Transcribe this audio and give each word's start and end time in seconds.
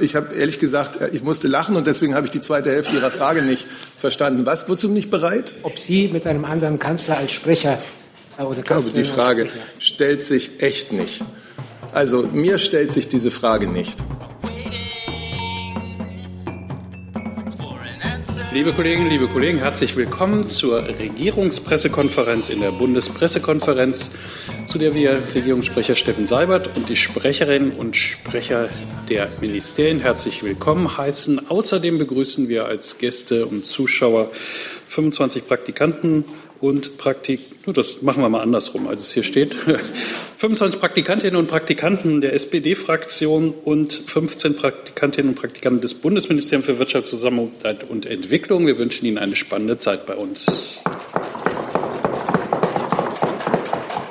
ich 0.00 0.14
habe 0.14 0.34
ehrlich 0.34 0.58
gesagt, 0.58 0.98
ich 1.12 1.22
musste 1.22 1.48
lachen 1.48 1.76
und 1.76 1.86
deswegen 1.86 2.14
habe 2.14 2.26
ich 2.26 2.30
die 2.30 2.40
zweite 2.40 2.70
Hälfte 2.70 2.94
Ihrer 2.94 3.10
Frage 3.10 3.42
nicht 3.42 3.66
verstanden. 3.96 4.44
Was? 4.44 4.68
Wozu 4.68 4.88
nicht 4.88 5.10
bereit? 5.10 5.54
Ob 5.62 5.78
Sie 5.78 6.08
mit 6.08 6.26
einem 6.26 6.44
anderen 6.44 6.78
Kanzler 6.78 7.16
als 7.16 7.32
Sprecher 7.32 7.78
äh, 8.38 8.42
oder 8.42 8.62
Kanzlerin 8.62 8.74
Also 8.74 8.90
die 8.90 9.04
Frage 9.04 9.48
stellt 9.78 10.24
sich 10.24 10.62
echt 10.62 10.92
nicht. 10.92 11.24
Also 11.92 12.22
mir 12.22 12.58
stellt 12.58 12.92
sich 12.92 13.08
diese 13.08 13.30
Frage 13.30 13.66
nicht. 13.68 13.98
Liebe 18.52 18.72
Kolleginnen, 18.72 19.08
liebe 19.08 19.28
Kollegen, 19.28 19.58
herzlich 19.58 19.96
willkommen 19.96 20.48
zur 20.48 20.84
Regierungspressekonferenz 20.84 22.48
in 22.48 22.60
der 22.60 22.72
Bundespressekonferenz, 22.72 24.10
zu 24.70 24.78
der 24.78 24.94
wir 24.94 25.20
Regierungssprecher 25.34 25.96
Steffen 25.96 26.28
Seibert 26.28 26.76
und 26.76 26.88
die 26.88 26.94
Sprecherinnen 26.94 27.72
und 27.72 27.96
Sprecher 27.96 28.68
der 29.08 29.28
Ministerien 29.40 29.98
herzlich 29.98 30.44
willkommen 30.44 30.96
heißen. 30.96 31.50
Außerdem 31.50 31.98
begrüßen 31.98 32.48
wir 32.48 32.66
als 32.66 32.96
Gäste 32.96 33.46
und 33.46 33.64
Zuschauer 33.64 34.30
25 34.86 35.48
Praktikanten 35.48 36.24
und 36.60 36.98
Praktik, 36.98 37.40
das 37.66 38.00
machen 38.00 38.22
wir 38.22 38.28
mal 38.28 38.42
andersrum, 38.42 38.86
als 38.86 39.00
es 39.00 39.12
hier 39.12 39.24
steht. 39.24 39.56
25 40.36 40.78
Praktikantinnen 40.78 41.36
und 41.36 41.48
Praktikanten 41.48 42.20
der 42.20 42.34
SPD-Fraktion 42.34 43.52
und 43.64 44.04
15 44.06 44.54
Praktikantinnen 44.54 45.30
und 45.30 45.34
Praktikanten 45.34 45.80
des 45.80 45.94
Bundesministeriums 45.94 46.66
für 46.66 46.78
Wirtschaft, 46.78 47.08
Zusammenarbeit 47.08 47.90
und 47.90 48.06
Entwicklung. 48.06 48.68
Wir 48.68 48.78
wünschen 48.78 49.04
Ihnen 49.04 49.18
eine 49.18 49.34
spannende 49.34 49.78
Zeit 49.78 50.06
bei 50.06 50.14
uns. 50.14 50.80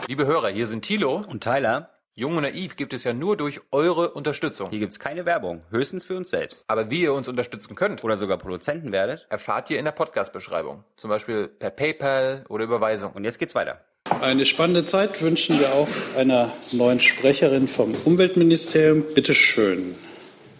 Liebe 0.09 0.25
Hörer, 0.25 0.49
hier 0.49 0.65
sind 0.65 0.81
Thilo 0.81 1.21
und 1.29 1.43
Tyler. 1.43 1.91
Jung 2.15 2.35
und 2.35 2.41
Naiv 2.41 2.75
gibt 2.75 2.95
es 2.95 3.03
ja 3.03 3.13
nur 3.13 3.37
durch 3.37 3.61
eure 3.69 4.09
Unterstützung. 4.09 4.67
Hier 4.71 4.79
gibt 4.79 4.91
es 4.91 4.97
keine 4.97 5.27
Werbung, 5.27 5.61
höchstens 5.69 6.03
für 6.03 6.17
uns 6.17 6.31
selbst. 6.31 6.63
Aber 6.67 6.89
wie 6.89 7.01
ihr 7.01 7.13
uns 7.13 7.27
unterstützen 7.27 7.75
könnt 7.75 8.03
oder 8.03 8.17
sogar 8.17 8.39
Produzenten 8.39 8.91
werdet, 8.91 9.27
erfahrt 9.29 9.69
ihr 9.69 9.77
in 9.77 9.85
der 9.85 9.91
Podcast-Beschreibung. 9.91 10.83
Zum 10.97 11.11
Beispiel 11.11 11.47
per 11.47 11.69
PayPal 11.69 12.43
oder 12.49 12.63
Überweisung. 12.63 13.11
Und 13.11 13.23
jetzt 13.23 13.37
geht's 13.37 13.53
weiter. 13.53 13.81
Eine 14.19 14.47
spannende 14.47 14.83
Zeit 14.83 15.21
wünschen 15.21 15.59
wir 15.59 15.75
auch 15.75 15.89
einer 16.17 16.53
neuen 16.71 16.99
Sprecherin 16.99 17.67
vom 17.67 17.93
Umweltministerium. 18.03 19.03
Bitte 19.13 19.35
schön. 19.35 19.93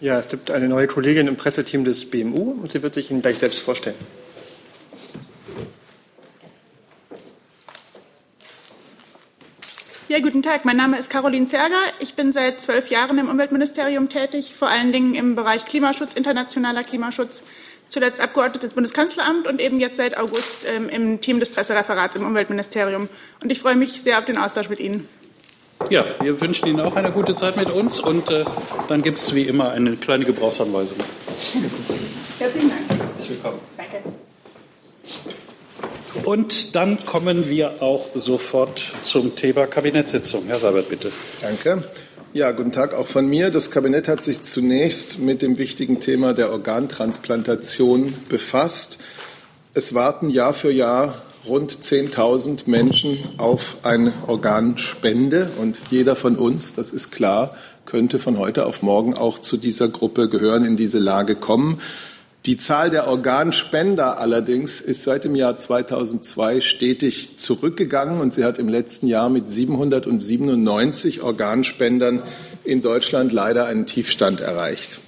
Ja, 0.00 0.20
es 0.20 0.28
gibt 0.28 0.52
eine 0.52 0.68
neue 0.68 0.86
Kollegin 0.86 1.26
im 1.26 1.34
Presseteam 1.34 1.82
des 1.82 2.08
BMU 2.08 2.52
und 2.52 2.70
sie 2.70 2.84
wird 2.84 2.94
sich 2.94 3.10
Ihnen 3.10 3.20
gleich 3.20 3.38
selbst 3.40 3.58
vorstellen. 3.58 3.96
Ja, 10.10 10.18
guten 10.18 10.42
Tag. 10.42 10.64
Mein 10.64 10.76
Name 10.76 10.98
ist 10.98 11.08
Caroline 11.08 11.46
Zerger. 11.46 11.76
Ich 12.00 12.14
bin 12.14 12.32
seit 12.32 12.60
zwölf 12.60 12.90
Jahren 12.90 13.16
im 13.18 13.28
Umweltministerium 13.28 14.08
tätig, 14.08 14.56
vor 14.56 14.68
allen 14.68 14.90
Dingen 14.90 15.14
im 15.14 15.36
Bereich 15.36 15.66
Klimaschutz, 15.66 16.14
internationaler 16.14 16.82
Klimaschutz, 16.82 17.44
zuletzt 17.88 18.18
Abgeordnete 18.18 18.66
des 18.66 18.74
Bundeskanzleramt 18.74 19.46
und 19.46 19.60
eben 19.60 19.78
jetzt 19.78 19.98
seit 19.98 20.16
August 20.16 20.66
ähm, 20.66 20.88
im 20.88 21.20
Team 21.20 21.38
des 21.38 21.48
Pressereferats 21.50 22.16
im 22.16 22.26
Umweltministerium. 22.26 23.08
Und 23.40 23.52
ich 23.52 23.60
freue 23.60 23.76
mich 23.76 24.02
sehr 24.02 24.18
auf 24.18 24.24
den 24.24 24.36
Austausch 24.36 24.68
mit 24.68 24.80
Ihnen. 24.80 25.08
Ja, 25.90 26.04
wir 26.20 26.40
wünschen 26.40 26.66
Ihnen 26.66 26.80
auch 26.80 26.96
eine 26.96 27.12
gute 27.12 27.36
Zeit 27.36 27.56
mit 27.56 27.70
uns 27.70 28.00
und 28.00 28.32
äh, 28.32 28.44
dann 28.88 29.02
gibt 29.02 29.18
es 29.18 29.32
wie 29.32 29.42
immer 29.42 29.70
eine 29.70 29.94
kleine 29.94 30.24
Gebrauchsanweisung. 30.24 30.98
Herzlichen 32.40 32.70
Dank. 32.70 33.00
Herzlich 33.00 33.30
willkommen. 33.30 33.59
Und 36.30 36.76
dann 36.76 37.04
kommen 37.04 37.48
wir 37.48 37.82
auch 37.82 38.06
sofort 38.14 38.92
zum 39.02 39.34
Thema 39.34 39.66
Kabinettssitzung. 39.66 40.44
Herr 40.46 40.60
Seibert, 40.60 40.88
bitte. 40.88 41.10
Danke. 41.40 41.82
Ja, 42.32 42.52
guten 42.52 42.70
Tag 42.70 42.94
auch 42.94 43.08
von 43.08 43.26
mir. 43.26 43.50
Das 43.50 43.72
Kabinett 43.72 44.06
hat 44.06 44.22
sich 44.22 44.40
zunächst 44.40 45.18
mit 45.18 45.42
dem 45.42 45.58
wichtigen 45.58 45.98
Thema 45.98 46.32
der 46.32 46.52
Organtransplantation 46.52 48.14
befasst. 48.28 48.98
Es 49.74 49.92
warten 49.92 50.30
Jahr 50.30 50.54
für 50.54 50.70
Jahr 50.70 51.20
rund 51.48 51.72
10.000 51.72 52.60
Menschen 52.66 53.18
auf 53.36 53.78
eine 53.82 54.12
Organspende 54.28 55.50
und 55.58 55.78
jeder 55.90 56.14
von 56.14 56.36
uns, 56.36 56.74
das 56.74 56.90
ist 56.90 57.10
klar, 57.10 57.56
könnte 57.86 58.20
von 58.20 58.38
heute 58.38 58.66
auf 58.66 58.82
morgen 58.82 59.14
auch 59.14 59.40
zu 59.40 59.56
dieser 59.56 59.88
Gruppe 59.88 60.28
gehören, 60.28 60.64
in 60.64 60.76
diese 60.76 61.00
Lage 61.00 61.34
kommen. 61.34 61.80
Die 62.46 62.56
Zahl 62.56 62.88
der 62.88 63.06
Organspender 63.06 64.18
allerdings 64.18 64.80
ist 64.80 65.04
seit 65.04 65.24
dem 65.24 65.34
Jahr 65.34 65.58
2002 65.58 66.62
stetig 66.62 67.36
zurückgegangen 67.36 68.18
und 68.18 68.32
sie 68.32 68.44
hat 68.44 68.58
im 68.58 68.68
letzten 68.68 69.08
Jahr 69.08 69.28
mit 69.28 69.50
797 69.50 71.20
Organspendern 71.20 72.22
in 72.64 72.80
Deutschland 72.80 73.32
leider 73.32 73.66
einen 73.66 73.84
Tiefstand 73.84 74.40
erreicht. 74.40 75.00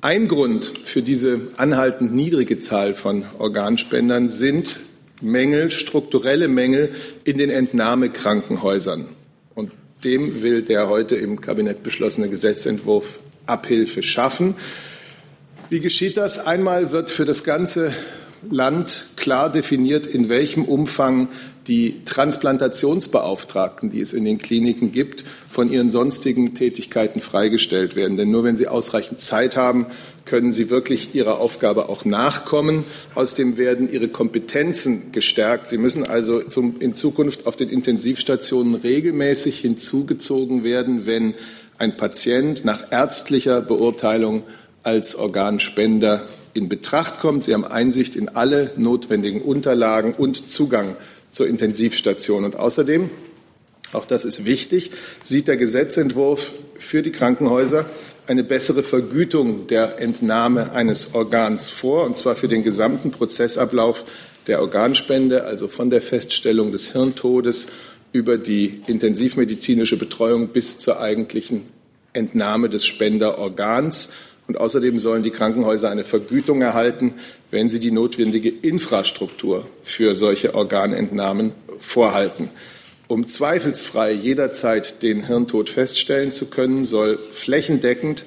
Ein 0.00 0.28
Grund 0.28 0.72
für 0.84 1.02
diese 1.02 1.42
anhaltend 1.58 2.14
niedrige 2.14 2.58
Zahl 2.58 2.94
von 2.94 3.26
Organspendern 3.38 4.30
sind 4.30 4.80
Mängel, 5.20 5.70
strukturelle 5.70 6.48
Mängel 6.48 6.94
in 7.24 7.36
den 7.36 7.50
Entnahmekrankenhäusern. 7.50 9.08
Und 9.54 9.72
dem 10.04 10.42
will 10.42 10.62
der 10.62 10.88
heute 10.88 11.16
im 11.16 11.42
Kabinett 11.42 11.82
beschlossene 11.82 12.30
Gesetzentwurf 12.30 13.20
Abhilfe 13.46 14.02
schaffen. 14.02 14.54
Wie 15.72 15.80
geschieht 15.80 16.18
das? 16.18 16.38
Einmal 16.38 16.90
wird 16.92 17.10
für 17.10 17.24
das 17.24 17.44
ganze 17.44 17.94
Land 18.50 19.06
klar 19.16 19.50
definiert, 19.50 20.06
in 20.06 20.28
welchem 20.28 20.66
Umfang 20.66 21.30
die 21.66 22.04
Transplantationsbeauftragten, 22.04 23.88
die 23.88 24.02
es 24.02 24.12
in 24.12 24.26
den 24.26 24.36
Kliniken 24.36 24.92
gibt, 24.92 25.24
von 25.48 25.72
ihren 25.72 25.88
sonstigen 25.88 26.52
Tätigkeiten 26.52 27.22
freigestellt 27.22 27.96
werden. 27.96 28.18
Denn 28.18 28.30
nur 28.30 28.44
wenn 28.44 28.54
sie 28.54 28.68
ausreichend 28.68 29.22
Zeit 29.22 29.56
haben, 29.56 29.86
können 30.26 30.52
sie 30.52 30.68
wirklich 30.68 31.14
ihrer 31.14 31.40
Aufgabe 31.40 31.88
auch 31.88 32.04
nachkommen. 32.04 32.84
Außerdem 33.14 33.56
werden 33.56 33.90
ihre 33.90 34.08
Kompetenzen 34.08 35.10
gestärkt. 35.10 35.68
Sie 35.68 35.78
müssen 35.78 36.04
also 36.04 36.42
zum, 36.42 36.80
in 36.80 36.92
Zukunft 36.92 37.46
auf 37.46 37.56
den 37.56 37.70
Intensivstationen 37.70 38.74
regelmäßig 38.74 39.60
hinzugezogen 39.60 40.64
werden, 40.64 41.06
wenn 41.06 41.32
ein 41.78 41.96
Patient 41.96 42.62
nach 42.66 42.92
ärztlicher 42.92 43.62
Beurteilung 43.62 44.42
als 44.82 45.14
Organspender 45.14 46.26
in 46.54 46.68
Betracht 46.68 47.20
kommt. 47.20 47.44
Sie 47.44 47.54
haben 47.54 47.64
Einsicht 47.64 48.16
in 48.16 48.28
alle 48.28 48.72
notwendigen 48.76 49.42
Unterlagen 49.42 50.14
und 50.14 50.50
Zugang 50.50 50.96
zur 51.30 51.46
Intensivstation. 51.48 52.44
Und 52.44 52.56
außerdem, 52.56 53.10
auch 53.92 54.04
das 54.04 54.24
ist 54.24 54.44
wichtig, 54.44 54.90
sieht 55.22 55.48
der 55.48 55.56
Gesetzentwurf 55.56 56.52
für 56.76 57.02
die 57.02 57.12
Krankenhäuser 57.12 57.86
eine 58.26 58.44
bessere 58.44 58.82
Vergütung 58.82 59.66
der 59.66 59.98
Entnahme 60.00 60.72
eines 60.72 61.14
Organs 61.14 61.70
vor, 61.70 62.04
und 62.04 62.16
zwar 62.16 62.36
für 62.36 62.48
den 62.48 62.62
gesamten 62.62 63.10
Prozessablauf 63.10 64.04
der 64.46 64.60
Organspende, 64.60 65.44
also 65.44 65.68
von 65.68 65.90
der 65.90 66.02
Feststellung 66.02 66.72
des 66.72 66.92
Hirntodes 66.92 67.68
über 68.12 68.38
die 68.38 68.82
intensivmedizinische 68.86 69.98
Betreuung 69.98 70.48
bis 70.48 70.78
zur 70.78 71.00
eigentlichen 71.00 71.62
Entnahme 72.12 72.68
des 72.68 72.84
Spenderorgans. 72.84 74.10
Und 74.52 74.58
außerdem 74.58 74.98
sollen 74.98 75.22
die 75.22 75.30
Krankenhäuser 75.30 75.88
eine 75.88 76.04
Vergütung 76.04 76.60
erhalten, 76.60 77.14
wenn 77.50 77.70
sie 77.70 77.80
die 77.80 77.90
notwendige 77.90 78.50
Infrastruktur 78.50 79.66
für 79.80 80.14
solche 80.14 80.54
Organentnahmen 80.54 81.52
vorhalten. 81.78 82.50
Um 83.08 83.26
zweifelsfrei 83.26 84.12
jederzeit 84.12 85.02
den 85.02 85.26
Hirntod 85.26 85.70
feststellen 85.70 86.32
zu 86.32 86.50
können, 86.50 86.84
soll 86.84 87.16
flächendeckend 87.16 88.24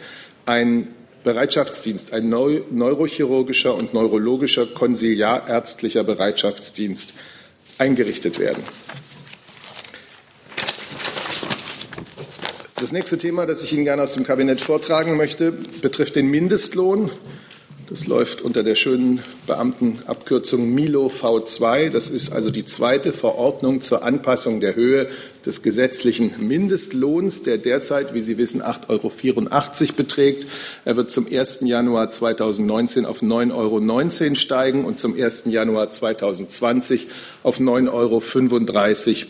ein 0.48 0.88
Bereitschaftsdienst, 1.24 2.12
ein 2.12 2.28
neurochirurgischer 2.28 3.76
und 3.76 3.94
neurologischer 3.94 4.66
konsiliarärztlicher 4.66 6.04
Bereitschaftsdienst 6.04 7.14
eingerichtet 7.78 8.40
werden. 8.40 8.64
Das 12.78 12.92
nächste 12.92 13.18
Thema, 13.18 13.46
das 13.46 13.64
ich 13.64 13.72
Ihnen 13.72 13.86
gerne 13.86 14.04
aus 14.04 14.16
dem 14.16 14.26
Kabinett 14.26 14.60
vortragen 14.60 15.16
möchte, 15.16 15.54
betrifft 15.54 16.18
den 16.18 16.28
Mindestlohn. 16.28 17.10
Das 17.88 18.06
läuft 18.06 18.42
unter 18.42 18.64
der 18.64 18.76
schönen 18.76 19.22
Beamtenabkürzung 19.48 20.74
Milo 20.74 21.08
V2. 21.08 21.90
Das 21.90 22.10
ist 22.10 22.34
also 22.34 22.50
die 22.50 22.66
zweite 22.66 23.14
Verordnung 23.14 23.80
zur 23.80 24.04
Anpassung 24.04 24.60
der 24.60 24.76
Höhe 24.76 25.08
des 25.46 25.62
gesetzlichen 25.62 26.34
Mindestlohns, 26.46 27.44
der 27.44 27.60
derzeit, 27.60 28.14
wie 28.14 28.22
Sie 28.22 28.38
wissen, 28.38 28.62
8,84 28.62 28.90
Euro 28.90 29.94
beträgt. 29.96 30.46
Er 30.84 30.98
wird 30.98 31.10
zum 31.12 31.28
1. 31.32 31.60
Januar 31.62 32.10
2019 32.10 33.06
auf 33.06 33.22
9,19 33.22 33.54
Euro 33.54 34.36
steigen 34.36 34.84
und 34.84 35.00
zum 35.00 35.18
1. 35.18 35.46
Januar 35.46 35.92
2020 35.92 37.08
auf 37.42 37.62
9,35 37.62 37.88
Euro 37.94 38.22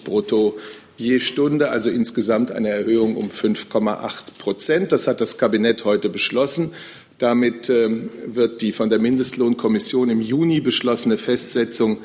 brutto 0.03 0.57
je 0.97 1.19
Stunde, 1.19 1.69
also 1.69 1.89
insgesamt 1.89 2.51
eine 2.51 2.69
Erhöhung 2.69 3.15
um 3.17 3.29
5,8 3.29 4.37
Prozent. 4.37 4.91
Das 4.91 5.07
hat 5.07 5.21
das 5.21 5.37
Kabinett 5.37 5.85
heute 5.85 6.09
beschlossen. 6.09 6.71
Damit 7.17 7.69
ähm, 7.69 8.09
wird 8.25 8.61
die 8.61 8.71
von 8.71 8.89
der 8.89 8.99
Mindestlohnkommission 8.99 10.09
im 10.09 10.21
Juni 10.21 10.59
beschlossene 10.59 11.17
Festsetzung 11.17 11.99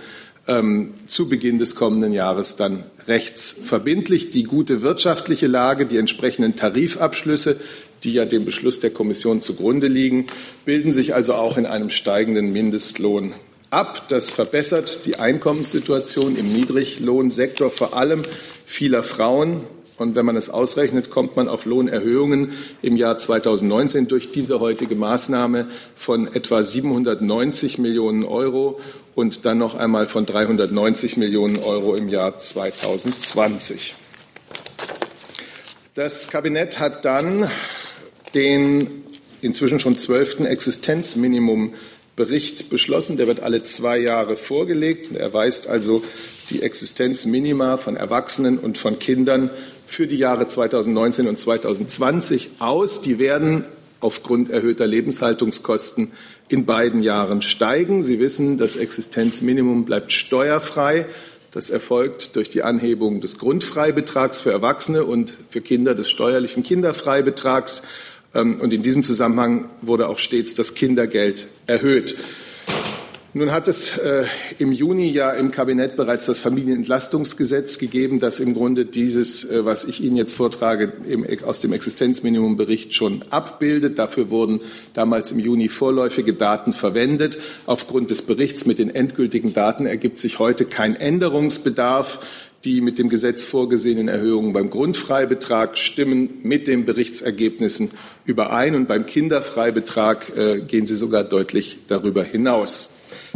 ähm, 0.47 0.95
zu 1.07 1.29
Beginn 1.29 1.59
des 1.59 1.75
kommenden 1.75 2.13
Jahres 2.13 2.57
dann 2.57 2.85
rechtsverbindlich. 3.09 4.31
Die 4.31 4.45
gute 4.45 4.83
wirtschaftliche 4.83 5.47
Lage, 5.47 5.87
die 5.87 5.97
entsprechenden 5.97 6.55
Tarifabschlüsse, 6.55 7.61
die 8.05 8.13
ja 8.13 8.25
dem 8.25 8.45
Beschluss 8.45 8.81
der 8.81 8.91
Kommission 8.91 9.43
zugrunde 9.43 9.89
liegen, 9.89 10.29
bilden 10.65 10.93
sich 10.93 11.15
also 11.15 11.35
auch 11.35 11.59
in 11.59 11.67
einem 11.67 11.91
steigenden 11.91 12.53
Mindestlohn 12.53 13.35
ab. 13.71 14.09
Das 14.09 14.31
verbessert 14.31 15.07
die 15.07 15.19
Einkommenssituation 15.19 16.37
im 16.37 16.53
Niedriglohnsektor, 16.53 17.71
vor 17.71 17.97
allem 17.97 18.25
vieler 18.71 19.03
Frauen. 19.03 19.65
Und 19.99 20.15
wenn 20.15 20.25
man 20.25 20.37
es 20.37 20.49
ausrechnet, 20.49 21.11
kommt 21.11 21.37
man 21.37 21.49
auf 21.49 21.67
Lohnerhöhungen 21.67 22.53
im 22.81 22.97
Jahr 22.97 23.19
2019 23.19 24.09
durch 24.09 24.31
diese 24.31 24.61
heutige 24.61 24.95
Maßnahme 24.95 25.67
von 25.95 26.33
etwa 26.33 26.63
790 26.63 27.77
Millionen 27.79 28.25
Euro 28.25 28.81
und 29.15 29.45
dann 29.45 29.59
noch 29.59 29.75
einmal 29.75 30.07
von 30.07 30.25
390 30.25 31.19
Millionen 31.19 31.59
Euro 31.59 31.97
im 31.97 32.09
Jahr 32.09 32.39
2020. 32.39 33.95
Das 35.95 36.29
Kabinett 36.31 36.79
hat 36.79 37.05
dann 37.05 37.51
den 38.35 39.05
inzwischen 39.43 39.81
schon 39.81 39.99
zwölften 39.99 40.47
Existenzminimumbericht 42.21 42.71
beschlossen. 42.71 43.17
Der 43.17 43.27
wird 43.27 43.41
alle 43.41 43.63
zwei 43.63 43.99
Jahre 43.99 44.37
vorgelegt. 44.37 45.15
Er 45.15 45.33
weist 45.33 45.69
also 45.69 46.03
die 46.51 46.63
Existenzminima 46.63 47.77
von 47.77 47.97
Erwachsenen 47.97 48.59
und 48.59 48.79
von 48.79 48.99
Kindern 48.99 49.51
für 49.87 50.07
die 50.07 50.17
Jahre 50.17 50.47
2019 50.47 51.27
und 51.27 51.39
2020 51.39 52.51
aus. 52.59 53.01
Die 53.01 53.19
werden 53.19 53.65
aufgrund 54.01 54.51
erhöhter 54.51 54.87
Lebenshaltungskosten 54.87 56.13
in 56.49 56.67
beiden 56.67 57.03
Jahren 57.03 57.43
steigen. 57.43 58.03
Sie 58.03 58.19
wissen, 58.19 58.59
das 58.59 58.77
Existenzminimum 58.77 59.85
bleibt 59.85 60.13
steuerfrei. 60.13 61.07
Das 61.53 61.69
erfolgt 61.69 62.37
durch 62.37 62.49
die 62.49 62.63
Anhebung 62.63 63.21
des 63.21 63.39
Grundfreibetrags 63.39 64.41
für 64.41 64.53
Erwachsene 64.53 65.05
und 65.05 65.35
für 65.49 65.61
Kinder 65.61 65.95
des 65.95 66.09
steuerlichen 66.09 66.63
Kinderfreibetrags. 66.63 67.83
Ähm, 68.35 68.61
und 68.61 68.73
in 68.73 68.83
diesem 68.83 69.03
Zusammenhang 69.03 69.69
wurde 69.83 70.09
auch 70.09 70.19
stets 70.19 70.55
das 70.55 70.75
Kindergeld 70.75 71.49
erhöht. 71.67 72.17
Nun 73.33 73.53
hat 73.53 73.69
es 73.69 73.97
äh, 73.97 74.25
im 74.59 74.73
Juni 74.73 75.09
ja 75.09 75.31
im 75.31 75.53
Kabinett 75.53 75.95
bereits 75.95 76.27
das 76.27 76.41
Familienentlastungsgesetz 76.41 77.79
gegeben, 77.79 78.19
das 78.19 78.41
im 78.41 78.55
Grunde 78.55 78.87
dieses, 78.87 79.49
äh, 79.49 79.65
was 79.65 79.85
ich 79.85 80.03
Ihnen 80.03 80.17
jetzt 80.17 80.35
vortrage, 80.35 80.93
aus 81.45 81.61
dem 81.61 81.73
Existenzminimumbericht 81.73 82.93
schon 82.93 83.25
abbildet. 83.31 84.01
Dafür 84.01 84.31
wurden 84.31 84.63
damals 84.95 85.31
im 85.31 85.39
Juni 85.39 85.69
vorläufige 85.69 86.35
Daten 86.35 86.73
verwendet. 86.73 87.39
Aufgrund 87.67 88.11
des 88.11 88.23
Berichts 88.23 88.67
mit 88.67 88.81
den 88.81 88.93
endgültigen 88.93 89.55
Daten 89.55 89.87
ergibt 89.87 90.19
sich 90.19 90.41
heute 90.41 90.65
kein 90.65 90.97
Änderungsbedarf. 90.97 92.19
Die 92.65 92.83
mit 92.83 92.99
dem 92.99 93.09
Gesetz 93.09 93.43
vorgesehenen 93.43 94.09
Erhöhungen 94.09 94.53
beim 94.53 94.69
Grundfreibetrag 94.69 95.79
stimmen 95.79 96.41
mit 96.43 96.67
den 96.67 96.85
Berichtsergebnissen 96.85 97.91
überein 98.27 98.75
und 98.75 98.87
beim 98.87 99.07
Kinderfreibetrag 99.07 100.37
äh, 100.37 100.61
gehen 100.61 100.85
sie 100.85 100.95
sogar 100.95 101.25
deutlich 101.25 101.79
darüber 101.89 102.23
hinaus. 102.23 102.91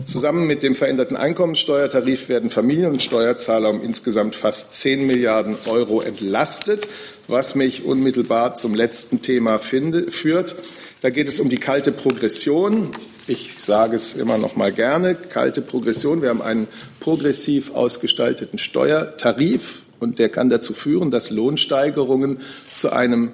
Zusammen 0.04 0.46
mit 0.46 0.62
dem 0.62 0.74
veränderten 0.74 1.16
Einkommensteuertarif 1.16 2.28
werden 2.28 2.50
Familien 2.50 2.92
und 2.92 3.02
Steuerzahler 3.02 3.70
um 3.70 3.82
insgesamt 3.82 4.34
fast 4.34 4.74
10 4.74 5.06
Milliarden 5.06 5.56
Euro 5.66 6.02
entlastet, 6.02 6.86
was 7.26 7.54
mich 7.54 7.84
unmittelbar 7.84 8.54
zum 8.54 8.74
letzten 8.74 9.22
Thema 9.22 9.58
finde, 9.58 10.10
führt. 10.10 10.54
Da 11.00 11.10
geht 11.10 11.28
es 11.28 11.40
um 11.40 11.48
die 11.48 11.58
kalte 11.58 11.92
Progression. 11.92 12.90
Ich 13.26 13.54
sage 13.58 13.96
es 13.96 14.12
immer 14.12 14.36
noch 14.36 14.54
mal 14.54 14.70
gerne, 14.70 15.14
kalte 15.14 15.62
Progression. 15.62 16.20
Wir 16.20 16.28
haben 16.28 16.42
einen 16.42 16.68
progressiv 17.00 17.74
ausgestalteten 17.74 18.58
Steuertarif 18.58 19.82
und 19.98 20.18
der 20.18 20.28
kann 20.28 20.50
dazu 20.50 20.74
führen, 20.74 21.10
dass 21.10 21.30
Lohnsteigerungen 21.30 22.40
zu 22.74 22.92
einem 22.92 23.32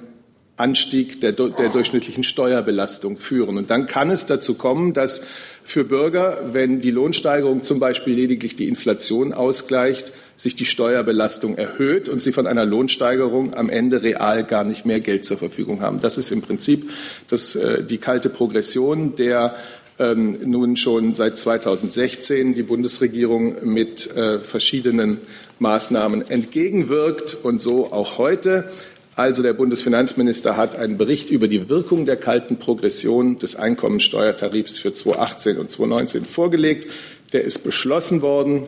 Anstieg 0.61 1.21
der, 1.23 1.33
der, 1.33 1.71
durchschnittlichen 1.71 2.23
Steuerbelastung 2.23 3.17
führen. 3.17 3.57
Und 3.57 3.71
dann 3.71 3.87
kann 3.87 4.11
es 4.11 4.27
dazu 4.27 4.55
kommen, 4.55 4.93
dass 4.93 5.23
für 5.65 5.85
Bürger, 5.85 6.51
wenn 6.53 6.81
die 6.81 6.91
Lohnsteigerung 6.91 7.63
zum 7.63 7.81
Beispiel 7.81 8.15
lediglich 8.15 8.57
die 8.57 8.69
Inflation 8.69 9.33
ausgleicht, 9.33 10.13
sich 10.37 10.55
die 10.55 10.67
Steuerbelastung 10.67 11.57
erhöht 11.57 12.09
und 12.09 12.23
sie 12.23 12.33
von 12.33 12.47
einer 12.47 12.65
Lohnsteigerung 12.65 13.55
am 13.55 13.69
Ende 13.71 14.03
real 14.03 14.45
gar 14.45 14.65
nicht 14.65 14.87
mehr 14.87 15.01
Geld 15.01 15.25
zur 15.25 15.37
Verfügung 15.39 15.81
haben. 15.81 15.99
Das 15.99 16.17
ist 16.17 16.31
im 16.31 16.43
Prinzip 16.43 16.91
das, 17.29 17.57
äh, 17.57 17.83
die 17.83 17.99
kalte 17.99 18.29
Progression, 18.29 19.17
der 19.17 19.57
ähm, 20.01 20.39
nun 20.45 20.77
schon 20.77 21.15
seit 21.15 21.39
2016 21.39 22.55
die 22.55 22.63
Bundesregierung 22.63 23.73
mit 23.73 24.11
äh, 24.17 24.41
verschiedenen 24.41 25.19
Maßnahmen 25.61 26.29
entgegenwirkt 26.29 27.37
und 27.43 27.61
so 27.61 27.93
auch 27.93 28.19
heute. 28.19 28.71
Also 29.15 29.43
der 29.43 29.53
Bundesfinanzminister 29.53 30.57
hat 30.57 30.77
einen 30.77 30.97
Bericht 30.97 31.31
über 31.31 31.47
die 31.47 31.69
Wirkung 31.69 32.07
der 32.07 32.17
kalten 32.17 32.59
Progression 32.59 33.39
des 33.39 33.55
Einkommensteuertarifs 33.55 34.79
für 34.79 34.95
2018 34.95 35.59
und 35.59 35.71
2019 35.71 36.25
vorgelegt. 36.25 36.91
Der 37.33 37.45
ist 37.45 37.63
beschlossen 37.63 38.23
worden. 38.23 38.65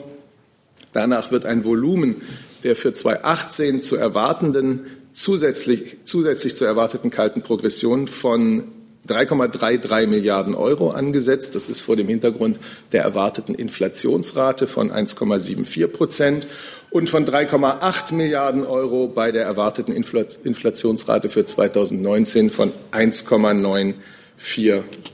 Danach 0.92 1.32
wird 1.32 1.46
ein 1.46 1.64
Volumen 1.64 2.20
der 2.62 2.76
für 2.76 2.92
2018 2.92 3.82
zu 3.82 3.96
erwartenden 3.96 4.86
zusätzlich, 5.12 5.96
zusätzlich 6.04 6.54
zu 6.54 6.64
erwarteten 6.64 7.10
kalten 7.10 7.42
Progression 7.42 8.06
von 8.06 8.64
3,33 9.08 10.06
Milliarden 10.06 10.54
Euro 10.54 10.90
angesetzt. 10.90 11.54
Das 11.54 11.66
ist 11.66 11.80
vor 11.80 11.96
dem 11.96 12.08
Hintergrund 12.08 12.58
der 12.92 13.02
erwarteten 13.02 13.54
Inflationsrate 13.54 14.66
von 14.66 14.90
1,74 14.92 15.86
Prozent 15.88 16.46
und 16.90 17.08
von 17.08 17.26
3,8 17.26 18.14
Milliarden 18.14 18.64
Euro 18.64 19.08
bei 19.08 19.32
der 19.32 19.44
erwarteten 19.44 19.92
Inflationsrate 19.92 21.28
für 21.28 21.44
2019 21.44 22.50
von 22.50 22.72
1,94 22.92 23.94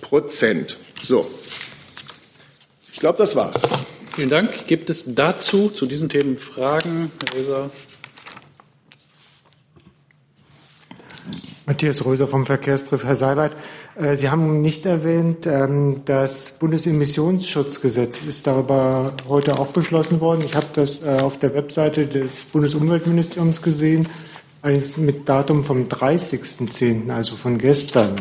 Prozent. 0.00 0.76
So, 1.00 1.30
ich 2.92 3.00
glaube, 3.00 3.18
das 3.18 3.36
war's. 3.36 3.62
Vielen 4.16 4.30
Dank. 4.30 4.66
Gibt 4.66 4.90
es 4.90 5.04
dazu, 5.06 5.70
zu 5.70 5.86
diesen 5.86 6.08
Themen 6.08 6.38
Fragen? 6.38 7.12
Herr 7.24 7.38
Röser? 7.38 7.70
Matthias 11.68 12.02
Röser 12.02 12.26
vom 12.26 12.46
Verkehrsbrief. 12.46 13.04
Herr 13.04 13.14
Seibert, 13.14 13.54
äh, 13.94 14.16
Sie 14.16 14.30
haben 14.30 14.62
nicht 14.62 14.86
erwähnt, 14.86 15.46
ähm, 15.46 16.00
das 16.06 16.52
Bundesemissionsschutzgesetz 16.52 18.22
ist 18.26 18.46
darüber 18.46 19.12
heute 19.28 19.58
auch 19.58 19.66
beschlossen 19.66 20.22
worden. 20.22 20.42
Ich 20.46 20.54
habe 20.54 20.68
das 20.72 21.02
äh, 21.02 21.18
auf 21.20 21.38
der 21.38 21.52
Webseite 21.52 22.06
des 22.06 22.40
Bundesumweltministeriums 22.44 23.60
gesehen, 23.60 24.08
mit 24.96 25.28
Datum 25.28 25.62
vom 25.62 25.88
30.10., 25.88 27.12
also 27.12 27.36
von 27.36 27.58
gestern. 27.58 28.16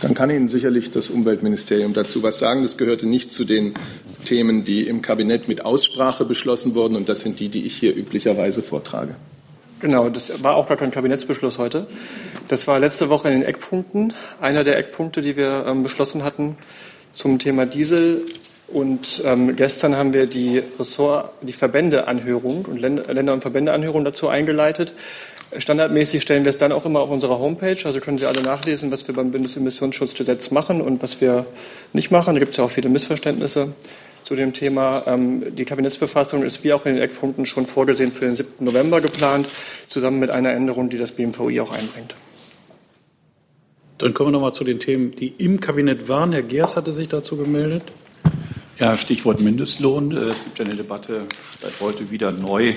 Dann 0.00 0.14
kann 0.14 0.30
Ihnen 0.30 0.48
sicherlich 0.48 0.90
das 0.90 1.10
Umweltministerium 1.10 1.94
dazu 1.94 2.22
was 2.22 2.38
sagen. 2.38 2.62
Das 2.62 2.76
gehörte 2.76 3.06
nicht 3.06 3.32
zu 3.32 3.44
den 3.44 3.74
Themen, 4.24 4.64
die 4.64 4.88
im 4.88 5.00
Kabinett 5.00 5.48
mit 5.48 5.64
Aussprache 5.64 6.24
beschlossen 6.24 6.74
wurden, 6.74 6.96
und 6.96 7.08
das 7.08 7.20
sind 7.20 7.40
die, 7.40 7.48
die 7.48 7.64
ich 7.64 7.76
hier 7.76 7.96
üblicherweise 7.96 8.62
vortrage. 8.62 9.14
Genau, 9.80 10.10
das 10.10 10.42
war 10.42 10.56
auch 10.56 10.68
gar 10.68 10.76
kein 10.76 10.90
Kabinettsbeschluss 10.90 11.56
heute. 11.56 11.86
Das 12.48 12.66
war 12.66 12.78
letzte 12.78 13.08
Woche 13.08 13.28
in 13.28 13.40
den 13.40 13.48
Eckpunkten. 13.48 14.12
Einer 14.38 14.62
der 14.62 14.76
Eckpunkte, 14.76 15.22
die 15.22 15.38
wir 15.38 15.64
ähm, 15.66 15.82
beschlossen 15.82 16.22
hatten 16.22 16.58
zum 17.12 17.38
Thema 17.38 17.64
Diesel. 17.64 18.26
Und 18.68 19.22
ähm, 19.24 19.56
gestern 19.56 19.96
haben 19.96 20.12
wir 20.12 20.26
die 20.26 20.62
Ressort, 20.78 21.30
die 21.40 21.54
Verbändeanhörung 21.54 22.66
und 22.66 22.78
Länder- 22.78 23.32
und 23.32 23.40
Verbändeanhörung 23.40 24.04
dazu 24.04 24.28
eingeleitet. 24.28 24.92
Standardmäßig 25.56 26.20
stellen 26.22 26.44
wir 26.44 26.50
es 26.50 26.58
dann 26.58 26.72
auch 26.72 26.84
immer 26.84 27.00
auf 27.00 27.10
unserer 27.10 27.38
Homepage. 27.38 27.78
Also 27.84 28.00
können 28.00 28.18
Sie 28.18 28.26
alle 28.26 28.42
nachlesen, 28.42 28.92
was 28.92 29.08
wir 29.08 29.14
beim 29.14 29.30
Bundesemissionsschutzgesetz 29.30 30.50
machen 30.50 30.82
und 30.82 31.02
was 31.02 31.22
wir 31.22 31.46
nicht 31.94 32.10
machen. 32.10 32.34
Da 32.34 32.38
gibt 32.38 32.50
es 32.50 32.58
ja 32.58 32.64
auch 32.64 32.70
viele 32.70 32.90
Missverständnisse 32.90 33.72
zu 34.22 34.36
dem 34.36 34.52
Thema. 34.52 35.02
Ähm, 35.06 35.54
die 35.54 35.64
Kabinettsbefassung 35.64 36.42
ist 36.42 36.64
wie 36.64 36.72
auch 36.72 36.86
in 36.86 36.94
den 36.94 37.02
Eckpunkten 37.02 37.46
schon 37.46 37.66
vorgesehen 37.66 38.12
für 38.12 38.26
den 38.26 38.34
7. 38.34 38.64
November 38.64 39.00
geplant, 39.00 39.48
zusammen 39.88 40.18
mit 40.18 40.30
einer 40.30 40.52
Änderung, 40.52 40.90
die 40.90 40.98
das 40.98 41.12
BMVI 41.12 41.60
auch 41.60 41.72
einbringt. 41.72 42.16
Dann 43.98 44.14
kommen 44.14 44.28
wir 44.28 44.32
noch 44.32 44.40
mal 44.40 44.52
zu 44.52 44.64
den 44.64 44.80
Themen, 44.80 45.14
die 45.14 45.28
im 45.28 45.60
Kabinett 45.60 46.08
waren. 46.08 46.32
Herr 46.32 46.42
Geers 46.42 46.74
hatte 46.74 46.92
sich 46.92 47.08
dazu 47.08 47.36
gemeldet. 47.36 47.82
Ja, 48.78 48.96
Stichwort 48.96 49.42
Mindestlohn. 49.42 50.16
Äh, 50.16 50.20
es 50.20 50.42
gibt 50.42 50.58
ja 50.58 50.64
eine 50.64 50.74
Debatte 50.74 51.26
seit 51.60 51.80
heute 51.80 52.10
wieder 52.10 52.32
neu, 52.32 52.74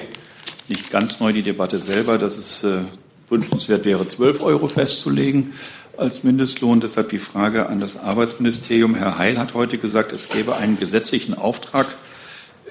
nicht 0.68 0.92
ganz 0.92 1.20
neu 1.20 1.32
die 1.32 1.44
Debatte 1.44 1.80
selber, 1.80 2.18
dass 2.18 2.38
es 2.38 2.64
äh, 2.64 2.82
wünschenswert 3.30 3.86
wäre, 3.86 4.08
12 4.08 4.44
Euro 4.44 4.68
festzulegen 4.68 5.54
als 5.98 6.24
Mindestlohn. 6.24 6.82
Deshalb 6.82 7.10
die 7.10 7.20
Frage 7.20 7.68
an 7.68 7.80
das 7.80 7.98
Arbeitsministerium. 7.98 8.96
Herr 8.96 9.18
Heil 9.18 9.38
hat 9.38 9.54
heute 9.54 9.78
gesagt, 9.78 10.12
es 10.12 10.30
gäbe 10.30 10.56
einen 10.56 10.80
gesetzlichen 10.80 11.34
Auftrag, 11.34 11.96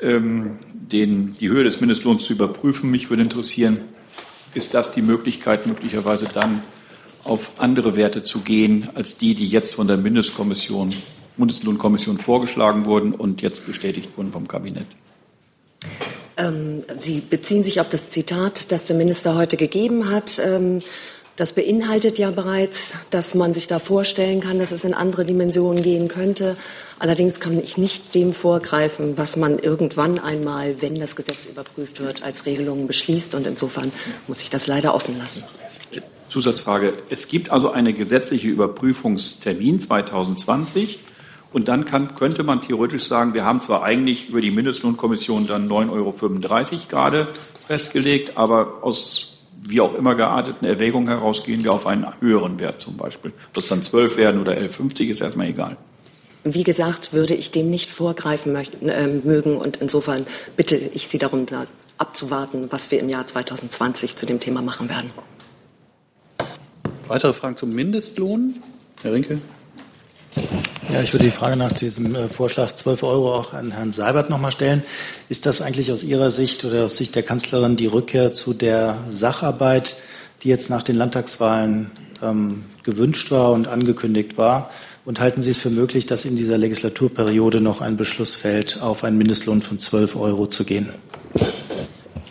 ähm, 0.00 0.58
den, 0.72 1.34
die 1.34 1.48
Höhe 1.48 1.64
des 1.64 1.80
Mindestlohns 1.80 2.24
zu 2.24 2.32
überprüfen. 2.32 2.90
Mich 2.90 3.10
würde 3.10 3.22
interessieren, 3.22 3.78
ist 4.54 4.74
das 4.74 4.92
die 4.92 5.02
Möglichkeit, 5.02 5.66
möglicherweise 5.66 6.28
dann 6.32 6.62
auf 7.24 7.52
andere 7.58 7.96
Werte 7.96 8.22
zu 8.22 8.40
gehen, 8.40 8.88
als 8.94 9.16
die, 9.16 9.34
die 9.34 9.46
jetzt 9.46 9.74
von 9.74 9.86
der 9.86 9.96
Mindestkommission, 9.96 10.90
Bundeslohnkommission 11.36 12.18
vorgeschlagen 12.18 12.84
wurden 12.84 13.14
und 13.14 13.42
jetzt 13.42 13.64
bestätigt 13.64 14.16
wurden 14.16 14.32
vom 14.32 14.48
Kabinett? 14.48 14.86
Ähm, 16.36 16.80
Sie 17.00 17.20
beziehen 17.20 17.64
sich 17.64 17.80
auf 17.80 17.88
das 17.88 18.08
Zitat, 18.08 18.72
das 18.72 18.86
der 18.86 18.96
Minister 18.96 19.36
heute 19.36 19.56
gegeben 19.56 20.10
hat. 20.10 20.40
Ähm, 20.44 20.80
Das 21.36 21.54
beinhaltet 21.54 22.18
ja 22.18 22.30
bereits, 22.30 22.92
dass 23.08 23.34
man 23.34 23.54
sich 23.54 23.66
da 23.66 23.78
vorstellen 23.78 24.40
kann, 24.40 24.58
dass 24.58 24.70
es 24.70 24.84
in 24.84 24.92
andere 24.92 25.24
Dimensionen 25.24 25.82
gehen 25.82 26.08
könnte. 26.08 26.56
Allerdings 26.98 27.40
kann 27.40 27.58
ich 27.58 27.78
nicht 27.78 28.14
dem 28.14 28.34
vorgreifen, 28.34 29.16
was 29.16 29.36
man 29.36 29.58
irgendwann 29.58 30.18
einmal, 30.18 30.82
wenn 30.82 30.94
das 30.94 31.16
Gesetz 31.16 31.46
überprüft 31.46 32.00
wird, 32.00 32.22
als 32.22 32.44
Regelungen 32.44 32.86
beschließt. 32.86 33.34
Und 33.34 33.46
insofern 33.46 33.90
muss 34.28 34.42
ich 34.42 34.50
das 34.50 34.66
leider 34.66 34.94
offen 34.94 35.16
lassen. 35.18 35.42
Zusatzfrage. 36.28 36.94
Es 37.08 37.28
gibt 37.28 37.50
also 37.50 37.70
eine 37.70 37.94
gesetzliche 37.94 38.48
Überprüfungstermin 38.48 39.80
2020. 39.80 41.00
Und 41.52 41.68
dann 41.68 41.86
kann, 41.86 42.14
könnte 42.14 42.42
man 42.42 42.60
theoretisch 42.60 43.04
sagen, 43.04 43.32
wir 43.32 43.44
haben 43.44 43.60
zwar 43.60 43.82
eigentlich 43.82 44.28
über 44.28 44.40
die 44.40 44.50
Mindestlohnkommission 44.50 45.46
dann 45.46 45.68
9,35 45.68 45.90
Euro 45.92 46.14
gerade 46.88 47.28
festgelegt, 47.66 48.36
aber 48.36 48.82
aus 48.82 49.31
wie 49.64 49.80
auch 49.80 49.94
immer 49.94 50.14
gearteten 50.14 50.66
Erwägungen 50.66 51.08
heraus 51.08 51.44
gehen 51.44 51.62
wir 51.62 51.72
auf 51.72 51.86
einen 51.86 52.06
höheren 52.20 52.58
Wert 52.58 52.82
zum 52.82 52.96
Beispiel. 52.96 53.32
Ob 53.48 53.54
das 53.54 53.68
dann 53.68 53.82
12 53.82 54.16
werden 54.16 54.40
oder 54.40 54.52
11,50 54.52 55.10
ist 55.10 55.20
erstmal 55.20 55.48
egal. 55.48 55.76
Wie 56.44 56.64
gesagt, 56.64 57.12
würde 57.12 57.34
ich 57.34 57.52
dem 57.52 57.70
nicht 57.70 57.92
vorgreifen 57.92 58.52
möchten, 58.52 58.88
äh, 58.88 59.06
mögen 59.06 59.56
und 59.56 59.76
insofern 59.76 60.26
bitte 60.56 60.76
ich 60.76 61.06
Sie 61.06 61.18
darum, 61.18 61.46
da 61.46 61.66
abzuwarten, 61.98 62.66
was 62.70 62.90
wir 62.90 62.98
im 62.98 63.08
Jahr 63.08 63.26
2020 63.26 64.16
zu 64.16 64.26
dem 64.26 64.40
Thema 64.40 64.60
machen 64.60 64.88
werden. 64.88 65.10
Weitere 67.06 67.32
Fragen 67.32 67.56
zum 67.56 67.72
Mindestlohn? 67.72 68.56
Herr 69.02 69.12
Rinke. 69.12 69.40
Ja, 70.92 71.02
ich 71.02 71.12
würde 71.12 71.24
die 71.24 71.30
Frage 71.30 71.56
nach 71.56 71.72
diesem 71.72 72.14
äh, 72.14 72.28
Vorschlag 72.28 72.72
12 72.72 73.02
Euro 73.02 73.34
auch 73.34 73.52
an 73.52 73.72
Herrn 73.72 73.92
Seibert 73.92 74.30
noch 74.30 74.40
mal 74.40 74.50
stellen. 74.50 74.82
Ist 75.28 75.46
das 75.46 75.60
eigentlich 75.60 75.92
aus 75.92 76.02
Ihrer 76.02 76.30
Sicht 76.30 76.64
oder 76.64 76.84
aus 76.84 76.96
Sicht 76.96 77.14
der 77.14 77.22
Kanzlerin 77.22 77.76
die 77.76 77.86
Rückkehr 77.86 78.32
zu 78.32 78.52
der 78.54 78.98
Sacharbeit, 79.08 79.96
die 80.42 80.48
jetzt 80.48 80.70
nach 80.70 80.82
den 80.82 80.96
Landtagswahlen 80.96 81.90
ähm, 82.22 82.64
gewünscht 82.82 83.30
war 83.30 83.52
und 83.52 83.68
angekündigt 83.68 84.36
war? 84.36 84.70
Und 85.04 85.18
halten 85.18 85.42
Sie 85.42 85.50
es 85.50 85.58
für 85.58 85.70
möglich, 85.70 86.06
dass 86.06 86.24
in 86.24 86.36
dieser 86.36 86.58
Legislaturperiode 86.58 87.60
noch 87.60 87.80
ein 87.80 87.96
Beschluss 87.96 88.34
fällt, 88.34 88.80
auf 88.80 89.02
einen 89.02 89.18
Mindestlohn 89.18 89.62
von 89.62 89.78
12 89.78 90.16
Euro 90.16 90.46
zu 90.46 90.64
gehen? 90.64 90.90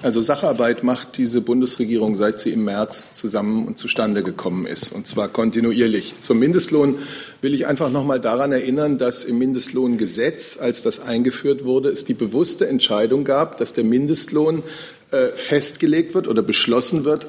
Also 0.04 0.20
Sacharbeit 0.20 0.82
macht 0.84 1.18
diese 1.18 1.42
Bundesregierung, 1.42 2.16
seit 2.16 2.40
sie 2.40 2.52
im 2.52 2.64
März 2.64 3.14
zusammen 3.14 3.68
und 3.68 3.78
zustande 3.78 4.24
gekommen 4.24 4.66
ist, 4.66 4.92
und 4.92 5.06
zwar 5.06 5.28
kontinuierlich. 5.28 6.16
Zum 6.22 6.40
Mindestlohn 6.40 6.98
will 7.42 7.54
ich 7.54 7.68
einfach 7.68 7.92
noch 7.92 8.04
mal 8.04 8.20
daran 8.20 8.52
erinnern, 8.52 8.98
dass 8.98 9.24
im 9.24 9.38
Mindestlohngesetz, 9.38 10.58
als 10.60 10.82
das 10.82 11.02
eingeführt 11.02 11.66
wurde, 11.66 11.90
es 11.90 12.04
die 12.04 12.16
bewusste 12.16 12.68
Entscheidung 12.68 13.26
gab, 13.26 13.58
dass 13.58 13.74
der 13.74 13.84
Mindestlohn 13.84 14.64
äh, 15.12 15.28
festgelegt 15.36 16.16
wird 16.16 16.28
oder 16.28 16.42
beschlossen 16.42 17.06
wird 17.06 17.28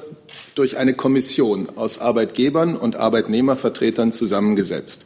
durch 0.55 0.75
eine 0.75 0.95
Kommission 0.95 1.69
aus 1.75 1.99
Arbeitgebern 1.99 2.75
und 2.75 2.95
Arbeitnehmervertretern 2.95 4.11
zusammengesetzt. 4.11 5.05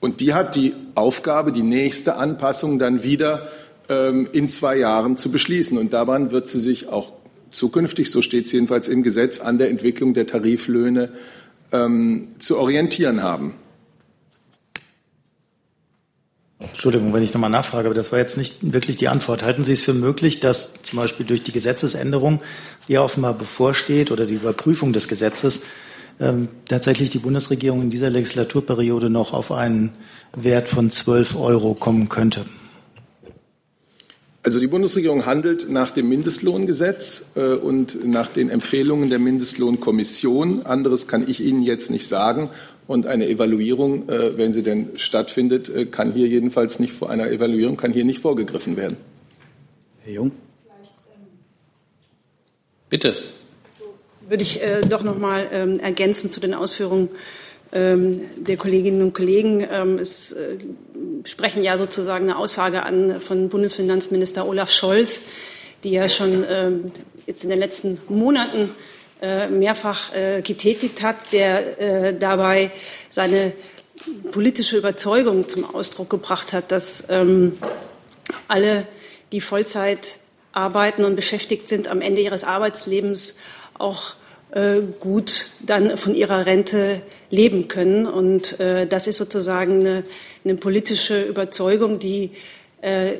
Und 0.00 0.20
die 0.20 0.34
hat 0.34 0.54
die 0.54 0.74
Aufgabe, 0.96 1.50
die 1.50 1.62
nächste 1.62 2.16
Anpassung 2.16 2.78
dann 2.78 3.02
wieder 3.02 3.48
in 3.86 4.48
zwei 4.48 4.76
Jahren 4.78 5.16
zu 5.16 5.30
beschließen. 5.30 5.76
Und 5.76 5.92
daran 5.92 6.30
wird 6.30 6.48
sie 6.48 6.58
sich 6.58 6.88
auch 6.88 7.12
zukünftig, 7.50 8.10
so 8.10 8.22
steht 8.22 8.46
es 8.46 8.52
jedenfalls 8.52 8.88
im 8.88 9.02
Gesetz, 9.02 9.40
an 9.40 9.58
der 9.58 9.70
Entwicklung 9.70 10.14
der 10.14 10.26
Tariflöhne 10.26 11.12
ähm, 11.72 12.28
zu 12.38 12.58
orientieren 12.58 13.22
haben. 13.22 13.54
Entschuldigung, 16.58 17.12
wenn 17.12 17.22
ich 17.22 17.34
nochmal 17.34 17.50
nachfrage, 17.50 17.88
aber 17.88 17.94
das 17.94 18.10
war 18.10 18.18
jetzt 18.18 18.38
nicht 18.38 18.72
wirklich 18.72 18.96
die 18.96 19.08
Antwort. 19.08 19.42
Halten 19.42 19.64
Sie 19.64 19.72
es 19.72 19.82
für 19.82 19.92
möglich, 19.92 20.40
dass 20.40 20.82
zum 20.82 20.98
Beispiel 20.98 21.26
durch 21.26 21.42
die 21.42 21.52
Gesetzesänderung, 21.52 22.40
die 22.88 22.94
ja 22.94 23.02
offenbar 23.02 23.34
bevorsteht, 23.34 24.10
oder 24.10 24.26
die 24.26 24.34
Überprüfung 24.34 24.92
des 24.92 25.08
Gesetzes, 25.08 25.64
ähm, 26.20 26.48
tatsächlich 26.68 27.10
die 27.10 27.18
Bundesregierung 27.18 27.82
in 27.82 27.90
dieser 27.90 28.08
Legislaturperiode 28.08 29.10
noch 29.10 29.32
auf 29.34 29.52
einen 29.52 29.92
Wert 30.34 30.68
von 30.68 30.90
12 30.90 31.36
Euro 31.36 31.74
kommen 31.74 32.08
könnte? 32.08 32.46
Also 34.44 34.60
die 34.60 34.66
Bundesregierung 34.66 35.24
handelt 35.24 35.70
nach 35.70 35.90
dem 35.90 36.06
Mindestlohngesetz 36.10 37.30
äh, 37.34 37.54
und 37.54 38.06
nach 38.06 38.28
den 38.28 38.50
Empfehlungen 38.50 39.08
der 39.08 39.18
Mindestlohnkommission. 39.18 40.66
Anderes 40.66 41.08
kann 41.08 41.26
ich 41.26 41.42
Ihnen 41.42 41.62
jetzt 41.62 41.90
nicht 41.90 42.06
sagen. 42.06 42.50
Und 42.86 43.06
eine 43.06 43.26
Evaluierung, 43.26 44.06
äh, 44.10 44.36
wenn 44.36 44.52
sie 44.52 44.62
denn 44.62 44.90
stattfindet, 44.96 45.70
äh, 45.70 45.86
kann 45.86 46.12
hier 46.12 46.28
jedenfalls 46.28 46.78
nicht 46.78 46.92
vor 46.92 47.08
einer 47.08 47.30
Evaluierung 47.30 47.78
kann 47.78 47.94
hier 47.94 48.04
nicht 48.04 48.18
vorgegriffen 48.18 48.76
werden. 48.76 48.98
Herr 50.02 50.12
Jung. 50.12 50.32
Bitte. 52.90 53.16
Würde 54.28 54.42
ich 54.42 54.62
äh, 54.62 54.82
doch 54.82 55.02
noch 55.02 55.18
mal 55.18 55.48
ähm, 55.52 55.80
ergänzen 55.80 56.28
zu 56.28 56.40
den 56.40 56.52
Ausführungen 56.52 57.08
der 57.74 58.56
Kolleginnen 58.56 59.02
und 59.02 59.14
Kollegen. 59.14 59.66
Ähm, 59.68 59.98
es 59.98 60.30
äh, 60.32 60.58
sprechen 61.24 61.64
ja 61.64 61.76
sozusagen 61.76 62.30
eine 62.30 62.38
Aussage 62.38 62.84
an 62.84 63.20
von 63.20 63.48
Bundesfinanzminister 63.48 64.46
Olaf 64.46 64.70
Scholz, 64.70 65.22
die 65.82 65.90
ja 65.90 66.08
schon 66.08 66.44
ähm, 66.48 66.92
jetzt 67.26 67.42
in 67.42 67.50
den 67.50 67.58
letzten 67.58 68.00
Monaten 68.08 68.70
äh, 69.20 69.48
mehrfach 69.48 70.14
äh, 70.14 70.40
getätigt 70.42 71.02
hat, 71.02 71.32
der 71.32 72.12
dabei 72.12 72.70
seine 73.10 73.52
politische 74.30 74.76
Überzeugung 74.76 75.48
zum 75.48 75.64
Ausdruck 75.74 76.10
gebracht 76.10 76.52
hat, 76.52 76.70
dass 76.70 77.08
alle, 78.48 78.86
die 79.32 79.40
Vollzeit 79.40 80.18
arbeiten 80.52 81.04
und 81.04 81.16
beschäftigt 81.16 81.68
sind, 81.68 81.88
am 81.88 82.00
Ende 82.00 82.22
ihres 82.22 82.44
Arbeitslebens 82.44 83.36
auch 83.78 84.14
gut 85.00 85.46
dann 85.60 85.96
von 85.96 86.14
ihrer 86.14 86.46
Rente 86.46 87.02
leben 87.30 87.68
können. 87.68 88.06
Und 88.06 88.60
äh, 88.60 88.86
das 88.86 89.06
ist 89.06 89.18
sozusagen 89.18 89.80
eine, 89.80 90.04
eine 90.44 90.54
politische 90.54 91.22
Überzeugung, 91.22 91.98
die 91.98 92.30
äh, 92.80 93.14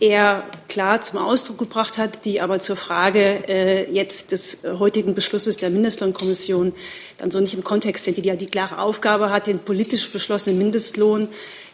er 0.00 0.44
klar 0.68 1.00
zum 1.00 1.20
Ausdruck 1.20 1.58
gebracht 1.58 1.96
hat, 1.96 2.24
die 2.24 2.40
aber 2.40 2.58
zur 2.58 2.76
Frage 2.76 3.48
äh, 3.48 3.90
jetzt 3.92 4.32
des 4.32 4.58
heutigen 4.64 5.14
Beschlusses 5.14 5.56
der 5.56 5.70
Mindestlohnkommission 5.70 6.74
dann 7.18 7.30
so 7.30 7.40
nicht 7.40 7.54
im 7.54 7.64
Kontext 7.64 8.02
steht, 8.02 8.16
die 8.16 8.28
ja 8.28 8.36
die 8.36 8.46
klare 8.46 8.78
Aufgabe 8.78 9.30
hat, 9.30 9.46
den 9.46 9.60
politisch 9.60 10.10
beschlossenen 10.10 10.58
Mindestlohn 10.58 11.28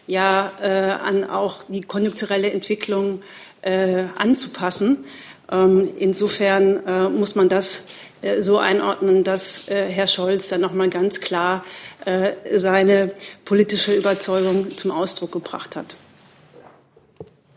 ja 0.07 0.53
äh, 0.61 0.69
an 0.69 1.25
auch 1.25 1.63
die 1.69 1.81
konjunkturelle 1.81 2.51
Entwicklung 2.51 3.23
äh, 3.63 4.05
anzupassen. 4.17 5.05
Ähm, 5.51 5.89
insofern 5.99 6.87
äh, 6.87 7.09
muss 7.09 7.35
man 7.35 7.49
das 7.49 7.81
äh, 7.81 7.85
so 8.41 8.59
einordnen, 8.59 9.25
dass 9.25 9.69
äh, 9.69 9.89
Herr 9.89 10.07
Scholz 10.07 10.49
dann 10.49 10.61
nochmal 10.61 10.91
ganz 10.91 11.21
klar 11.21 11.65
äh, 12.05 12.33
seine 12.57 13.13
politische 13.45 13.95
Überzeugung 13.95 14.77
zum 14.77 14.91
Ausdruck 14.91 15.33
gebracht 15.33 15.77
hat. 15.77 15.97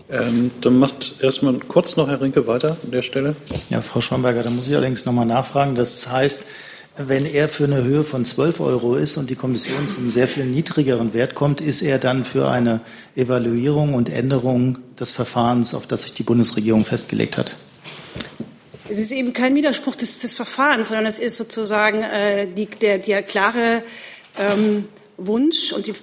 Ähm, 0.09 0.51
dann 0.59 0.77
macht 0.77 1.15
erstmal 1.21 1.57
kurz 1.59 1.95
noch 1.95 2.09
Herr 2.09 2.19
Rinke 2.19 2.45
weiter 2.45 2.77
an 2.83 2.91
der 2.91 3.01
Stelle. 3.01 3.35
Ja, 3.69 3.81
Frau 3.81 4.01
Schwamberger, 4.01 4.43
da 4.43 4.49
muss 4.49 4.67
ich 4.67 4.75
allerdings 4.75 5.05
nochmal 5.05 5.25
nachfragen. 5.25 5.75
Das 5.75 6.07
heißt, 6.07 6.45
wenn 6.97 7.25
er 7.25 7.47
für 7.47 7.63
eine 7.63 7.83
Höhe 7.83 8.03
von 8.03 8.25
12 8.25 8.59
Euro 8.59 8.95
ist 8.95 9.15
und 9.15 9.29
die 9.29 9.35
Kommission 9.35 9.87
zu 9.87 9.97
einem 9.97 10.09
sehr 10.09 10.27
viel 10.27 10.45
niedrigeren 10.45 11.13
Wert 11.13 11.35
kommt, 11.35 11.61
ist 11.61 11.81
er 11.81 11.97
dann 11.97 12.25
für 12.25 12.49
eine 12.49 12.81
Evaluierung 13.15 13.93
und 13.93 14.09
Änderung 14.09 14.79
des 14.99 15.13
Verfahrens, 15.13 15.73
auf 15.73 15.87
das 15.87 16.01
sich 16.01 16.13
die 16.13 16.23
Bundesregierung 16.23 16.83
festgelegt 16.83 17.37
hat? 17.37 17.55
Es 18.91 18.99
ist 18.99 19.13
eben 19.13 19.31
kein 19.31 19.55
Widerspruch 19.55 19.95
des, 19.95 20.19
des 20.19 20.33
Verfahrens, 20.33 20.89
sondern 20.89 21.05
es 21.05 21.17
ist 21.17 21.37
sozusagen 21.37 22.03
äh, 22.03 22.45
die, 22.45 22.65
der, 22.65 22.99
der 22.99 23.23
klare 23.23 23.83
ähm, 24.37 24.89
Wunsch 25.15 25.71
und 25.71 25.87
die 25.87 25.93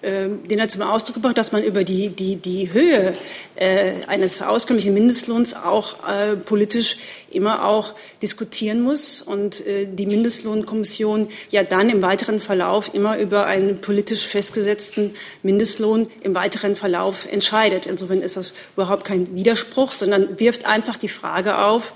äh, 0.00 0.28
den 0.28 0.58
er 0.58 0.68
zum 0.68 0.80
Ausdruck 0.80 1.16
gebracht, 1.16 1.36
dass 1.36 1.52
man 1.52 1.62
über 1.62 1.84
die, 1.84 2.08
die, 2.08 2.36
die 2.36 2.72
Höhe 2.72 3.12
äh, 3.56 3.92
eines 4.06 4.40
auskömmlichen 4.40 4.94
Mindestlohns 4.94 5.54
auch 5.54 6.08
äh, 6.08 6.34
politisch 6.34 6.96
immer 7.30 7.66
auch 7.66 7.92
diskutieren 8.22 8.80
muss 8.80 9.20
und 9.20 9.64
äh, 9.66 9.86
die 9.86 10.06
Mindestlohnkommission 10.06 11.28
ja 11.50 11.62
dann 11.62 11.90
im 11.90 12.00
weiteren 12.00 12.40
Verlauf 12.40 12.94
immer 12.94 13.18
über 13.18 13.44
einen 13.44 13.82
politisch 13.82 14.26
festgesetzten 14.26 15.14
Mindestlohn 15.42 16.08
im 16.22 16.34
weiteren 16.34 16.74
Verlauf 16.74 17.30
entscheidet. 17.30 17.84
Insofern 17.84 18.22
ist 18.22 18.38
das 18.38 18.54
überhaupt 18.74 19.04
kein 19.04 19.34
Widerspruch, 19.34 19.92
sondern 19.92 20.40
wirft 20.40 20.64
einfach 20.64 20.96
die 20.96 21.08
Frage 21.08 21.58
auf, 21.58 21.92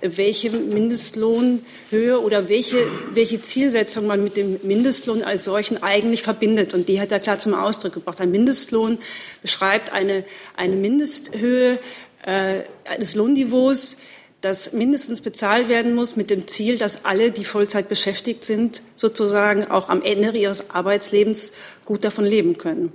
welche 0.00 0.50
Mindestlohnhöhe 0.50 2.20
oder 2.20 2.48
welche, 2.48 2.76
welche 3.14 3.40
Zielsetzung 3.40 4.06
man 4.06 4.22
mit 4.22 4.36
dem 4.36 4.58
Mindestlohn 4.62 5.22
als 5.22 5.44
solchen 5.44 5.82
eigentlich 5.82 6.22
verbindet. 6.22 6.74
Und 6.74 6.88
die 6.88 7.00
hat 7.00 7.12
er 7.12 7.20
klar 7.20 7.38
zum 7.38 7.54
Ausdruck 7.54 7.94
gebracht. 7.94 8.20
Ein 8.20 8.30
Mindestlohn 8.30 8.98
beschreibt 9.42 9.92
eine, 9.92 10.24
eine 10.56 10.76
Mindesthöhe 10.76 11.78
äh, 12.24 12.62
eines 12.84 13.14
Lohnniveaus, 13.14 13.98
das 14.42 14.72
mindestens 14.72 15.22
bezahlt 15.22 15.68
werden 15.68 15.94
muss 15.94 16.14
mit 16.14 16.30
dem 16.30 16.46
Ziel, 16.46 16.78
dass 16.78 17.04
alle, 17.04 17.30
die 17.30 17.44
Vollzeit 17.44 17.88
beschäftigt 17.88 18.44
sind, 18.44 18.82
sozusagen 18.94 19.64
auch 19.66 19.88
am 19.88 20.02
Ende 20.02 20.36
ihres 20.36 20.70
Arbeitslebens 20.70 21.52
gut 21.84 22.04
davon 22.04 22.24
leben 22.24 22.58
können. 22.58 22.92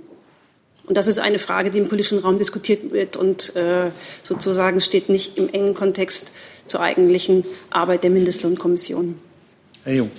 Und 0.86 0.96
das 0.96 1.06
ist 1.06 1.18
eine 1.18 1.38
Frage, 1.38 1.70
die 1.70 1.78
im 1.78 1.88
politischen 1.88 2.18
Raum 2.18 2.38
diskutiert 2.38 2.92
wird 2.92 3.16
und 3.16 3.54
äh, 3.54 3.90
sozusagen 4.22 4.80
steht 4.80 5.08
nicht 5.08 5.38
im 5.38 5.48
engen 5.48 5.74
Kontext 5.74 6.32
zur 6.66 6.80
eigentlichen 6.80 7.44
Arbeit 7.70 8.02
der 8.02 8.10
Mindestlohnkommission. 8.10 9.14
Herr 9.84 9.94
Jung. 9.94 10.10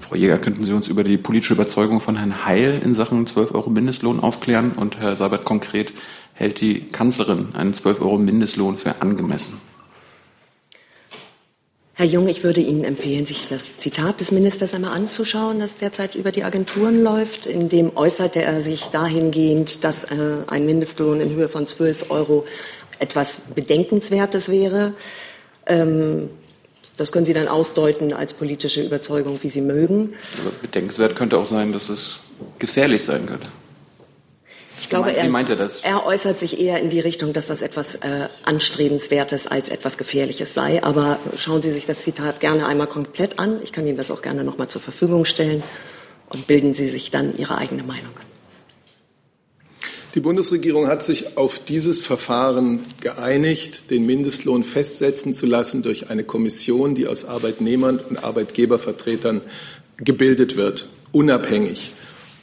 Frau 0.00 0.14
Jäger, 0.14 0.38
könnten 0.38 0.64
Sie 0.64 0.72
uns 0.72 0.88
über 0.88 1.04
die 1.04 1.18
politische 1.18 1.54
Überzeugung 1.54 2.00
von 2.00 2.16
Herrn 2.16 2.44
Heil 2.46 2.80
in 2.82 2.94
Sachen 2.94 3.26
12 3.26 3.54
Euro 3.54 3.70
Mindestlohn 3.70 4.20
aufklären? 4.20 4.72
Und 4.72 4.98
Herr 4.98 5.16
Seibert 5.16 5.44
konkret, 5.44 5.92
hält 6.32 6.60
die 6.60 6.80
Kanzlerin 6.88 7.48
einen 7.54 7.74
12 7.74 8.00
Euro 8.00 8.18
Mindestlohn 8.18 8.76
für 8.76 9.02
angemessen? 9.02 9.60
Herr 11.96 12.06
Jung, 12.06 12.26
ich 12.26 12.42
würde 12.42 12.60
Ihnen 12.60 12.82
empfehlen, 12.82 13.24
sich 13.24 13.48
das 13.48 13.76
Zitat 13.76 14.18
des 14.18 14.32
Ministers 14.32 14.74
einmal 14.74 14.96
anzuschauen, 14.96 15.60
das 15.60 15.76
derzeit 15.76 16.16
über 16.16 16.32
die 16.32 16.42
Agenturen 16.42 17.00
läuft. 17.00 17.46
In 17.46 17.68
dem 17.68 17.96
äußerte 17.96 18.42
er 18.42 18.62
sich 18.62 18.86
dahingehend, 18.86 19.84
dass 19.84 20.02
äh, 20.02 20.38
ein 20.48 20.66
Mindestlohn 20.66 21.20
in 21.20 21.30
Höhe 21.30 21.48
von 21.48 21.66
12 21.66 22.10
Euro 22.10 22.46
etwas 22.98 23.38
Bedenkenswertes 23.54 24.48
wäre. 24.48 24.94
Ähm, 25.66 26.30
das 26.96 27.12
können 27.12 27.26
Sie 27.26 27.32
dann 27.32 27.46
ausdeuten 27.46 28.12
als 28.12 28.34
politische 28.34 28.82
Überzeugung, 28.82 29.40
wie 29.44 29.50
Sie 29.50 29.60
mögen. 29.60 30.14
Aber 30.40 30.50
bedenkenswert 30.62 31.14
könnte 31.14 31.38
auch 31.38 31.46
sein, 31.46 31.72
dass 31.72 31.90
es 31.90 32.18
gefährlich 32.58 33.04
sein 33.04 33.26
könnte. 33.26 33.50
Ich 34.84 34.90
glaube, 34.90 35.14
Wie 35.18 35.28
meint 35.30 35.48
er 35.48 35.56
das? 35.56 35.80
er 35.80 36.04
äußert 36.04 36.38
sich 36.38 36.60
eher 36.60 36.78
in 36.78 36.90
die 36.90 37.00
Richtung, 37.00 37.32
dass 37.32 37.46
das 37.46 37.62
etwas 37.62 37.94
äh, 37.94 38.28
Anstrebenswertes 38.44 39.46
als 39.46 39.70
etwas 39.70 39.96
Gefährliches 39.96 40.52
sei. 40.52 40.84
Aber 40.84 41.18
schauen 41.38 41.62
Sie 41.62 41.70
sich 41.70 41.86
das 41.86 42.02
Zitat 42.02 42.38
gerne 42.38 42.66
einmal 42.66 42.86
komplett 42.86 43.38
an. 43.38 43.60
Ich 43.62 43.72
kann 43.72 43.86
Ihnen 43.86 43.96
das 43.96 44.10
auch 44.10 44.20
gerne 44.20 44.44
noch 44.44 44.58
mal 44.58 44.68
zur 44.68 44.82
Verfügung 44.82 45.24
stellen 45.24 45.62
und 46.28 46.46
bilden 46.46 46.74
Sie 46.74 46.86
sich 46.86 47.10
dann 47.10 47.34
Ihre 47.38 47.56
eigene 47.56 47.82
Meinung. 47.82 48.12
Die 50.14 50.20
Bundesregierung 50.20 50.86
hat 50.86 51.02
sich 51.02 51.38
auf 51.38 51.60
dieses 51.60 52.02
Verfahren 52.02 52.84
geeinigt, 53.00 53.90
den 53.90 54.04
Mindestlohn 54.04 54.64
festsetzen 54.64 55.32
zu 55.32 55.46
lassen 55.46 55.82
durch 55.82 56.10
eine 56.10 56.24
Kommission, 56.24 56.94
die 56.94 57.06
aus 57.06 57.24
Arbeitnehmern 57.24 58.00
und 58.00 58.22
Arbeitgebervertretern 58.22 59.40
gebildet 59.96 60.56
wird, 60.56 60.90
unabhängig. 61.10 61.92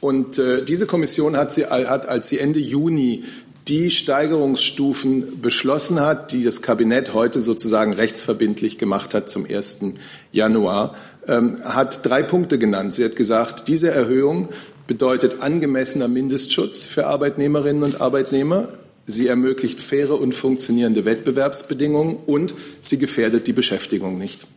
Und 0.01 0.39
äh, 0.39 0.65
diese 0.65 0.87
Kommission 0.87 1.37
hat, 1.37 1.53
sie, 1.53 1.65
hat, 1.65 2.09
als 2.09 2.27
sie 2.27 2.39
Ende 2.39 2.59
Juni 2.59 3.23
die 3.67 3.91
Steigerungsstufen 3.91 5.39
beschlossen 5.41 5.99
hat, 5.99 6.31
die 6.31 6.43
das 6.43 6.61
Kabinett 6.63 7.13
heute 7.13 7.39
sozusagen 7.39 7.93
rechtsverbindlich 7.93 8.77
gemacht 8.77 9.13
hat 9.13 9.29
zum 9.29 9.45
1. 9.45 9.93
Januar, 10.31 10.95
ähm, 11.27 11.63
hat 11.63 12.03
drei 12.03 12.23
Punkte 12.23 12.57
genannt. 12.57 12.95
Sie 12.95 13.05
hat 13.05 13.15
gesagt, 13.15 13.67
diese 13.67 13.91
Erhöhung 13.91 14.49
bedeutet 14.87 15.41
angemessener 15.41 16.07
Mindestschutz 16.07 16.87
für 16.87 17.05
Arbeitnehmerinnen 17.05 17.83
und 17.83 18.01
Arbeitnehmer. 18.01 18.69
Sie 19.05 19.27
ermöglicht 19.27 19.79
faire 19.79 20.19
und 20.19 20.33
funktionierende 20.33 21.05
Wettbewerbsbedingungen 21.05 22.17
und 22.25 22.55
sie 22.81 22.97
gefährdet 22.97 23.45
die 23.45 23.53
Beschäftigung 23.53 24.17
nicht. 24.17 24.47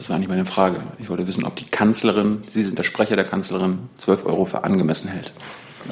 Das 0.00 0.08
war 0.08 0.18
nicht 0.18 0.30
meine 0.30 0.46
Frage. 0.46 0.82
Ich 0.98 1.10
wollte 1.10 1.26
wissen, 1.26 1.44
ob 1.44 1.56
die 1.56 1.66
Kanzlerin, 1.66 2.38
Sie 2.48 2.62
sind 2.62 2.78
der 2.78 2.84
Sprecher 2.84 3.16
der 3.16 3.26
Kanzlerin, 3.26 3.80
12 3.98 4.24
Euro 4.24 4.46
für 4.46 4.64
angemessen 4.64 5.08
hält. 5.08 5.34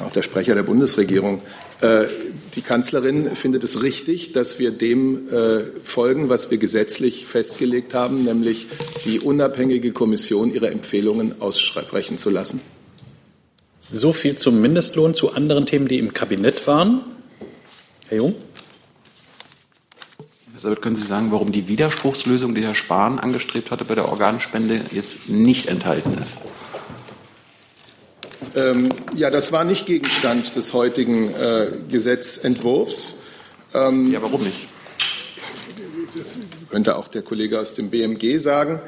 Auch 0.03 0.09
der 0.09 0.23
Sprecher 0.23 0.55
der 0.55 0.63
Bundesregierung. 0.63 1.43
Äh, 1.81 2.05
die 2.55 2.61
Kanzlerin 2.61 3.35
findet 3.35 3.63
es 3.63 3.83
richtig, 3.83 4.31
dass 4.31 4.57
wir 4.57 4.71
dem 4.71 5.29
äh, 5.29 5.59
folgen, 5.83 6.27
was 6.27 6.49
wir 6.49 6.57
gesetzlich 6.57 7.27
festgelegt 7.27 7.93
haben, 7.93 8.23
nämlich 8.23 8.65
die 9.05 9.19
unabhängige 9.19 9.91
Kommission 9.91 10.51
ihre 10.51 10.71
Empfehlungen 10.71 11.39
aussprechen 11.39 12.17
zu 12.17 12.31
lassen. 12.31 12.61
So 13.91 14.11
viel 14.11 14.37
zum 14.37 14.59
Mindestlohn, 14.59 15.13
zu 15.13 15.33
anderen 15.33 15.67
Themen, 15.67 15.87
die 15.87 15.99
im 15.99 16.15
Kabinett 16.15 16.65
waren. 16.65 17.01
Herr 18.07 18.17
Jung? 18.17 18.35
Deshalb 20.59 20.81
können 20.81 20.97
Sie 20.97 21.07
sagen, 21.07 21.31
warum 21.31 21.53
die 21.53 21.69
Widerspruchslösung, 21.69 22.53
die 22.53 22.61
Herr 22.61 22.75
Spahn 22.75 23.17
angestrebt 23.17 23.71
hatte 23.71 23.85
bei 23.85 23.95
der 23.95 24.09
Organspende, 24.09 24.81
jetzt 24.91 25.29
nicht 25.29 25.67
enthalten 25.67 26.17
ist? 26.21 26.39
Ähm, 28.57 28.89
ja, 29.15 29.29
das 29.29 29.53
war 29.53 29.63
nicht 29.63 29.85
Gegenstand 29.85 30.57
des 30.57 30.73
heutigen 30.73 31.33
äh, 31.33 31.71
Gesetzentwurfs. 31.89 33.19
Ähm, 33.73 34.11
ja, 34.11 34.21
warum 34.21 34.41
nicht? 34.41 34.67
Das 36.17 36.37
könnte 36.69 36.97
auch 36.97 37.07
der 37.07 37.21
Kollege 37.21 37.57
aus 37.57 37.73
dem 37.73 37.89
BMG 37.89 38.37
sagen, 38.37 38.81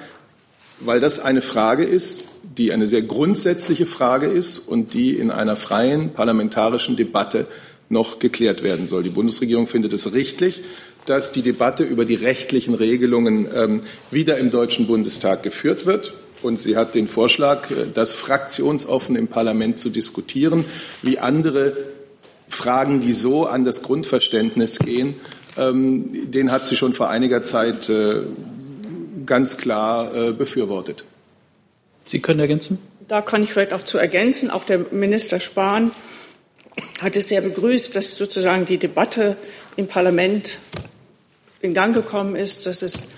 weil 0.82 1.00
das 1.00 1.20
eine 1.20 1.40
Frage 1.40 1.86
ist, 1.86 2.28
die 2.44 2.74
eine 2.74 2.86
sehr 2.86 3.04
grundsätzliche 3.04 3.86
Frage 3.86 4.26
ist 4.26 4.60
und 4.60 4.94
die 4.94 5.16
in 5.16 5.32
einer 5.32 5.56
freien 5.56 6.12
parlamentarischen 6.12 6.98
Debatte 6.98 7.48
noch 7.88 8.20
geklärt 8.20 8.62
werden 8.62 8.88
soll. 8.88 9.04
Die 9.04 9.10
Bundesregierung 9.10 9.68
findet 9.68 9.94
es 9.94 10.14
richtig, 10.14 10.64
dass 11.06 11.32
die 11.32 11.42
Debatte 11.42 11.84
über 11.84 12.06
die 12.06 12.16
rechtlichen 12.16 12.74
Regelungen 12.74 13.48
ähm, 13.54 13.82
wieder 14.12 14.38
im 14.38 14.50
Deutschen 14.50 14.88
Bundestag 14.88 15.44
geführt 15.44 15.86
wird. 15.86 16.14
Und 16.42 16.60
sie 16.60 16.76
hat 16.76 16.96
den 16.96 17.08
Vorschlag, 17.08 17.70
äh, 17.72 17.88
das 17.94 18.14
fraktionsoffen 18.14 19.16
im 19.16 19.28
Parlament 19.28 19.80
zu 19.80 19.90
diskutieren, 19.90 20.66
wie 21.02 21.20
andere 21.20 21.76
Fragen, 22.48 23.00
die 23.00 23.14
so 23.14 23.46
an 23.46 23.64
das 23.64 23.82
Grundverständnis 23.82 24.80
gehen, 24.80 25.16
ähm, 25.58 26.32
den 26.32 26.52
hat 26.52 26.66
sie 26.66 26.76
schon 26.76 26.94
vor 26.94 27.10
einiger 27.10 27.44
Zeit 27.44 27.90
äh, 27.90 28.22
ganz 29.26 29.58
klar 29.58 30.14
äh, 30.16 30.32
befürwortet. 30.34 31.06
Sie 32.06 32.20
können 32.20 32.40
ergänzen? 32.40 32.80
Da 33.08 33.22
kann 33.22 33.44
ich 33.44 33.54
vielleicht 33.54 33.74
auch 33.74 33.84
zu 33.84 33.98
ergänzen. 33.98 34.50
Auch 34.50 34.64
der 34.64 34.80
Minister 34.92 35.40
Spahn 35.40 35.92
hat 37.02 37.16
es 37.16 37.30
sehr 37.30 37.42
begrüßt, 37.42 37.96
dass 37.96 38.16
sozusagen 38.16 38.66
die 38.66 38.78
Debatte 38.78 39.38
im 39.76 39.88
Parlament 39.88 40.60
in 41.62 41.74
Gang 41.74 41.94
gekommen 41.94 42.36
ist, 42.36 42.66
dass 42.66 42.82
es 42.82 43.10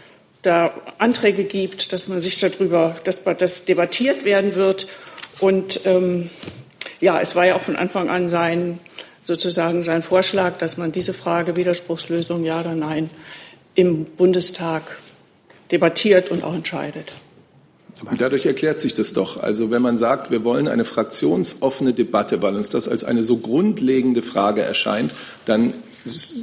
da 0.42 0.74
Anträge 0.98 1.46
gibt, 1.46 1.94
dass 1.94 2.08
man 2.08 2.22
sich 2.22 2.40
darüber, 2.40 2.96
dass 3.06 3.22
das 3.38 3.66
debattiert 3.66 4.26
werden 4.26 4.56
wird. 4.56 4.88
Und 5.40 5.82
ähm, 5.86 6.30
ja, 7.00 7.20
es 7.22 7.36
war 7.36 7.46
ja 7.46 7.56
auch 7.56 7.62
von 7.62 7.76
Anfang 7.76 8.10
an 8.10 8.28
sein 8.28 8.80
sozusagen 9.24 9.84
sein 9.84 10.04
Vorschlag, 10.04 10.58
dass 10.58 10.78
man 10.78 10.92
diese 10.92 11.14
Frage 11.14 11.56
Widerspruchslösung 11.56 12.44
ja 12.44 12.60
oder 12.60 12.76
nein 12.76 13.10
im 13.76 14.06
Bundestag 14.06 14.84
debattiert 15.72 16.30
und 16.30 16.44
auch 16.44 16.54
entscheidet. 16.54 17.14
Und 18.10 18.20
dadurch 18.20 18.46
erklärt 18.46 18.82
sich 18.82 18.94
das 18.94 19.14
doch. 19.14 19.38
Also 19.38 19.72
wenn 19.72 19.82
man 19.82 19.98
sagt, 19.98 20.30
wir 20.30 20.44
wollen 20.44 20.68
eine 20.68 20.84
fraktionsoffene 20.84 21.94
Debatte, 21.94 22.42
weil 22.42 22.56
uns 22.56 22.70
das 22.70 22.90
als 22.90 23.04
eine 23.04 23.24
so 23.24 23.38
grundlegende 23.38 24.22
Frage 24.22 24.62
erscheint, 24.62 25.16
dann 25.46 25.74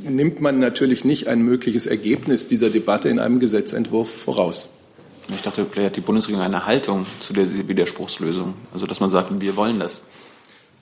nimmt 0.08 0.40
man 0.40 0.58
natürlich 0.58 1.04
nicht 1.04 1.28
ein 1.28 1.42
mögliches 1.42 1.86
Ergebnis 1.86 2.48
dieser 2.48 2.70
Debatte 2.70 3.08
in 3.08 3.18
einem 3.18 3.40
Gesetzentwurf 3.40 4.10
voraus. 4.10 4.70
Ich 5.34 5.42
dachte, 5.42 5.66
vielleicht 5.70 5.90
hat 5.90 5.96
die 5.96 6.00
Bundesregierung 6.00 6.44
eine 6.44 6.66
Haltung 6.66 7.06
zu 7.20 7.32
der 7.32 7.46
Widerspruchslösung. 7.68 8.54
Also 8.72 8.86
dass 8.86 9.00
man 9.00 9.10
sagt, 9.10 9.40
wir 9.40 9.56
wollen 9.56 9.78
das. 9.78 10.02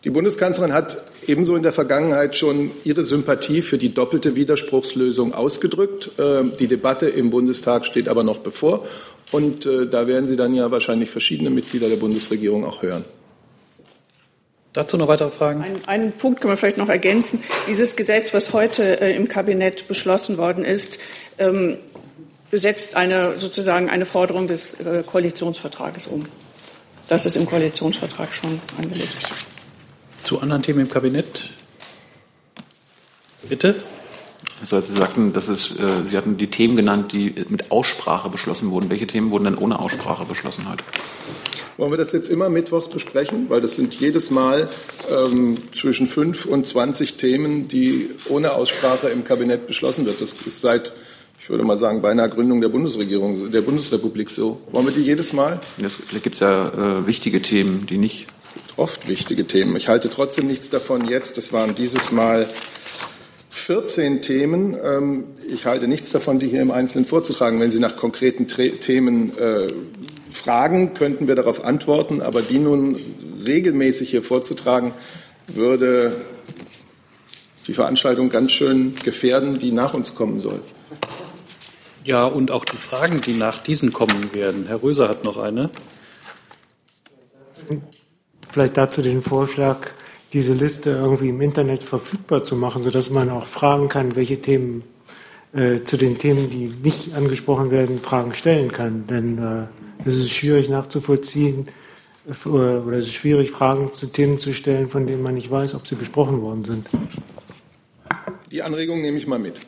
Die 0.05 0.11
Bundeskanzlerin 0.11 0.73
hat 0.73 1.03
ebenso 1.27 1.57
in 1.57 1.65
der 1.65 1.73
Vergangenheit 1.73 2.37
schon 2.37 2.71
ihre 2.85 3.03
Sympathie 3.03 3.63
für 3.63 3.79
die 3.79 3.93
doppelte 3.93 4.37
Widerspruchslösung 4.37 5.35
ausgedrückt. 5.35 6.13
Ähm, 6.19 6.53
die 6.59 6.69
Debatte 6.69 7.09
im 7.09 7.31
Bundestag 7.31 7.85
steht 7.85 8.09
aber 8.09 8.23
noch 8.23 8.39
bevor. 8.39 8.87
Und 9.33 9.67
äh, 9.67 9.89
da 9.89 10.07
werden 10.07 10.29
Sie 10.29 10.37
dann 10.37 10.55
ja 10.55 10.71
wahrscheinlich 10.71 11.11
verschiedene 11.11 11.51
Mitglieder 11.51 11.89
der 11.89 11.97
Bundesregierung 11.97 12.65
auch 12.65 12.83
hören. 12.83 13.05
Dazu 14.73 14.97
noch 14.97 15.09
weitere 15.09 15.31
Fragen? 15.31 15.63
Ein, 15.63 15.77
einen 15.87 16.13
Punkt 16.13 16.41
können 16.41 16.53
wir 16.53 16.57
vielleicht 16.57 16.77
noch 16.77 16.89
ergänzen. 16.89 17.43
Dieses 17.67 17.97
Gesetz, 17.97 18.35
was 18.35 18.53
heute 18.53 19.01
äh, 19.01 19.17
im 19.17 19.29
Kabinett 19.29 19.89
beschlossen 19.89 20.37
worden 20.37 20.65
ist, 20.65 20.99
ähm, 21.39 21.79
setzt 22.53 22.97
eine, 22.97 23.37
sozusagen 23.37 23.89
eine 23.91 24.07
Forderung 24.07 24.47
des 24.47 24.75
äh, 24.75 25.03
Koalitionsvertrages 25.05 26.07
um. 26.07 26.27
Das 27.09 27.25
ist 27.25 27.37
im 27.37 27.47
Koalitionsvertrag 27.47 28.35
schon 28.35 28.61
angelegt. 28.77 29.17
Zu 30.25 30.41
anderen 30.41 30.63
Themen 30.63 30.81
im 30.81 30.91
Kabinett? 30.91 31.41
Bitte? 33.49 33.77
Also 34.61 34.81
Sie 34.81 34.95
sagten, 34.95 35.33
dass 35.33 35.49
es, 35.49 35.71
äh, 35.71 36.03
Sie 36.09 36.17
hatten 36.17 36.37
die 36.37 36.51
Themen 36.51 36.77
genannt, 36.77 37.13
die 37.13 37.35
mit 37.49 37.71
Aussprache 37.71 38.29
beschlossen 38.29 38.71
wurden. 38.71 38.91
Welche 38.91 39.07
Themen 39.07 39.31
wurden 39.31 39.45
denn 39.45 39.55
ohne 39.57 39.79
Aussprache 39.79 40.27
beschlossen 40.27 40.69
heute? 40.69 40.85
Wollen 41.79 41.93
wir 41.93 41.97
das 41.97 42.11
jetzt 42.11 42.29
immer 42.29 42.51
mittwochs 42.51 42.89
besprechen? 42.89 43.47
Weil 43.49 43.61
das 43.61 43.77
sind 43.77 43.95
jedes 43.95 44.33
Mal 44.33 44.69
ähm, 45.11 45.55
zwischen 45.73 46.09
fünf 46.09 46.45
und 46.45 46.67
zwanzig 46.67 47.15
Themen, 47.15 47.69
die 47.69 48.11
ohne 48.29 48.53
Aussprache 48.55 49.09
im 49.11 49.23
Kabinett 49.23 49.69
beschlossen 49.69 50.05
wird. 50.05 50.21
Das 50.21 50.33
ist 50.33 50.61
seit, 50.61 50.93
ich 51.41 51.49
würde 51.49 51.63
mal 51.63 51.77
sagen, 51.77 52.03
beinahe 52.03 52.29
Gründung 52.31 52.61
der 52.61 52.69
Bundesregierung, 52.69 53.53
der 53.53 53.61
Bundesrepublik 53.61 54.29
so. 54.29 54.61
Wollen 54.73 54.87
wir 54.87 54.93
die 54.93 55.03
jedes 55.03 55.33
Mal? 55.33 55.61
Vielleicht 55.79 56.25
gibt 56.25 56.35
es 56.35 56.41
ja 56.41 56.99
äh, 56.99 57.07
wichtige 57.07 57.41
Themen, 57.43 57.87
die 57.87 57.97
nicht 57.97 58.27
oft 58.77 59.07
wichtige 59.07 59.47
Themen. 59.47 59.77
Ich 59.77 59.87
halte 59.87 60.11
trotzdem 60.11 60.49
nichts 60.49 60.71
davon 60.71 61.07
jetzt. 61.07 61.37
Das 61.37 61.53
waren 61.53 61.77
dieses 61.77 62.11
Mal 62.11 62.49
14 63.51 64.21
Themen. 64.21 64.77
Ähm, 64.83 65.25
ich 65.49 65.65
halte 65.65 65.87
nichts 65.87 66.11
davon, 66.11 66.41
die 66.41 66.49
hier 66.49 66.61
im 66.61 66.73
Einzelnen 66.73 67.05
vorzutragen. 67.05 67.61
Wenn 67.61 67.71
Sie 67.71 67.79
nach 67.79 67.97
konkreten 67.97 68.49
Themen 68.49 69.39
äh, 69.39 69.69
fragen, 70.39 70.95
könnten 70.95 71.29
wir 71.29 71.35
darauf 71.35 71.65
antworten. 71.65 72.23
Aber 72.23 72.43
die 72.43 72.59
nun 72.59 72.99
regelmäßig 73.45 74.11
hier 74.11 74.23
vorzutragen, 74.23 74.93
würde 75.47 76.17
die 77.67 77.75
Veranstaltung 77.75 78.31
ganz 78.31 78.53
schön 78.53 78.95
gefährden, 78.97 79.59
die 79.59 79.73
nach 79.73 79.95
uns 79.95 80.15
kommen 80.15 80.39
soll. 80.39 80.61
Ja, 82.05 82.25
und 82.25 82.51
auch 82.51 82.65
die 82.65 82.77
Fragen, 82.77 83.21
die 83.21 83.35
nach 83.35 83.63
diesen 83.63 83.93
kommen 83.93 84.33
werden. 84.33 84.65
Herr 84.67 84.83
Röser 84.83 85.09
hat 85.09 85.25
noch 85.25 85.37
eine. 85.37 85.71
Vielleicht 88.51 88.79
dazu 88.79 89.03
den 89.03 89.21
Vorschlag, 89.21 89.91
diese 90.33 90.55
Liste 90.55 90.91
irgendwie 90.91 91.29
im 91.29 91.43
Internet 91.43 91.85
verfügbar 91.85 92.45
zu 92.45 92.57
machen, 92.57 92.83
sodass 92.83 93.11
man 93.11 93.29
auch 93.29 93.47
fragen 93.47 93.89
kann, 93.89 94.17
welche 94.17 94.41
Themen 94.41 94.85
äh, 95.53 95.83
zu 95.85 95.97
den 95.97 96.19
Themen, 96.19 96.51
die 96.51 96.73
nicht 96.83 97.15
angesprochen 97.15 97.71
werden, 97.71 97.99
Fragen 97.99 98.35
stellen 98.35 98.71
kann. 98.71 99.07
Denn 99.07 99.39
äh, 99.39 100.09
es 100.09 100.17
ist 100.17 100.31
schwierig 100.31 100.69
nachzuvollziehen 100.69 101.65
äh, 102.27 102.49
oder 102.49 102.99
es 102.99 103.07
ist 103.07 103.15
schwierig, 103.15 103.51
Fragen 103.51 103.93
zu 103.93 104.07
Themen 104.07 104.39
zu 104.39 104.53
stellen, 104.53 104.89
von 104.89 105.07
denen 105.07 105.23
man 105.23 105.35
nicht 105.35 105.51
weiß, 105.51 105.75
ob 105.75 105.87
sie 105.87 105.95
besprochen 105.95 106.43
worden 106.43 106.65
sind. 106.65 106.89
Die 108.51 108.63
Anregung 108.63 109.01
nehme 109.01 109.19
ich 109.19 109.27
mal 109.27 109.39
mit. 109.39 109.61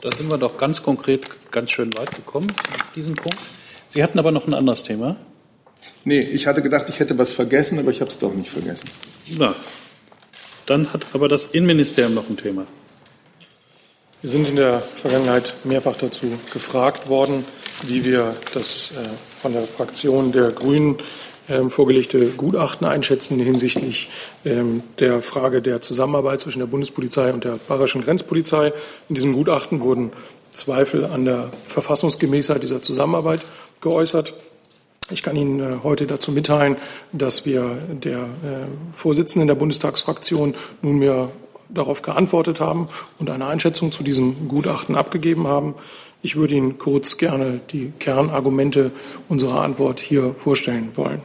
Da 0.00 0.10
sind 0.10 0.30
wir 0.30 0.38
doch 0.38 0.56
ganz 0.56 0.82
konkret 0.82 1.26
ganz 1.50 1.70
schön 1.70 1.94
weit 1.94 2.14
gekommen 2.14 2.50
auf 2.50 2.92
diesen 2.94 3.14
Punkt. 3.14 3.38
Sie 3.88 4.02
hatten 4.02 4.18
aber 4.18 4.32
noch 4.32 4.46
ein 4.46 4.54
anderes 4.54 4.82
Thema. 4.82 5.16
Nee, 6.04 6.20
ich 6.20 6.46
hatte 6.46 6.62
gedacht, 6.62 6.88
ich 6.88 6.98
hätte 6.98 7.16
was 7.18 7.32
vergessen, 7.32 7.78
aber 7.78 7.90
ich 7.90 8.00
habe 8.00 8.10
es 8.10 8.18
doch 8.18 8.34
nicht 8.34 8.50
vergessen. 8.50 8.88
Na, 9.38 9.54
dann 10.66 10.92
hat 10.92 11.06
aber 11.12 11.28
das 11.28 11.46
Innenministerium 11.46 12.14
noch 12.14 12.28
ein 12.28 12.36
Thema. 12.36 12.66
Wir 14.22 14.30
sind 14.30 14.48
in 14.48 14.54
der 14.54 14.78
Vergangenheit 14.78 15.54
mehrfach 15.64 15.96
dazu 15.96 16.38
gefragt 16.52 17.08
worden, 17.08 17.44
wie 17.84 18.04
wir 18.04 18.36
das 18.54 18.92
äh, 18.92 19.08
von 19.42 19.52
der 19.52 19.64
Fraktion 19.64 20.30
der 20.30 20.52
Grünen 20.52 20.98
ähm, 21.48 21.70
vorgelegte 21.70 22.26
Gutachten 22.28 22.86
einschätzen 22.86 23.40
hinsichtlich 23.40 24.10
ähm, 24.44 24.84
der 25.00 25.22
Frage 25.22 25.60
der 25.60 25.80
Zusammenarbeit 25.80 26.38
zwischen 26.38 26.60
der 26.60 26.66
Bundespolizei 26.66 27.32
und 27.32 27.42
der 27.42 27.58
Bayerischen 27.66 28.04
Grenzpolizei. 28.04 28.72
In 29.08 29.16
diesem 29.16 29.32
Gutachten 29.32 29.80
wurden 29.80 30.12
Zweifel 30.52 31.04
an 31.04 31.24
der 31.24 31.50
Verfassungsgemäßheit 31.66 32.62
dieser 32.62 32.80
Zusammenarbeit 32.80 33.40
geäußert. 33.80 34.34
Ich 35.10 35.24
kann 35.24 35.34
Ihnen 35.34 35.58
äh, 35.58 35.76
heute 35.82 36.06
dazu 36.06 36.30
mitteilen, 36.30 36.76
dass 37.10 37.44
wir 37.44 37.76
der 37.90 38.18
äh, 38.18 38.22
Vorsitzenden 38.92 39.48
der 39.48 39.56
Bundestagsfraktion 39.56 40.54
nunmehr 40.80 41.32
darauf 41.68 42.02
geantwortet 42.02 42.60
haben 42.60 42.88
und 43.18 43.30
eine 43.30 43.46
Einschätzung 43.46 43.92
zu 43.92 44.02
diesem 44.02 44.48
Gutachten 44.48 44.96
abgegeben 44.96 45.46
haben. 45.46 45.74
Ich 46.22 46.36
würde 46.36 46.54
Ihnen 46.54 46.78
kurz 46.78 47.18
gerne 47.18 47.60
die 47.70 47.92
Kernargumente 47.98 48.92
unserer 49.28 49.62
Antwort 49.62 50.00
hier 50.00 50.34
vorstellen 50.36 50.90
wollen. 50.94 51.22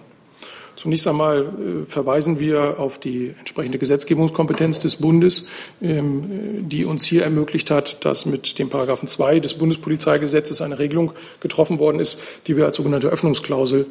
Zunächst 0.77 1.07
einmal 1.07 1.41
äh, 1.41 1.85
verweisen 1.87 2.39
wir 2.39 2.79
auf 2.79 2.99
die 2.99 3.33
entsprechende 3.39 3.79
Gesetzgebungskompetenz 3.79 4.79
des 4.79 4.97
Bundes, 4.97 5.47
ähm, 5.81 6.69
die 6.69 6.85
uns 6.85 7.03
hier 7.03 7.23
ermöglicht 7.23 7.71
hat, 7.71 8.05
dass 8.05 8.27
mit 8.27 8.59
dem 8.59 8.69
Paragraphen 8.69 9.07
2 9.07 9.39
des 9.39 9.55
Bundespolizeigesetzes 9.55 10.61
eine 10.61 10.77
Regelung 10.77 11.13
getroffen 11.39 11.79
worden 11.79 11.99
ist, 11.99 12.19
die 12.45 12.55
wir 12.57 12.65
als 12.65 12.77
sogenannte 12.77 13.07
Öffnungsklausel 13.07 13.87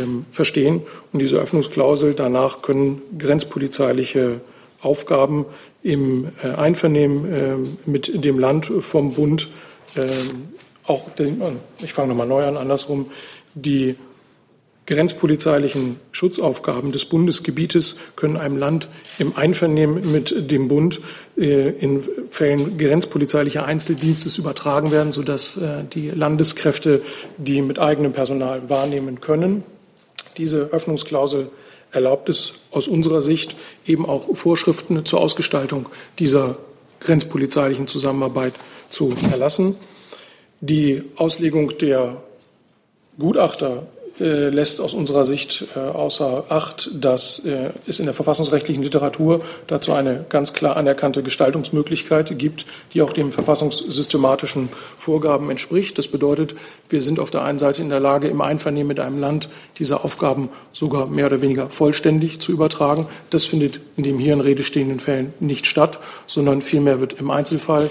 ähm, 0.00 0.26
verstehen. 0.30 0.82
Und 1.12 1.20
diese 1.20 1.36
Öffnungsklausel 1.36 2.14
danach 2.14 2.62
können 2.62 3.02
grenzpolizeiliche 3.18 4.40
Aufgaben 4.80 5.44
im 5.82 6.28
äh, 6.42 6.48
Einvernehmen 6.48 7.34
ähm, 7.34 7.78
mit 7.86 8.24
dem 8.24 8.38
Land 8.38 8.66
vom 8.80 9.14
Bund 9.14 9.48
auch, 10.86 11.10
den, 11.10 11.42
ich 11.82 11.92
fange 11.92 12.08
nochmal 12.08 12.26
neu 12.26 12.44
an, 12.44 12.56
andersrum, 12.56 13.10
die 13.54 13.96
grenzpolizeilichen 14.88 16.00
Schutzaufgaben 16.12 16.92
des 16.92 17.04
Bundesgebietes 17.04 17.98
können 18.16 18.38
einem 18.38 18.56
Land 18.56 18.88
im 19.18 19.36
Einvernehmen 19.36 20.10
mit 20.10 20.50
dem 20.50 20.66
Bund 20.68 21.00
äh, 21.36 21.68
in 21.68 22.02
Fällen 22.28 22.78
grenzpolizeilicher 22.78 23.66
Einzeldienstes 23.66 24.38
übertragen 24.38 24.90
werden, 24.90 25.12
sodass 25.12 25.58
äh, 25.58 25.84
die 25.92 26.08
Landeskräfte 26.08 27.02
die 27.36 27.60
mit 27.60 27.78
eigenem 27.78 28.14
Personal 28.14 28.70
wahrnehmen 28.70 29.20
können. 29.20 29.62
Diese 30.38 30.70
Öffnungsklausel 30.72 31.50
erlaubt 31.92 32.28
es 32.28 32.54
aus 32.70 32.88
unserer 32.88 33.20
Sicht 33.20 33.56
eben 33.86 34.06
auch 34.06 34.34
Vorschriften 34.36 35.04
zur 35.04 35.20
Ausgestaltung 35.20 35.88
dieser 36.18 36.56
grenzpolizeilichen 37.00 37.86
Zusammenarbeit 37.86 38.54
zu 38.90 39.14
erlassen. 39.30 39.76
Die 40.60 41.02
Auslegung 41.16 41.76
der 41.78 42.22
Gutachter 43.18 43.86
äh, 44.20 44.48
lässt 44.48 44.80
aus 44.80 44.94
unserer 44.94 45.24
Sicht 45.24 45.66
äh, 45.74 45.78
außer 45.78 46.44
Acht, 46.48 46.90
dass 46.92 47.40
äh, 47.44 47.70
es 47.86 48.00
in 48.00 48.06
der 48.06 48.14
verfassungsrechtlichen 48.14 48.82
Literatur 48.82 49.40
dazu 49.66 49.92
eine 49.92 50.24
ganz 50.28 50.52
klar 50.52 50.76
anerkannte 50.76 51.22
Gestaltungsmöglichkeit 51.22 52.38
gibt, 52.38 52.66
die 52.94 53.02
auch 53.02 53.12
den 53.12 53.30
verfassungssystematischen 53.30 54.68
Vorgaben 54.96 55.50
entspricht. 55.50 55.98
Das 55.98 56.08
bedeutet, 56.08 56.54
wir 56.88 57.02
sind 57.02 57.20
auf 57.20 57.30
der 57.30 57.42
einen 57.42 57.58
Seite 57.58 57.82
in 57.82 57.90
der 57.90 58.00
Lage, 58.00 58.28
im 58.28 58.40
Einvernehmen 58.40 58.88
mit 58.88 59.00
einem 59.00 59.20
Land 59.20 59.48
diese 59.78 60.02
Aufgaben 60.04 60.48
sogar 60.72 61.06
mehr 61.06 61.26
oder 61.26 61.42
weniger 61.42 61.70
vollständig 61.70 62.40
zu 62.40 62.52
übertragen. 62.52 63.06
Das 63.30 63.44
findet 63.44 63.80
in 63.96 64.04
den 64.04 64.18
hier 64.18 64.32
in 64.32 64.40
Rede 64.40 64.62
stehenden 64.62 65.00
Fällen 65.00 65.32
nicht 65.40 65.66
statt, 65.66 65.98
sondern 66.26 66.62
vielmehr 66.62 67.00
wird 67.00 67.14
im 67.14 67.30
Einzelfall 67.30 67.90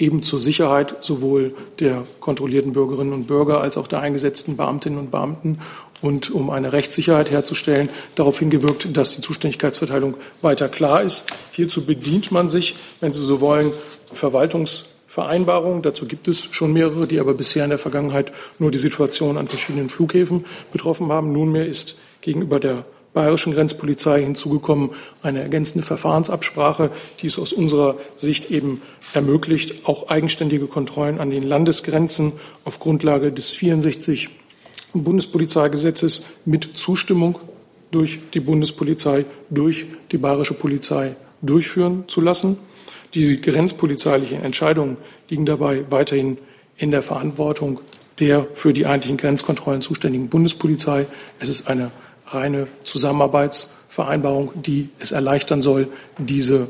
eben 0.00 0.22
zur 0.22 0.38
Sicherheit 0.38 0.96
sowohl 1.00 1.54
der 1.78 2.06
kontrollierten 2.20 2.72
Bürgerinnen 2.72 3.12
und 3.12 3.26
Bürger 3.26 3.60
als 3.60 3.76
auch 3.76 3.86
der 3.86 4.00
eingesetzten 4.00 4.56
Beamtinnen 4.56 4.98
und 4.98 5.10
Beamten 5.10 5.58
und 6.02 6.30
um 6.30 6.50
eine 6.50 6.72
Rechtssicherheit 6.72 7.30
herzustellen, 7.30 7.90
darauf 8.14 8.38
hingewirkt, 8.38 8.96
dass 8.96 9.14
die 9.16 9.20
Zuständigkeitsverteilung 9.20 10.14
weiter 10.40 10.68
klar 10.68 11.02
ist. 11.02 11.26
Hierzu 11.52 11.84
bedient 11.84 12.32
man 12.32 12.48
sich, 12.48 12.76
wenn 13.00 13.12
Sie 13.12 13.22
so 13.22 13.40
wollen, 13.40 13.72
Verwaltungsvereinbarungen. 14.12 15.82
Dazu 15.82 16.06
gibt 16.06 16.26
es 16.28 16.48
schon 16.50 16.72
mehrere, 16.72 17.06
die 17.06 17.20
aber 17.20 17.34
bisher 17.34 17.64
in 17.64 17.70
der 17.70 17.78
Vergangenheit 17.78 18.32
nur 18.58 18.70
die 18.70 18.78
Situation 18.78 19.36
an 19.36 19.46
verschiedenen 19.46 19.90
Flughäfen 19.90 20.46
betroffen 20.72 21.12
haben. 21.12 21.32
Nunmehr 21.32 21.66
ist 21.66 21.96
gegenüber 22.22 22.60
der 22.60 22.84
bayerischen 23.12 23.52
Grenzpolizei 23.52 24.22
hinzugekommen 24.22 24.90
eine 25.22 25.40
ergänzende 25.40 25.84
Verfahrensabsprache, 25.84 26.90
die 27.20 27.26
es 27.26 27.38
aus 27.38 27.52
unserer 27.52 27.96
Sicht 28.16 28.50
eben 28.50 28.82
ermöglicht, 29.14 29.86
auch 29.86 30.08
eigenständige 30.08 30.66
Kontrollen 30.66 31.18
an 31.18 31.30
den 31.30 31.42
Landesgrenzen 31.42 32.32
auf 32.64 32.78
Grundlage 32.78 33.32
des 33.32 33.48
64 33.48 34.28
Bundespolizeigesetzes 34.92 36.22
mit 36.44 36.70
Zustimmung 36.74 37.38
durch 37.90 38.20
die 38.34 38.40
Bundespolizei, 38.40 39.24
durch 39.50 39.86
die 40.12 40.18
bayerische 40.18 40.54
Polizei 40.54 41.16
durchführen 41.42 42.04
zu 42.06 42.20
lassen. 42.20 42.58
Die 43.14 43.40
grenzpolizeilichen 43.40 44.42
Entscheidungen 44.42 44.96
liegen 45.28 45.46
dabei 45.46 45.84
weiterhin 45.90 46.38
in 46.76 46.90
der 46.90 47.02
Verantwortung 47.02 47.80
der 48.20 48.46
für 48.52 48.72
die 48.72 48.86
eigentlichen 48.86 49.16
Grenzkontrollen 49.16 49.82
zuständigen 49.82 50.28
Bundespolizei. 50.28 51.06
Es 51.38 51.48
ist 51.48 51.68
eine 51.68 51.90
reine 52.34 52.68
Zusammenarbeitsvereinbarung, 52.84 54.62
die 54.62 54.90
es 54.98 55.12
erleichtern 55.12 55.62
soll, 55.62 55.88
diese, 56.18 56.68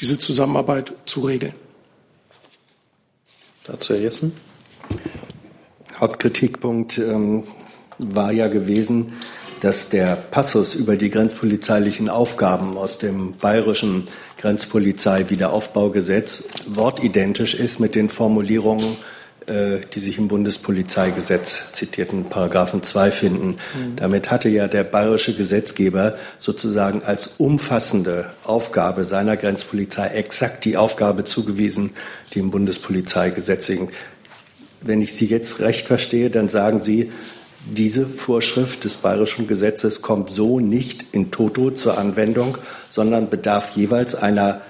diese 0.00 0.18
Zusammenarbeit 0.18 0.94
zu 1.06 1.20
regeln. 1.20 1.54
Dazu 3.64 3.94
Herr 3.94 4.00
Jessen. 4.00 4.32
Hauptkritikpunkt 5.98 6.98
ähm, 6.98 7.44
war 7.98 8.32
ja 8.32 8.48
gewesen, 8.48 9.14
dass 9.60 9.88
der 9.88 10.16
Passus 10.16 10.74
über 10.74 10.96
die 10.96 11.08
grenzpolizeilichen 11.08 12.10
Aufgaben 12.10 12.76
aus 12.76 12.98
dem 12.98 13.38
bayerischen 13.38 14.04
Grenzpolizei-Wiederaufbaugesetz 14.38 16.44
wortidentisch 16.66 17.54
ist 17.54 17.78
mit 17.80 17.94
den 17.94 18.10
Formulierungen 18.10 18.94
äh, 18.94 18.96
die 19.46 19.98
sich 19.98 20.18
im 20.18 20.28
Bundespolizeigesetz 20.28 21.64
zitierten 21.72 22.24
Paragraphen 22.24 22.82
2 22.82 23.10
finden. 23.10 23.46
Mhm. 23.48 23.96
Damit 23.96 24.30
hatte 24.30 24.48
ja 24.48 24.68
der 24.68 24.84
bayerische 24.84 25.34
Gesetzgeber 25.34 26.16
sozusagen 26.38 27.02
als 27.02 27.34
umfassende 27.38 28.32
Aufgabe 28.44 29.04
seiner 29.04 29.36
Grenzpolizei 29.36 30.08
exakt 30.08 30.64
die 30.64 30.76
Aufgabe 30.76 31.24
zugewiesen, 31.24 31.90
die 32.32 32.38
im 32.38 32.50
Bundespolizeigesetz 32.50 33.68
liegt. 33.68 33.92
Wenn 34.80 35.02
ich 35.02 35.14
Sie 35.14 35.26
jetzt 35.26 35.60
recht 35.60 35.88
verstehe, 35.88 36.30
dann 36.30 36.48
sagen 36.48 36.78
Sie, 36.78 37.12
diese 37.66 38.06
Vorschrift 38.06 38.84
des 38.84 38.96
bayerischen 38.96 39.46
Gesetzes 39.46 40.02
kommt 40.02 40.28
so 40.28 40.60
nicht 40.60 41.04
in 41.12 41.30
toto 41.30 41.70
zur 41.70 41.96
Anwendung, 41.96 42.58
sondern 42.88 43.30
bedarf 43.30 43.70
jeweils 43.70 44.14
einer 44.14 44.60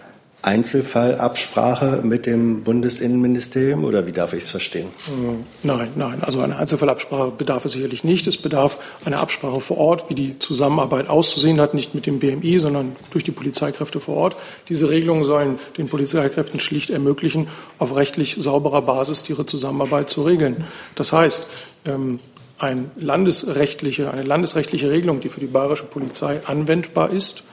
Einzelfallabsprache 0.44 2.02
mit 2.02 2.26
dem 2.26 2.64
Bundesinnenministerium 2.64 3.83
oder 3.85 4.07
wie 4.07 4.12
darf 4.12 4.35
ich 4.35 4.44
es 4.44 4.50
verstehen? 4.50 4.88
Hm, 5.07 5.40
nein, 5.62 5.92
nein. 5.96 6.22
Also 6.22 6.38
eine 6.40 6.59
Einzelfallabsprache 6.59 7.30
bedarf 7.30 7.64
es 7.64 7.72
sicherlich 7.72 8.04
nicht. 8.04 8.26
Es 8.26 8.37
bedarf 8.37 8.78
einer 9.07 9.20
Absprache 9.20 9.61
vor 9.61 9.78
Ort, 9.78 10.11
wie 10.11 10.14
die 10.14 10.38
Zusammenarbeit 10.38 11.09
auszusehen 11.09 11.61
hat, 11.62 11.72
nicht 11.72 11.94
mit 11.94 12.04
dem 12.04 12.18
BMI, 12.18 12.59
sondern 12.59 12.94
durch 13.11 13.24
die 13.24 13.30
Polizeikräfte 13.30 14.00
vor 14.00 14.16
Ort. 14.16 14.37
Diese 14.68 14.90
Regelungen 14.90 15.24
sollen 15.24 15.59
den 15.78 15.88
Polizeikräften 15.88 16.61
schlicht 16.61 16.90
ermöglichen, 16.90 17.48
auf 17.78 17.96
rechtlich 17.96 18.37
sauberer 18.38 18.83
Basis 18.83 19.28
ihre 19.30 19.46
Zusammenarbeit 19.46 20.11
zu 20.11 20.24
regeln. 20.24 20.64
Das 20.94 21.12
heißt, 21.12 21.46
ähm, 21.87 22.20
ein 22.59 22.90
landesrechtliche, 22.96 24.11
eine 24.11 24.24
landesrechtliche 24.24 24.90
Regelung, 24.90 25.20
die 25.20 25.30
für 25.30 25.40
die 25.40 25.46
bayerische 25.46 25.85
Polizei 25.85 26.40
anwendbar 26.44 27.11
ist, 27.11 27.44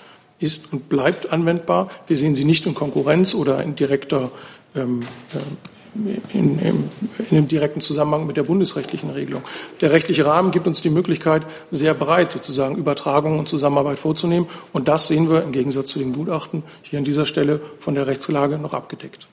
ist 0.42 0.74
und 0.74 0.90
bleibt 0.90 1.32
anwendbar. 1.32 1.90
Wir 2.08 2.18
sehen 2.18 2.36
sie 2.36 2.46
nicht 2.46 2.66
in 2.66 2.74
Konkurrenz 2.76 3.34
oder 3.34 3.64
in 3.64 3.76
direkter 3.76 4.32
ähm, 4.76 5.00
äh, 5.34 5.40
in, 6.34 6.58
in, 6.60 6.90
in 7.30 7.36
dem 7.36 7.48
direkten 7.48 7.82
Zusammenhang 7.82 8.26
mit 8.26 8.38
der 8.38 8.44
bundesrechtlichen 8.44 9.10
Regelung. 9.10 9.44
Der 9.82 9.92
rechtliche 9.92 10.26
Rahmen 10.26 10.52
gibt 10.52 10.66
uns 10.68 10.82
die 10.82 10.90
Möglichkeit, 10.90 11.46
sehr 11.70 11.94
breit 11.94 12.32
sozusagen 12.32 12.78
Übertragungen 12.78 13.40
und 13.40 13.50
Zusammenarbeit 13.50 14.00
vorzunehmen. 14.00 14.48
Und 14.72 14.88
das 14.88 15.08
sehen 15.08 15.30
wir 15.30 15.44
im 15.44 15.52
Gegensatz 15.52 15.90
zu 15.90 16.00
den 16.00 16.14
Gutachten 16.14 16.64
hier 16.82 17.00
an 17.00 17.06
dieser 17.06 17.26
Stelle 17.26 17.60
von 17.78 17.96
der 17.96 18.08
Rechtslage 18.08 18.58
noch 18.58 18.74
abgedeckt. 18.74 19.28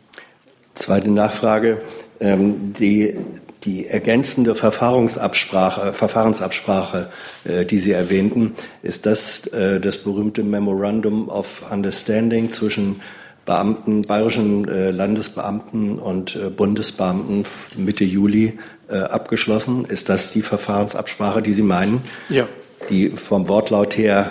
Zweite 0.75 1.11
Nachfrage. 1.11 1.81
Ähm, 2.21 2.73
die, 2.73 3.17
die 3.65 3.87
ergänzende 3.87 4.55
Verfahrensabsprache, 4.55 5.93
Verfahrensabsprache, 5.93 7.11
äh, 7.45 7.65
die 7.65 7.79
Sie 7.79 7.93
erwähnten, 7.93 8.55
ist 8.83 9.07
das 9.07 9.47
äh, 9.49 9.81
das 9.81 9.99
berühmte 9.99 10.45
Memorandum 10.45 11.29
of 11.29 11.63
Understanding 11.71 12.53
zwischen 12.53 13.01
Beamten, 13.49 14.03
bayerischen 14.03 14.69
äh, 14.69 14.91
Landesbeamten 14.91 15.99
und 15.99 16.37
äh, 16.37 16.51
Bundesbeamten 16.51 17.47
Mitte 17.79 18.05
Juli 18.05 18.59
äh, 18.91 18.99
abgeschlossen. 18.99 19.87
Ist 19.87 20.11
das 20.11 20.33
die 20.33 20.43
Verfahrensabsprache, 20.43 21.41
die 21.41 21.55
Sie 21.55 21.63
meinen? 21.63 22.03
Ja. 22.29 22.47
Die 22.91 23.09
vom 23.11 23.49
Wortlaut 23.49 23.97
her 23.97 24.31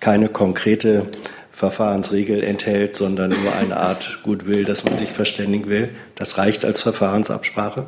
keine 0.00 0.28
konkrete 0.28 1.08
Verfahrensregel 1.50 2.42
enthält, 2.42 2.94
sondern 2.94 3.30
nur 3.30 3.54
eine 3.54 3.76
Art 3.76 4.20
Goodwill, 4.24 4.64
dass 4.64 4.84
man 4.84 4.96
sich 4.96 5.10
verständigen 5.10 5.68
will. 5.68 5.90
Das 6.14 6.38
reicht 6.38 6.64
als 6.64 6.80
Verfahrensabsprache? 6.82 7.86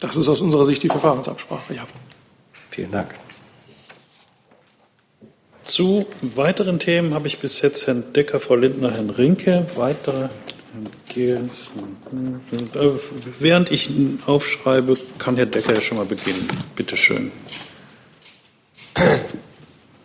Das 0.00 0.16
ist 0.16 0.28
aus 0.28 0.40
unserer 0.40 0.64
Sicht 0.64 0.82
die 0.82 0.88
Verfahrensabsprache, 0.88 1.74
ja. 1.74 1.86
Vielen 2.70 2.92
Dank. 2.92 3.14
Zu 5.64 6.06
weiteren 6.22 6.78
Themen 6.78 7.14
habe 7.14 7.26
ich 7.26 7.38
bis 7.40 7.60
jetzt 7.60 7.86
Herrn 7.86 8.12
Decker, 8.12 8.40
Frau 8.40 8.54
Lindner, 8.54 8.92
Herrn 8.92 9.10
Rinke. 9.10 9.66
Weitere 9.76 10.30
Während 13.38 13.70
ich 13.70 13.90
aufschreibe, 14.26 14.96
kann 15.18 15.36
Herr 15.36 15.46
Decker 15.46 15.74
ja 15.74 15.80
schon 15.80 15.98
mal 15.98 16.06
beginnen. 16.06 16.48
Bitte 16.76 16.96
schön. 16.96 17.32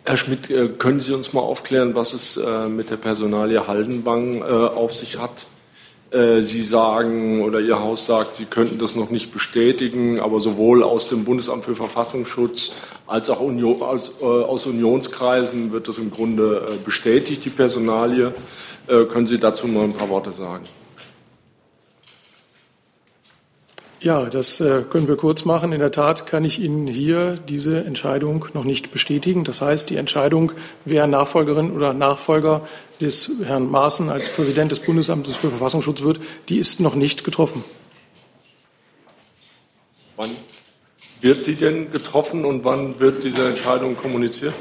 Herr 0.04 0.16
Schmidt, 0.16 0.50
äh, 0.50 0.68
können 0.68 1.00
Sie 1.00 1.14
uns 1.14 1.32
mal 1.32 1.40
aufklären, 1.40 1.94
was 1.94 2.12
es 2.12 2.36
äh, 2.36 2.68
mit 2.68 2.90
der 2.90 2.96
Personalie 2.96 3.66
Haldenwang 3.66 4.42
äh, 4.42 4.44
auf 4.44 4.94
sich 4.94 5.18
hat? 5.18 5.46
Sie 6.40 6.62
sagen 6.62 7.42
oder 7.42 7.58
Ihr 7.58 7.80
Haus 7.80 8.06
sagt, 8.06 8.36
Sie 8.36 8.44
könnten 8.44 8.78
das 8.78 8.94
noch 8.94 9.10
nicht 9.10 9.32
bestätigen, 9.32 10.20
aber 10.20 10.38
sowohl 10.38 10.84
aus 10.84 11.08
dem 11.08 11.24
Bundesamt 11.24 11.64
für 11.64 11.74
Verfassungsschutz 11.74 12.72
als 13.06 13.28
auch 13.30 13.40
Union, 13.40 13.82
aus, 13.82 14.22
aus, 14.22 14.66
Unionskreisen 14.66 15.72
wird 15.72 15.88
das 15.88 15.98
im 15.98 16.12
Grunde 16.12 16.78
bestätigt, 16.84 17.44
die 17.44 17.50
Personalie. 17.50 18.32
Können 18.86 19.26
Sie 19.26 19.40
dazu 19.40 19.66
mal 19.66 19.84
ein 19.84 19.92
paar 19.92 20.08
Worte 20.08 20.30
sagen? 20.30 20.64
Ja, 24.04 24.26
das 24.26 24.60
äh, 24.60 24.82
können 24.82 25.08
wir 25.08 25.16
kurz 25.16 25.46
machen. 25.46 25.72
In 25.72 25.80
der 25.80 25.90
Tat 25.90 26.26
kann 26.26 26.44
ich 26.44 26.60
Ihnen 26.60 26.86
hier 26.86 27.38
diese 27.48 27.86
Entscheidung 27.86 28.44
noch 28.52 28.64
nicht 28.64 28.92
bestätigen. 28.92 29.44
Das 29.44 29.62
heißt, 29.62 29.88
die 29.88 29.96
Entscheidung, 29.96 30.52
wer 30.84 31.06
Nachfolgerin 31.06 31.70
oder 31.70 31.94
Nachfolger 31.94 32.68
des 33.00 33.30
Herrn 33.44 33.70
Maaßen 33.70 34.08
als 34.08 34.28
Präsident 34.28 34.72
des 34.72 34.80
Bundesamtes 34.80 35.36
für 35.36 35.48
Verfassungsschutz 35.48 36.02
wird, 36.02 36.20
die 36.48 36.58
ist 36.58 36.80
noch 36.80 36.94
nicht 36.94 37.24
getroffen. 37.24 37.64
Wann 40.16 40.30
wird 41.20 41.46
die 41.46 41.54
denn 41.54 41.90
getroffen 41.90 42.44
und 42.44 42.64
wann 42.64 43.00
wird 43.00 43.24
diese 43.24 43.48
Entscheidung 43.48 43.96
kommuniziert? 43.96 44.54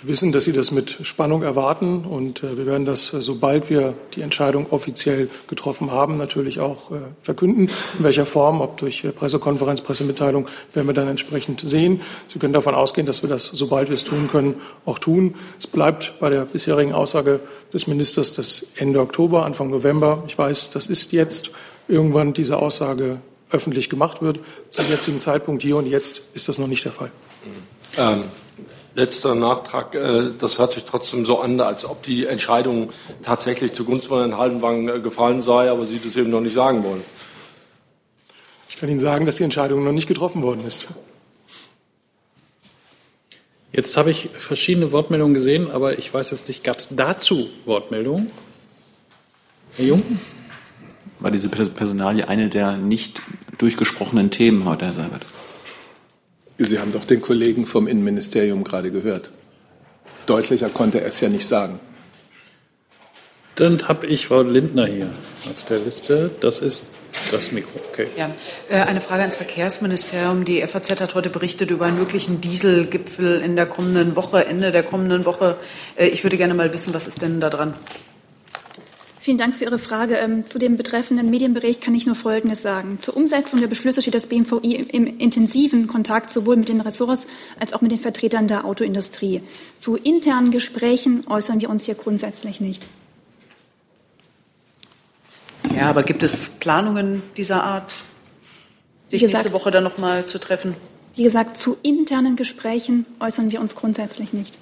Wir 0.00 0.10
wissen, 0.10 0.30
dass 0.30 0.44
Sie 0.44 0.52
das 0.52 0.70
mit 0.70 1.00
Spannung 1.02 1.42
erwarten 1.42 2.04
und 2.04 2.44
äh, 2.44 2.56
wir 2.56 2.66
werden 2.66 2.84
das, 2.84 3.12
äh, 3.12 3.20
sobald 3.20 3.68
wir 3.68 3.94
die 4.14 4.20
Entscheidung 4.20 4.66
offiziell 4.70 5.28
getroffen 5.48 5.90
haben, 5.90 6.16
natürlich 6.16 6.60
auch 6.60 6.92
äh, 6.92 7.00
verkünden. 7.20 7.68
In 7.98 8.04
welcher 8.04 8.24
Form, 8.24 8.60
ob 8.60 8.76
durch 8.76 9.04
Pressekonferenz, 9.16 9.80
Pressemitteilung, 9.80 10.46
werden 10.72 10.86
wir 10.86 10.94
dann 10.94 11.08
entsprechend 11.08 11.62
sehen. 11.62 12.00
Sie 12.28 12.38
können 12.38 12.52
davon 12.52 12.76
ausgehen, 12.76 13.08
dass 13.08 13.22
wir 13.22 13.28
das, 13.28 13.46
sobald 13.46 13.88
wir 13.88 13.96
es 13.96 14.04
tun 14.04 14.28
können, 14.30 14.60
auch 14.86 15.00
tun. 15.00 15.34
Es 15.58 15.66
bleibt 15.66 16.14
bei 16.20 16.30
der 16.30 16.44
bisherigen 16.44 16.92
Aussage 16.92 17.40
des 17.72 17.88
Ministers 17.88 18.32
das 18.32 18.66
Ende 18.76 19.00
Oktober, 19.00 19.44
Anfang 19.44 19.68
November. 19.68 20.22
Ich 20.28 20.38
weiß, 20.38 20.70
das 20.70 20.86
ist 20.86 21.12
jetzt 21.12 21.50
irgendwann 21.88 22.34
diese 22.34 22.58
Aussage 22.58 23.18
öffentlich 23.50 23.88
gemacht 23.88 24.22
wird. 24.22 24.38
Zum 24.68 24.88
jetzigen 24.88 25.18
Zeitpunkt 25.18 25.64
hier 25.64 25.76
und 25.76 25.86
jetzt 25.86 26.22
ist 26.34 26.48
das 26.48 26.58
noch 26.58 26.68
nicht 26.68 26.84
der 26.84 26.92
Fall. 26.92 27.10
Ähm 27.96 28.24
letzter 28.98 29.34
Nachtrag. 29.34 29.94
Äh, 29.94 30.30
das 30.38 30.58
hört 30.58 30.72
sich 30.72 30.84
trotzdem 30.84 31.24
so 31.24 31.40
an, 31.40 31.60
als 31.60 31.88
ob 31.88 32.02
die 32.02 32.26
Entscheidung 32.26 32.90
tatsächlich 33.22 33.72
zugunsten 33.72 34.08
von 34.08 34.18
Herrn 34.18 34.36
Haldenwang 34.36 34.88
äh, 34.88 35.00
gefallen 35.00 35.40
sei, 35.40 35.70
aber 35.70 35.86
Sie 35.86 35.98
das 35.98 36.16
eben 36.16 36.30
noch 36.30 36.40
nicht 36.40 36.54
sagen 36.54 36.84
wollen. 36.84 37.02
Ich 38.68 38.76
kann 38.76 38.88
Ihnen 38.88 38.98
sagen, 38.98 39.24
dass 39.24 39.36
die 39.36 39.44
Entscheidung 39.44 39.84
noch 39.84 39.92
nicht 39.92 40.08
getroffen 40.08 40.42
worden 40.42 40.66
ist. 40.66 40.88
Jetzt 43.72 43.96
habe 43.96 44.10
ich 44.10 44.30
verschiedene 44.32 44.92
Wortmeldungen 44.92 45.34
gesehen, 45.34 45.70
aber 45.70 45.98
ich 45.98 46.12
weiß 46.12 46.30
jetzt 46.30 46.48
nicht, 46.48 46.64
gab 46.64 46.78
es 46.78 46.88
dazu 46.90 47.48
Wortmeldungen? 47.64 48.30
Herr 49.76 49.84
Jung? 49.84 50.20
War 51.20 51.30
diese 51.30 51.48
Personalie 51.48 52.28
eine 52.28 52.48
der 52.48 52.76
nicht 52.76 53.20
durchgesprochenen 53.58 54.30
Themen 54.30 54.64
heute, 54.64 54.86
Herr 54.86 54.92
Seibert? 54.92 55.26
Sie 56.58 56.78
haben 56.80 56.92
doch 56.92 57.04
den 57.04 57.20
Kollegen 57.20 57.66
vom 57.66 57.86
Innenministerium 57.86 58.64
gerade 58.64 58.90
gehört. 58.90 59.30
Deutlicher 60.26 60.68
konnte 60.68 61.00
er 61.00 61.06
es 61.06 61.20
ja 61.20 61.28
nicht 61.28 61.46
sagen. 61.46 61.78
Dann 63.54 63.88
habe 63.88 64.06
ich 64.06 64.26
Frau 64.26 64.42
Lindner 64.42 64.86
hier 64.86 65.10
auf 65.48 65.64
der 65.68 65.78
Liste. 65.78 66.30
Das 66.40 66.58
ist 66.58 66.86
das 67.30 67.52
Mikro. 67.52 67.80
Okay. 67.90 68.08
Ja, 68.16 68.30
äh, 68.68 68.80
eine 68.80 69.00
Frage 69.00 69.22
ans 69.22 69.36
Verkehrsministerium. 69.36 70.44
Die 70.44 70.62
FAZ 70.66 71.00
hat 71.00 71.14
heute 71.14 71.30
berichtet 71.30 71.70
über 71.70 71.86
einen 71.86 71.98
möglichen 71.98 72.40
Dieselgipfel 72.40 73.40
in 73.40 73.56
der 73.56 73.66
kommenden 73.66 74.16
Woche, 74.16 74.44
Ende 74.44 74.70
der 74.70 74.82
kommenden 74.82 75.24
Woche. 75.24 75.56
Äh, 75.96 76.06
ich 76.08 76.22
würde 76.24 76.36
gerne 76.36 76.54
mal 76.54 76.72
wissen, 76.72 76.92
was 76.92 77.06
ist 77.06 77.22
denn 77.22 77.40
da 77.40 77.50
dran? 77.50 77.74
Vielen 79.28 79.36
Dank 79.36 79.56
für 79.56 79.64
Ihre 79.64 79.78
Frage. 79.78 80.16
Ähm, 80.16 80.46
zu 80.46 80.58
dem 80.58 80.78
betreffenden 80.78 81.28
Medienbericht 81.28 81.82
kann 81.82 81.94
ich 81.94 82.06
nur 82.06 82.16
Folgendes 82.16 82.62
sagen. 82.62 82.98
Zur 82.98 83.14
Umsetzung 83.14 83.60
der 83.60 83.66
Beschlüsse 83.66 84.00
steht 84.00 84.14
das 84.14 84.26
BMVI 84.26 84.76
im 84.76 85.06
intensiven 85.18 85.86
Kontakt 85.86 86.30
sowohl 86.30 86.56
mit 86.56 86.70
den 86.70 86.80
Ressorts 86.80 87.26
als 87.60 87.74
auch 87.74 87.82
mit 87.82 87.92
den 87.92 88.00
Vertretern 88.00 88.48
der 88.48 88.64
Autoindustrie. 88.64 89.42
Zu 89.76 89.96
internen 89.96 90.50
Gesprächen 90.50 91.26
äußern 91.26 91.60
wir 91.60 91.68
uns 91.68 91.84
hier 91.84 91.94
grundsätzlich 91.94 92.62
nicht. 92.62 92.88
Ja, 95.76 95.90
aber 95.90 96.04
gibt 96.04 96.22
es 96.22 96.48
Planungen 96.48 97.22
dieser 97.36 97.62
Art, 97.64 98.04
sich 99.08 99.20
gesagt, 99.20 99.44
nächste 99.44 99.52
Woche 99.52 99.70
dann 99.70 99.84
noch 99.84 99.98
mal 99.98 100.24
zu 100.24 100.40
treffen? 100.40 100.74
Wie 101.16 101.22
gesagt, 101.22 101.58
zu 101.58 101.76
internen 101.82 102.36
Gesprächen 102.36 103.04
äußern 103.20 103.52
wir 103.52 103.60
uns 103.60 103.74
grundsätzlich 103.74 104.32
nicht. 104.32 104.56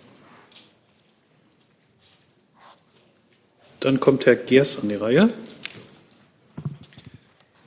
Dann 3.86 4.00
kommt 4.00 4.26
Herr 4.26 4.34
Gers 4.34 4.80
an 4.82 4.88
die 4.88 4.96
Reihe. 4.96 5.32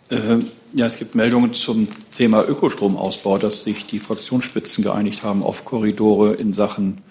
Äh, 0.09 0.39
ja, 0.73 0.85
es 0.85 0.97
gibt 0.97 1.15
Meldungen 1.15 1.53
zum 1.53 1.87
Thema 2.13 2.45
Ökostromausbau, 2.45 3.37
dass 3.37 3.63
sich 3.63 3.85
die 3.85 3.99
Fraktionsspitzen 3.99 4.83
geeinigt 4.83 5.23
haben 5.23 5.43
auf 5.43 5.63
Korridore 5.63 6.33
in 6.33 6.51
Sachen 6.51 7.03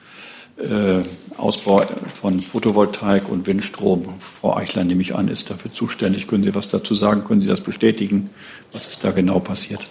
äh, 0.58 1.00
Ausbau 1.38 1.86
von 2.12 2.42
Photovoltaik 2.42 3.30
und 3.30 3.46
Windstrom. 3.46 4.12
Frau 4.20 4.54
Eichler, 4.54 4.84
nehme 4.84 5.00
ich 5.00 5.14
an, 5.14 5.28
ist 5.28 5.48
dafür 5.48 5.72
zuständig. 5.72 6.26
Können 6.26 6.44
Sie 6.44 6.54
was 6.54 6.68
dazu 6.68 6.92
sagen? 6.92 7.24
Können 7.24 7.40
Sie 7.40 7.48
das 7.48 7.62
bestätigen? 7.62 8.28
Was 8.72 8.88
ist 8.88 9.04
da 9.04 9.12
genau 9.12 9.40
passiert? 9.40 9.86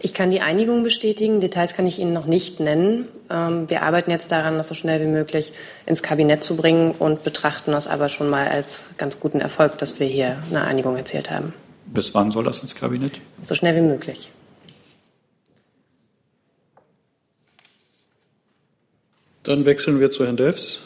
Ich 0.00 0.12
kann 0.12 0.30
die 0.30 0.40
Einigung 0.40 0.84
bestätigen. 0.84 1.40
Details 1.40 1.74
kann 1.74 1.86
ich 1.86 1.98
Ihnen 1.98 2.12
noch 2.12 2.26
nicht 2.26 2.60
nennen. 2.60 3.08
Ähm, 3.30 3.68
wir 3.70 3.82
arbeiten 3.82 4.10
jetzt 4.10 4.30
daran, 4.30 4.56
das 4.56 4.68
so 4.68 4.74
schnell 4.74 5.00
wie 5.00 5.10
möglich 5.10 5.52
ins 5.86 6.02
Kabinett 6.02 6.44
zu 6.44 6.56
bringen 6.56 6.92
und 6.92 7.24
betrachten 7.24 7.72
das 7.72 7.88
aber 7.88 8.08
schon 8.08 8.28
mal 8.28 8.48
als 8.48 8.84
ganz 8.98 9.20
guten 9.20 9.40
Erfolg, 9.40 9.78
dass 9.78 9.98
wir 9.98 10.06
hier 10.06 10.42
eine 10.50 10.62
Einigung 10.64 10.96
erzielt 10.96 11.30
haben. 11.30 11.54
Bis 11.86 12.14
wann 12.14 12.30
soll 12.30 12.44
das 12.44 12.60
ins 12.60 12.74
Kabinett? 12.74 13.20
So 13.40 13.54
schnell 13.54 13.76
wie 13.76 13.80
möglich. 13.80 14.30
Dann 19.44 19.64
wechseln 19.64 20.00
wir 20.00 20.10
zu 20.10 20.24
Herrn 20.24 20.36
Delfs. 20.36 20.80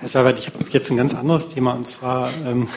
Herr 0.00 0.08
Sabat, 0.08 0.38
ich 0.38 0.46
habe 0.46 0.58
jetzt 0.70 0.90
ein 0.90 0.98
ganz 0.98 1.14
anderes 1.14 1.48
Thema 1.48 1.72
und 1.72 1.86
zwar 1.86 2.30
ähm, 2.44 2.68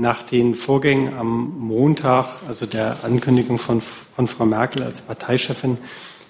nach 0.00 0.22
den 0.22 0.54
Vorgängen 0.54 1.14
am 1.14 1.58
Montag, 1.58 2.40
also 2.46 2.66
der 2.66 3.04
Ankündigung 3.04 3.58
von, 3.58 3.80
von 3.80 4.26
Frau 4.26 4.46
Merkel 4.46 4.82
als 4.82 5.00
Parteichefin, 5.00 5.78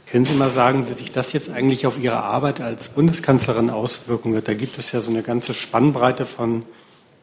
können 0.07 0.25
Sie 0.25 0.33
mal 0.33 0.51
sagen, 0.51 0.89
wie 0.89 0.93
sich 0.93 1.13
das 1.13 1.33
jetzt 1.33 1.51
eigentlich 1.51 1.87
auf 1.87 1.97
Ihre 1.97 2.21
Arbeit 2.21 2.61
als 2.61 2.89
Bundeskanzlerin 2.89 3.71
auswirken 3.71 4.35
wird? 4.35 4.49
Da 4.49 4.55
gibt 4.55 4.77
es 4.77 4.91
ja 4.91 5.01
so 5.01 5.13
eine 5.13 5.23
ganze 5.23 5.55
Spannbreite 5.55 6.27
von 6.27 6.65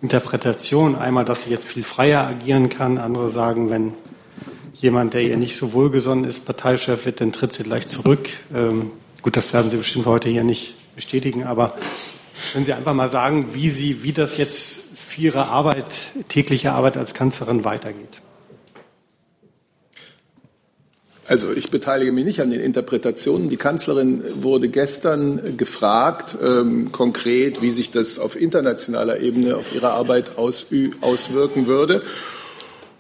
Interpretationen. 0.02 0.96
Einmal, 0.96 1.26
dass 1.26 1.44
sie 1.44 1.50
jetzt 1.50 1.68
viel 1.68 1.84
freier 1.84 2.26
agieren 2.26 2.70
kann. 2.70 2.98
Andere 2.98 3.30
sagen, 3.30 3.70
wenn 3.70 3.94
jemand, 4.74 5.16
der 5.16 5.22
ihr 5.24 5.36
nicht 5.36 5.58
so 5.58 5.74
wohlgesonnen 5.74 6.24
ist, 6.24 6.46
Parteichef 6.46 7.06
wird, 7.06 7.20
dann 7.20 7.34
tritt 7.34 7.52
sie 7.52 7.64
gleich 7.64 7.88
zurück. 7.88 8.30
Ähm, 8.56 8.92
gut, 9.22 9.36
das 9.36 9.52
werden 9.52 9.70
Sie 9.70 9.78
bestimmt 9.78 10.06
heute 10.06 10.30
hier 10.30 10.46
nicht 10.46 10.76
bestätigen, 10.96 11.44
aber 11.44 11.76
Können 12.54 12.66
Sie 12.66 12.74
einfach 12.74 12.94
mal 12.94 13.10
sagen, 13.10 13.54
wie 13.54 13.70
Sie, 13.70 14.04
wie 14.04 14.14
das 14.14 14.38
jetzt 14.38 14.84
für 15.18 15.22
Ihre 15.22 15.48
Arbeit, 15.48 16.12
tägliche 16.28 16.74
Arbeit 16.74 16.96
als 16.96 17.14
Kanzlerin 17.14 17.64
weitergeht? 17.64 18.22
Also 21.26 21.52
ich 21.52 21.72
beteilige 21.72 22.14
mich 22.14 22.24
nicht 22.24 22.40
an 22.40 22.52
den 22.52 22.62
Interpretationen. 22.62 23.50
Die 23.50 23.58
Kanzlerin 23.58 24.24
wurde 24.42 24.70
gestern 24.70 25.58
gefragt, 25.58 26.38
ähm, 26.42 26.92
konkret, 26.92 27.62
wie 27.62 27.72
sich 27.72 27.92
das 27.92 28.18
auf 28.18 28.40
internationaler 28.40 29.20
Ebene 29.20 29.58
auf 29.58 29.76
ihre 29.76 29.90
Arbeit 29.92 30.38
auswirken 30.38 31.68
würde. 31.68 32.04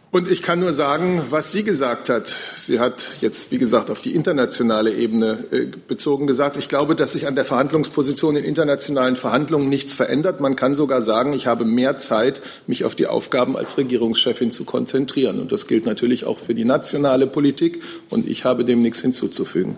Und 0.09 0.31
ich 0.31 0.41
kann 0.41 0.61
nur 0.61 0.71
sagen, 0.71 1.21
was 1.31 1.51
sie 1.51 1.63
gesagt 1.63 2.07
hat. 2.07 2.33
Sie 2.55 2.79
hat 2.79 3.11
jetzt, 3.19 3.51
wie 3.51 3.57
gesagt, 3.57 3.89
auf 3.89 3.99
die 3.99 4.15
internationale 4.15 4.93
Ebene 4.93 5.45
äh, 5.51 5.65
bezogen 5.65 6.27
gesagt, 6.27 6.55
ich 6.55 6.69
glaube, 6.69 6.95
dass 6.95 7.11
sich 7.11 7.27
an 7.27 7.35
der 7.35 7.43
Verhandlungsposition 7.43 8.37
in 8.37 8.45
internationalen 8.45 9.17
Verhandlungen 9.17 9.67
nichts 9.67 9.93
verändert. 9.93 10.39
Man 10.39 10.55
kann 10.55 10.75
sogar 10.75 11.01
sagen, 11.01 11.33
ich 11.33 11.45
habe 11.45 11.65
mehr 11.65 11.97
Zeit, 11.97 12.41
mich 12.67 12.85
auf 12.85 12.95
die 12.95 13.07
Aufgaben 13.07 13.57
als 13.57 13.77
Regierungschefin 13.77 14.51
zu 14.51 14.63
konzentrieren. 14.63 15.41
Und 15.41 15.51
das 15.51 15.67
gilt 15.67 15.85
natürlich 15.85 16.23
auch 16.23 16.39
für 16.39 16.55
die 16.55 16.65
nationale 16.65 17.27
Politik. 17.27 17.83
Und 18.09 18.29
ich 18.29 18.45
habe 18.45 18.63
dem 18.63 18.81
nichts 18.81 19.01
hinzuzufügen. 19.01 19.75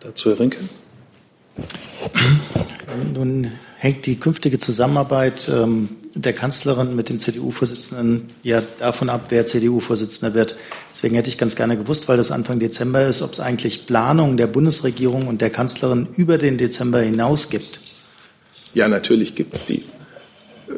Dazu 0.00 0.30
Herr 0.30 0.40
Rinke. 0.40 0.58
Nun 3.14 3.52
hängt 3.76 4.06
die 4.06 4.18
künftige 4.18 4.58
Zusammenarbeit 4.58 5.50
ähm, 5.52 5.90
der 6.14 6.32
Kanzlerin 6.32 6.94
mit 6.94 7.08
dem 7.08 7.18
CDU-Vorsitzenden 7.18 8.30
ja 8.42 8.62
davon 8.78 9.08
ab, 9.08 9.26
wer 9.30 9.46
CDU-Vorsitzender 9.46 10.34
wird. 10.34 10.56
Deswegen 10.90 11.16
hätte 11.16 11.28
ich 11.28 11.38
ganz 11.38 11.56
gerne 11.56 11.76
gewusst, 11.76 12.08
weil 12.08 12.16
das 12.16 12.30
Anfang 12.30 12.60
Dezember 12.60 13.04
ist, 13.04 13.20
ob 13.22 13.32
es 13.32 13.40
eigentlich 13.40 13.86
Planungen 13.86 14.36
der 14.36 14.46
Bundesregierung 14.46 15.26
und 15.26 15.40
der 15.40 15.50
Kanzlerin 15.50 16.08
über 16.16 16.38
den 16.38 16.56
Dezember 16.56 17.00
hinaus 17.00 17.50
gibt. 17.50 17.80
Ja, 18.74 18.88
natürlich 18.88 19.34
gibt 19.34 19.56
es 19.56 19.66
die. 19.66 19.78
Äh, 20.68 20.72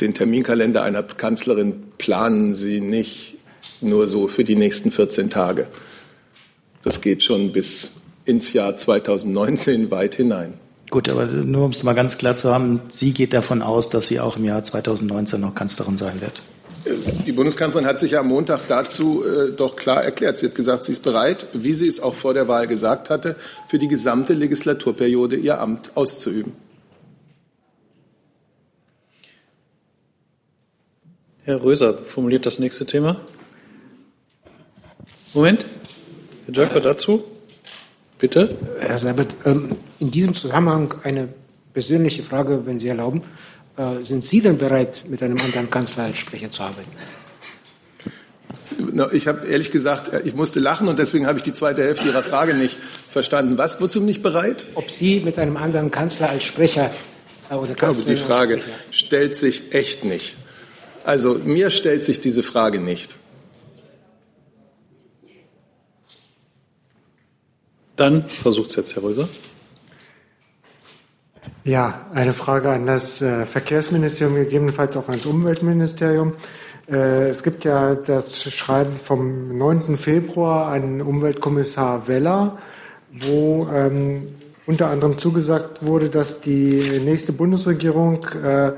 den 0.00 0.14
Terminkalender 0.14 0.82
einer 0.82 1.02
Kanzlerin 1.02 1.84
planen 1.96 2.54
Sie 2.54 2.80
nicht 2.80 3.36
nur 3.80 4.08
so 4.08 4.28
für 4.28 4.44
die 4.44 4.56
nächsten 4.56 4.90
14 4.90 5.30
Tage. 5.30 5.66
Das 6.82 7.00
geht 7.00 7.22
schon 7.22 7.52
bis 7.52 7.92
ins 8.24 8.52
Jahr 8.52 8.76
2019 8.76 9.90
weit 9.90 10.16
hinein. 10.16 10.54
Gut, 10.92 11.08
aber 11.08 11.24
nur 11.24 11.64
um 11.64 11.70
es 11.70 11.84
mal 11.84 11.94
ganz 11.94 12.18
klar 12.18 12.36
zu 12.36 12.52
haben, 12.52 12.82
sie 12.90 13.14
geht 13.14 13.32
davon 13.32 13.62
aus, 13.62 13.88
dass 13.88 14.08
sie 14.08 14.20
auch 14.20 14.36
im 14.36 14.44
Jahr 14.44 14.62
2019 14.62 15.40
noch 15.40 15.54
Kanzlerin 15.54 15.96
sein 15.96 16.20
wird. 16.20 16.42
Die 17.26 17.32
Bundeskanzlerin 17.32 17.88
hat 17.88 17.98
sich 17.98 18.10
ja 18.10 18.20
am 18.20 18.28
Montag 18.28 18.68
dazu 18.68 19.24
äh, 19.24 19.52
doch 19.52 19.74
klar 19.76 20.04
erklärt. 20.04 20.36
Sie 20.36 20.48
hat 20.48 20.54
gesagt, 20.54 20.84
sie 20.84 20.92
ist 20.92 21.02
bereit, 21.02 21.46
wie 21.54 21.72
sie 21.72 21.86
es 21.86 21.98
auch 21.98 22.12
vor 22.12 22.34
der 22.34 22.46
Wahl 22.46 22.66
gesagt 22.66 23.08
hatte, 23.08 23.36
für 23.66 23.78
die 23.78 23.88
gesamte 23.88 24.34
Legislaturperiode 24.34 25.36
ihr 25.36 25.62
Amt 25.62 25.92
auszuüben. 25.94 26.52
Herr 31.44 31.64
Röser 31.64 32.04
formuliert 32.06 32.44
das 32.44 32.58
nächste 32.58 32.84
Thema. 32.84 33.18
Moment. 35.32 35.64
Herr 36.44 36.54
Jöcker 36.54 36.82
dazu. 36.82 37.24
Bitte. 38.22 38.56
Herr 38.78 39.00
Seibert, 39.00 39.34
ähm, 39.44 39.74
in 39.98 40.12
diesem 40.12 40.32
Zusammenhang 40.32 40.94
eine 41.02 41.28
persönliche 41.74 42.22
Frage, 42.22 42.64
wenn 42.66 42.78
Sie 42.78 42.86
erlauben. 42.86 43.24
Äh, 43.76 44.04
sind 44.04 44.22
Sie 44.22 44.40
denn 44.40 44.58
bereit, 44.58 45.02
mit 45.08 45.24
einem 45.24 45.40
anderen 45.40 45.68
Kanzler 45.70 46.04
als 46.04 46.18
Sprecher 46.18 46.48
zu 46.48 46.62
arbeiten? 46.62 46.92
Ich 49.10 49.26
habe 49.26 49.48
ehrlich 49.48 49.72
gesagt, 49.72 50.12
ich 50.24 50.36
musste 50.36 50.60
lachen 50.60 50.86
und 50.86 51.00
deswegen 51.00 51.26
habe 51.26 51.38
ich 51.38 51.42
die 51.42 51.52
zweite 51.52 51.82
Hälfte 51.82 52.06
Ihrer 52.06 52.22
Frage 52.22 52.54
nicht 52.54 52.78
verstanden. 53.08 53.58
Was? 53.58 53.80
Wozu 53.80 54.00
nicht 54.00 54.22
bereit? 54.22 54.66
Ob 54.76 54.92
Sie 54.92 55.18
mit 55.18 55.36
einem 55.36 55.56
anderen 55.56 55.90
Kanzler 55.90 56.30
als 56.30 56.44
Sprecher 56.44 56.92
äh, 57.50 57.54
oder 57.54 57.74
Kanzlerin 57.74 57.88
also 57.88 58.04
die 58.04 58.16
Frage 58.16 58.60
stellt 58.92 59.34
sich 59.34 59.74
echt 59.74 60.04
nicht. 60.04 60.36
Also 61.02 61.40
mir 61.44 61.70
stellt 61.70 62.04
sich 62.04 62.20
diese 62.20 62.44
Frage 62.44 62.80
nicht. 62.80 63.16
Dann 68.02 68.24
versucht 68.24 68.70
es 68.70 68.74
jetzt 68.74 68.96
Herr 68.96 69.04
Röser. 69.04 69.28
Ja, 71.62 72.06
eine 72.12 72.32
Frage 72.32 72.70
an 72.70 72.84
das 72.84 73.22
äh, 73.22 73.46
Verkehrsministerium, 73.46 74.34
gegebenenfalls 74.34 74.96
auch 74.96 75.08
ans 75.08 75.24
Umweltministerium. 75.24 76.32
Äh, 76.90 77.28
es 77.28 77.44
gibt 77.44 77.62
ja 77.62 77.94
das 77.94 78.42
Schreiben 78.52 78.96
vom 78.96 79.56
9. 79.56 79.96
Februar 79.96 80.72
an 80.72 81.00
Umweltkommissar 81.00 82.08
Weller, 82.08 82.58
wo 83.12 83.68
ähm, 83.72 84.30
unter 84.66 84.88
anderem 84.88 85.16
zugesagt 85.16 85.86
wurde, 85.86 86.10
dass 86.10 86.40
die 86.40 87.00
nächste 87.04 87.32
Bundesregierung 87.32 88.26
äh, 88.42 88.72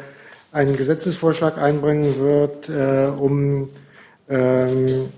einen 0.52 0.76
Gesetzesvorschlag 0.76 1.56
einbringen 1.56 2.18
wird, 2.18 2.68
äh, 2.68 3.06
um 3.06 3.70
ähm, 4.28 5.08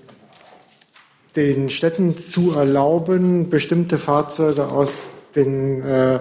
den 1.37 1.69
Städten 1.69 2.17
zu 2.17 2.53
erlauben, 2.53 3.49
bestimmte 3.51 3.99
Fahrzeuge 3.99 4.69
aus 4.69 4.95
den 5.35 5.83
äh, 5.83 6.21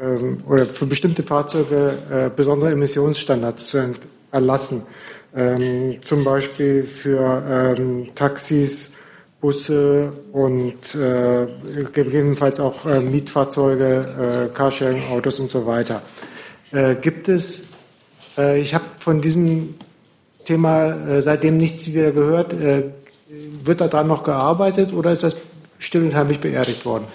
ähm, 0.00 0.42
oder 0.48 0.66
für 0.66 0.86
bestimmte 0.86 1.22
Fahrzeuge 1.22 1.98
äh, 2.10 2.30
besondere 2.34 2.72
Emissionsstandards 2.72 3.68
zu 3.68 3.94
erlassen. 4.30 4.82
Ähm, 5.34 5.96
zum 6.02 6.24
Beispiel 6.24 6.82
für 6.82 7.74
ähm, 7.78 8.08
Taxis, 8.14 8.90
Busse 9.40 10.12
und 10.32 10.94
äh, 10.94 11.46
gegebenenfalls 11.92 12.60
auch 12.60 12.86
äh, 12.86 13.00
Mietfahrzeuge, 13.00 14.50
äh, 14.50 14.54
Carsharing-Autos 14.54 15.40
und 15.40 15.50
so 15.50 15.66
weiter. 15.66 16.02
Äh, 16.70 16.96
gibt 16.96 17.28
es, 17.28 17.66
äh, 18.36 18.60
ich 18.60 18.74
habe 18.74 18.84
von 18.98 19.20
diesem 19.20 19.74
Thema 20.44 20.92
äh, 21.08 21.22
seitdem 21.22 21.56
nichts 21.56 21.92
wieder 21.92 22.12
gehört. 22.12 22.54
Äh, 23.32 23.66
wird 23.66 23.80
daran 23.80 24.06
noch 24.06 24.22
gearbeitet 24.22 24.92
oder 24.92 25.12
ist 25.12 25.22
das 25.22 25.36
still 25.78 26.04
und 26.04 26.14
heimlich 26.14 26.40
beerdigt 26.40 26.84
worden? 26.84 27.06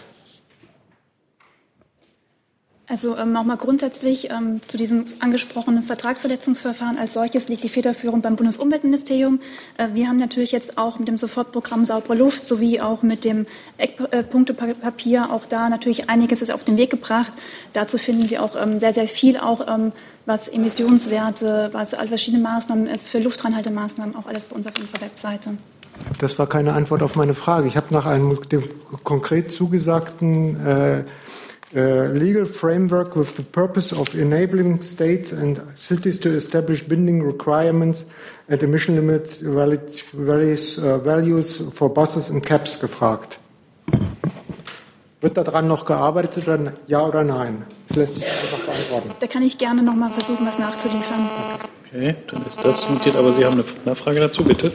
Also 2.89 3.17
ähm, 3.17 3.33
nochmal 3.33 3.57
grundsätzlich 3.57 4.31
ähm, 4.31 4.61
zu 4.61 4.77
diesem 4.77 5.03
angesprochenen 5.19 5.83
Vertragsverletzungsverfahren 5.83 6.97
als 6.97 7.15
solches 7.15 7.49
liegt 7.49 7.65
die 7.65 7.69
Federführung 7.69 8.21
beim 8.21 8.37
Bundesumweltministerium. 8.37 9.41
Äh, 9.77 9.89
wir 9.93 10.07
haben 10.07 10.15
natürlich 10.15 10.53
jetzt 10.53 10.77
auch 10.77 10.97
mit 10.97 11.09
dem 11.09 11.17
Sofortprogramm 11.17 11.85
Saubere 11.85 12.15
Luft 12.15 12.45
sowie 12.45 12.79
auch 12.79 13.03
mit 13.03 13.25
dem 13.25 13.45
Eckpunktepapier 13.77 15.33
auch 15.33 15.45
da 15.45 15.67
natürlich 15.67 16.09
einiges 16.09 16.49
auf 16.49 16.63
den 16.63 16.77
Weg 16.77 16.89
gebracht. 16.89 17.33
Dazu 17.73 17.97
finden 17.97 18.25
Sie 18.25 18.39
auch 18.39 18.55
ähm, 18.55 18.79
sehr, 18.79 18.93
sehr 18.93 19.09
viel 19.09 19.35
auch 19.35 19.67
ähm, 19.67 19.91
was 20.25 20.47
Emissionswerte, 20.47 21.69
was 21.73 21.93
all 21.93 22.07
verschiedene 22.07 22.41
Maßnahmen 22.41 22.87
ist 22.87 23.09
für 23.09 23.19
Luftreinhaltemaßnahmen, 23.19 24.15
auch 24.15 24.27
alles 24.27 24.45
bei 24.45 24.55
uns 24.55 24.65
auf 24.65 24.79
unserer 24.79 25.01
Webseite. 25.01 25.57
Das 26.19 26.39
war 26.39 26.47
keine 26.47 26.73
Antwort 26.73 27.03
auf 27.03 27.15
meine 27.15 27.33
Frage. 27.33 27.67
Ich 27.67 27.77
habe 27.77 27.93
nach 27.93 28.05
einem 28.05 28.39
dem 28.49 28.63
konkret 29.03 29.51
zugesagten 29.51 30.65
äh, 30.65 31.03
uh, 31.75 32.11
legal 32.11 32.45
framework 32.45 33.15
with 33.15 33.35
the 33.35 33.43
purpose 33.43 33.93
of 33.93 34.13
enabling 34.15 34.81
states 34.81 35.33
and 35.33 35.61
cities 35.75 36.19
to 36.19 36.29
establish 36.29 36.83
binding 36.83 37.21
requirements 37.21 38.07
and 38.49 38.63
emission 38.63 38.95
limits 38.95 39.41
values, 39.41 40.77
uh, 40.79 40.97
values 40.97 41.63
for 41.71 41.89
buses 41.89 42.29
and 42.29 42.43
cabs 42.45 42.79
gefragt. 42.79 43.39
Wird 45.19 45.35
daran 45.35 45.67
noch 45.67 45.85
gearbeitet 45.85 46.47
oder 46.47 46.73
ja 46.85 47.03
oder 47.03 47.23
nein? 47.23 47.65
Das 47.87 47.97
lässt 47.97 48.13
sich 48.15 48.23
einfach 48.23 48.59
beantworten. 48.59 49.09
Da 49.19 49.27
kann 49.27 49.41
ich 49.41 49.57
gerne 49.57 49.81
noch 49.81 49.95
mal 49.95 50.11
versuchen, 50.11 50.45
was 50.45 50.59
nachzuliefern. 50.59 51.27
Okay, 51.85 52.15
dann 52.27 52.45
ist 52.45 52.63
das 52.63 52.87
notiert. 52.87 53.15
Aber 53.15 53.33
Sie 53.33 53.43
haben 53.43 53.53
eine 53.53 53.65
Nachfrage 53.85 54.19
dazu, 54.19 54.43
bitte. 54.43 54.71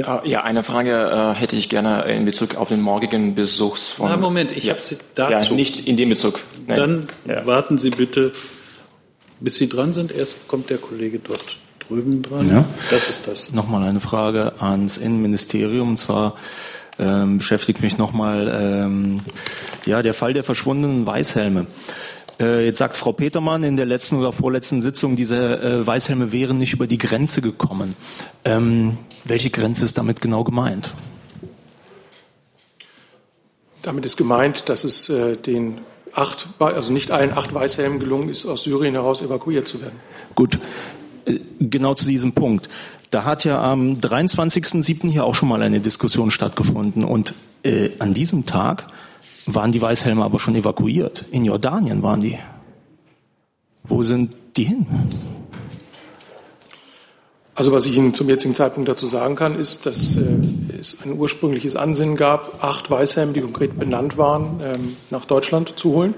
Ja, 0.00 0.22
ja 0.24 0.42
eine 0.42 0.62
Frage 0.62 1.32
äh, 1.34 1.38
hätte 1.38 1.56
ich 1.56 1.68
gerne 1.68 2.02
in 2.04 2.24
Bezug 2.24 2.56
auf 2.56 2.68
den 2.68 2.80
morgigen 2.80 3.34
Besuch 3.34 3.76
von. 3.76 4.08
Na, 4.08 4.16
Moment, 4.16 4.52
ich 4.52 4.64
ja. 4.64 4.74
habe 4.74 4.82
Sie 4.82 4.96
dazu. 5.14 5.50
Ja, 5.50 5.56
nicht 5.56 5.86
in 5.86 5.96
dem 5.96 6.08
Bezug. 6.08 6.40
Nein. 6.66 6.78
Dann 6.78 7.08
ja. 7.26 7.46
warten 7.46 7.78
Sie 7.78 7.90
bitte, 7.90 8.32
bis 9.40 9.56
Sie 9.56 9.68
dran 9.68 9.92
sind. 9.92 10.12
Erst 10.12 10.48
kommt 10.48 10.70
der 10.70 10.78
Kollege 10.78 11.18
dort 11.18 11.58
drüben 11.86 12.22
dran. 12.22 12.48
Ja. 12.48 12.64
Das 12.90 13.08
ist 13.08 13.26
das. 13.26 13.52
Nochmal 13.52 13.88
eine 13.88 14.00
Frage 14.00 14.54
ans 14.60 14.96
Innenministerium. 14.96 15.90
Und 15.90 15.96
zwar 15.98 16.36
ähm, 16.98 17.38
beschäftigt 17.38 17.82
mich 17.82 17.98
nochmal 17.98 18.48
ähm, 18.54 19.20
ja, 19.86 20.02
der 20.02 20.14
Fall 20.14 20.32
der 20.32 20.44
verschwundenen 20.44 21.06
Weißhelme. 21.06 21.66
Äh, 22.40 22.64
jetzt 22.64 22.78
sagt 22.78 22.96
Frau 22.96 23.12
Petermann 23.12 23.62
in 23.62 23.76
der 23.76 23.86
letzten 23.86 24.16
oder 24.16 24.32
vorletzten 24.32 24.80
Sitzung, 24.80 25.14
diese 25.14 25.60
äh, 25.60 25.86
Weißhelme 25.86 26.32
wären 26.32 26.56
nicht 26.56 26.72
über 26.72 26.86
die 26.86 26.98
Grenze 26.98 27.42
gekommen. 27.42 27.94
Ähm, 28.44 28.96
welche 29.24 29.50
Grenze 29.50 29.84
ist 29.84 29.98
damit 29.98 30.20
genau 30.20 30.42
gemeint? 30.44 30.94
Damit 33.82 34.06
ist 34.06 34.16
gemeint, 34.16 34.68
dass 34.68 34.84
es 34.84 35.08
äh, 35.08 35.36
den 35.36 35.80
acht, 36.12 36.48
also 36.58 36.92
nicht 36.92 37.10
allen 37.10 37.32
acht 37.32 37.52
Weißhelmen 37.52 38.00
gelungen 38.00 38.28
ist, 38.28 38.46
aus 38.46 38.64
Syrien 38.64 38.94
heraus 38.94 39.22
evakuiert 39.22 39.68
zu 39.68 39.80
werden. 39.80 40.00
Gut, 40.34 40.58
äh, 41.26 41.40
genau 41.60 41.94
zu 41.94 42.06
diesem 42.06 42.32
Punkt. 42.32 42.68
Da 43.10 43.24
hat 43.24 43.44
ja 43.44 43.60
am 43.60 43.94
23.07. 43.94 45.10
hier 45.10 45.24
auch 45.24 45.34
schon 45.34 45.48
mal 45.48 45.62
eine 45.62 45.80
Diskussion 45.80 46.30
stattgefunden 46.30 47.04
und 47.04 47.34
äh, 47.64 47.90
an 47.98 48.14
diesem 48.14 48.44
Tag 48.46 48.86
waren 49.54 49.72
die 49.72 49.82
Weißhelme 49.82 50.24
aber 50.24 50.38
schon 50.38 50.54
evakuiert. 50.54 51.24
In 51.30 51.44
Jordanien 51.44 52.02
waren 52.02 52.20
die. 52.20 52.38
Wo 53.84 54.02
sind 54.02 54.34
die 54.56 54.64
hin? 54.64 54.86
Also 57.54 57.72
was 57.72 57.84
ich 57.84 57.96
Ihnen 57.96 58.14
zum 58.14 58.28
jetzigen 58.28 58.54
Zeitpunkt 58.54 58.88
dazu 58.88 59.06
sagen 59.06 59.36
kann, 59.36 59.58
ist, 59.58 59.84
dass 59.84 60.16
äh, 60.16 60.22
es 60.78 60.96
ein 61.02 61.18
ursprüngliches 61.18 61.76
Ansinnen 61.76 62.16
gab, 62.16 62.64
acht 62.64 62.90
Weißhelme, 62.90 63.34
die 63.34 63.42
konkret 63.42 63.78
benannt 63.78 64.16
waren, 64.16 64.60
ähm, 64.62 64.96
nach 65.10 65.26
Deutschland 65.26 65.74
zu 65.76 65.92
holen. 65.92 66.14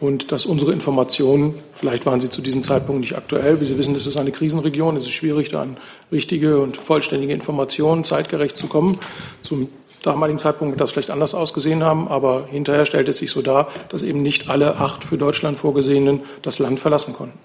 Und 0.00 0.30
dass 0.30 0.46
unsere 0.46 0.72
Informationen, 0.72 1.54
vielleicht 1.72 2.06
waren 2.06 2.20
sie 2.20 2.30
zu 2.30 2.40
diesem 2.40 2.62
Zeitpunkt 2.62 3.00
nicht 3.00 3.16
aktuell, 3.16 3.60
wie 3.60 3.64
Sie 3.64 3.76
wissen, 3.76 3.94
das 3.94 4.06
ist 4.06 4.16
eine 4.16 4.30
Krisenregion, 4.30 4.94
es 4.94 5.02
ist 5.02 5.10
schwierig, 5.10 5.48
da 5.48 5.62
an 5.62 5.76
richtige 6.12 6.60
und 6.60 6.76
vollständige 6.76 7.32
Informationen 7.32 8.04
zeitgerecht 8.04 8.56
zu 8.56 8.68
kommen. 8.68 8.98
Zum 9.42 9.68
damaligen 10.02 10.38
Zeitpunkt 10.38 10.72
wird 10.72 10.80
das 10.80 10.92
vielleicht 10.92 11.10
anders 11.10 11.34
ausgesehen 11.34 11.82
haben, 11.82 12.08
aber 12.08 12.46
hinterher 12.50 12.86
stellt 12.86 13.08
es 13.08 13.18
sich 13.18 13.30
so 13.30 13.42
dar, 13.42 13.68
dass 13.88 14.02
eben 14.02 14.22
nicht 14.22 14.48
alle 14.48 14.76
acht 14.76 15.04
für 15.04 15.18
Deutschland 15.18 15.58
vorgesehenen 15.58 16.20
das 16.42 16.58
Land 16.58 16.80
verlassen 16.80 17.14
konnten. 17.14 17.38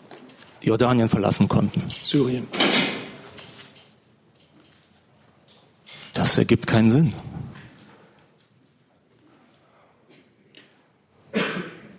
Jordanien 0.62 1.10
verlassen 1.10 1.48
konnten. 1.50 1.84
Syrien. 2.04 2.48
Das 6.14 6.38
ergibt 6.38 6.68
keinen 6.68 6.92
Sinn. 6.92 7.14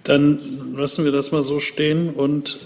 Dann 0.04 0.74
lassen 0.76 1.04
wir 1.04 1.12
das 1.12 1.32
mal 1.32 1.42
so 1.42 1.58
stehen 1.58 2.10
und 2.10 2.58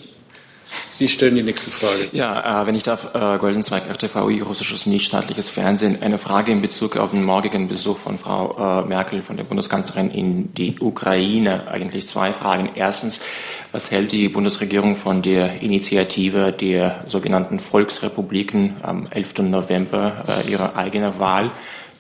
Sie 0.99 1.07
stellen 1.07 1.37
die 1.37 1.45
nächste 1.45 1.71
Frage. 1.71 2.09
Ja, 2.11 2.63
äh, 2.63 2.67
wenn 2.67 2.75
ich 2.75 2.83
darf, 2.83 3.15
äh, 3.15 3.39
Goldenzweig, 3.39 3.89
RTVI, 3.89 4.41
russisches 4.41 4.85
nichtstaatliches 4.85 5.49
Fernsehen. 5.49 6.03
Eine 6.03 6.19
Frage 6.19 6.51
in 6.51 6.61
Bezug 6.61 6.97
auf 6.97 7.13
den 7.13 7.23
morgigen 7.23 7.69
Besuch 7.69 7.99
von 7.99 8.19
Frau 8.19 8.83
äh, 8.83 8.85
Merkel, 8.85 9.23
von 9.23 9.37
der 9.37 9.45
Bundeskanzlerin 9.45 10.11
in 10.11 10.53
die 10.55 10.81
Ukraine. 10.81 11.69
Eigentlich 11.69 12.09
zwei 12.09 12.33
Fragen. 12.33 12.71
Erstens, 12.75 13.25
was 13.71 13.93
hält 13.93 14.11
die 14.11 14.29
Bundesregierung 14.29 14.97
von 14.97 15.23
der 15.23 15.63
Initiative 15.63 16.51
der 16.51 17.05
sogenannten 17.07 17.61
Volksrepubliken 17.61 18.79
am 18.83 19.07
11. 19.07 19.39
November, 19.43 20.25
äh, 20.27 20.51
ihre 20.51 20.75
eigene 20.75 21.21
Wahl 21.21 21.53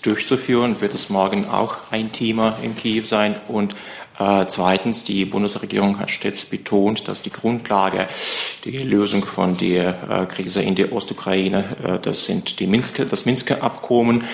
durchzuführen? 0.02 0.80
Wird 0.80 0.94
es 0.94 1.08
morgen 1.08 1.48
auch 1.48 1.76
ein 1.92 2.10
Thema 2.10 2.58
in 2.64 2.74
Kiew 2.74 3.04
sein? 3.04 3.36
Und 3.46 3.76
zweitens, 4.18 5.04
die 5.04 5.24
Bundesregierung 5.24 5.98
hat 5.98 6.10
stets 6.10 6.44
betont, 6.44 7.08
dass 7.08 7.22
die 7.22 7.30
Grundlage 7.30 8.08
die 8.64 8.78
Lösung 8.78 9.24
von 9.24 9.56
der 9.56 10.08
äh, 10.10 10.26
Krise 10.26 10.62
in 10.62 10.74
der 10.74 10.92
Ostukraine, 10.92 11.76
äh, 11.82 11.98
das 11.98 12.26
sind 12.26 12.60
die 12.60 12.66
Minsker, 12.66 13.04
das 13.04 13.26
Minsker 13.26 13.62
Abkommen. 13.62 14.24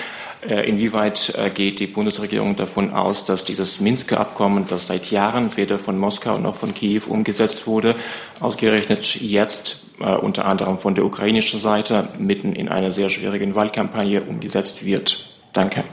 Äh, 0.47 0.69
inwieweit 0.69 1.33
äh, 1.37 1.49
geht 1.49 1.79
die 1.79 1.87
Bundesregierung 1.87 2.55
davon 2.55 2.93
aus, 2.93 3.25
dass 3.25 3.45
dieses 3.45 3.79
Minsker 3.79 4.19
Abkommen, 4.19 4.65
das 4.67 4.87
seit 4.87 5.09
Jahren 5.09 5.55
weder 5.57 5.79
von 5.79 5.97
Moskau 5.97 6.37
noch 6.37 6.55
von 6.55 6.73
Kiew 6.73 7.03
umgesetzt 7.07 7.65
wurde, 7.65 7.95
ausgerechnet 8.39 9.15
jetzt 9.15 9.85
äh, 9.99 10.13
unter 10.15 10.45
anderem 10.45 10.77
von 10.79 10.93
der 10.93 11.05
ukrainischen 11.05 11.59
Seite 11.59 12.09
mitten 12.19 12.53
in 12.53 12.69
einer 12.69 12.91
sehr 12.91 13.09
schwierigen 13.09 13.55
Wahlkampagne 13.55 14.21
umgesetzt 14.21 14.85
wird? 14.85 15.25
Danke. 15.53 15.83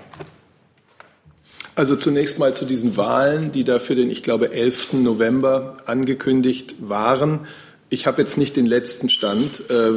Also 1.75 1.97
zunächst 1.97 2.39
mal 2.39 2.53
zu 2.53 2.67
diesen 2.67 2.99
Wahlen, 2.99 3.51
die 3.51 3.65
da 3.65 3.79
für 3.79 3.95
den, 3.95 4.11
ich 4.11 4.23
glaube, 4.23 4.53
11. 4.53 4.93
November 4.95 5.79
angekündigt 5.87 6.75
waren. 6.81 7.47
Ich 7.89 8.07
habe 8.07 8.21
jetzt 8.21 8.37
nicht 8.37 8.57
den 8.57 8.67
letzten 8.67 9.09
Stand, 9.09 9.71
äh, 9.71 9.93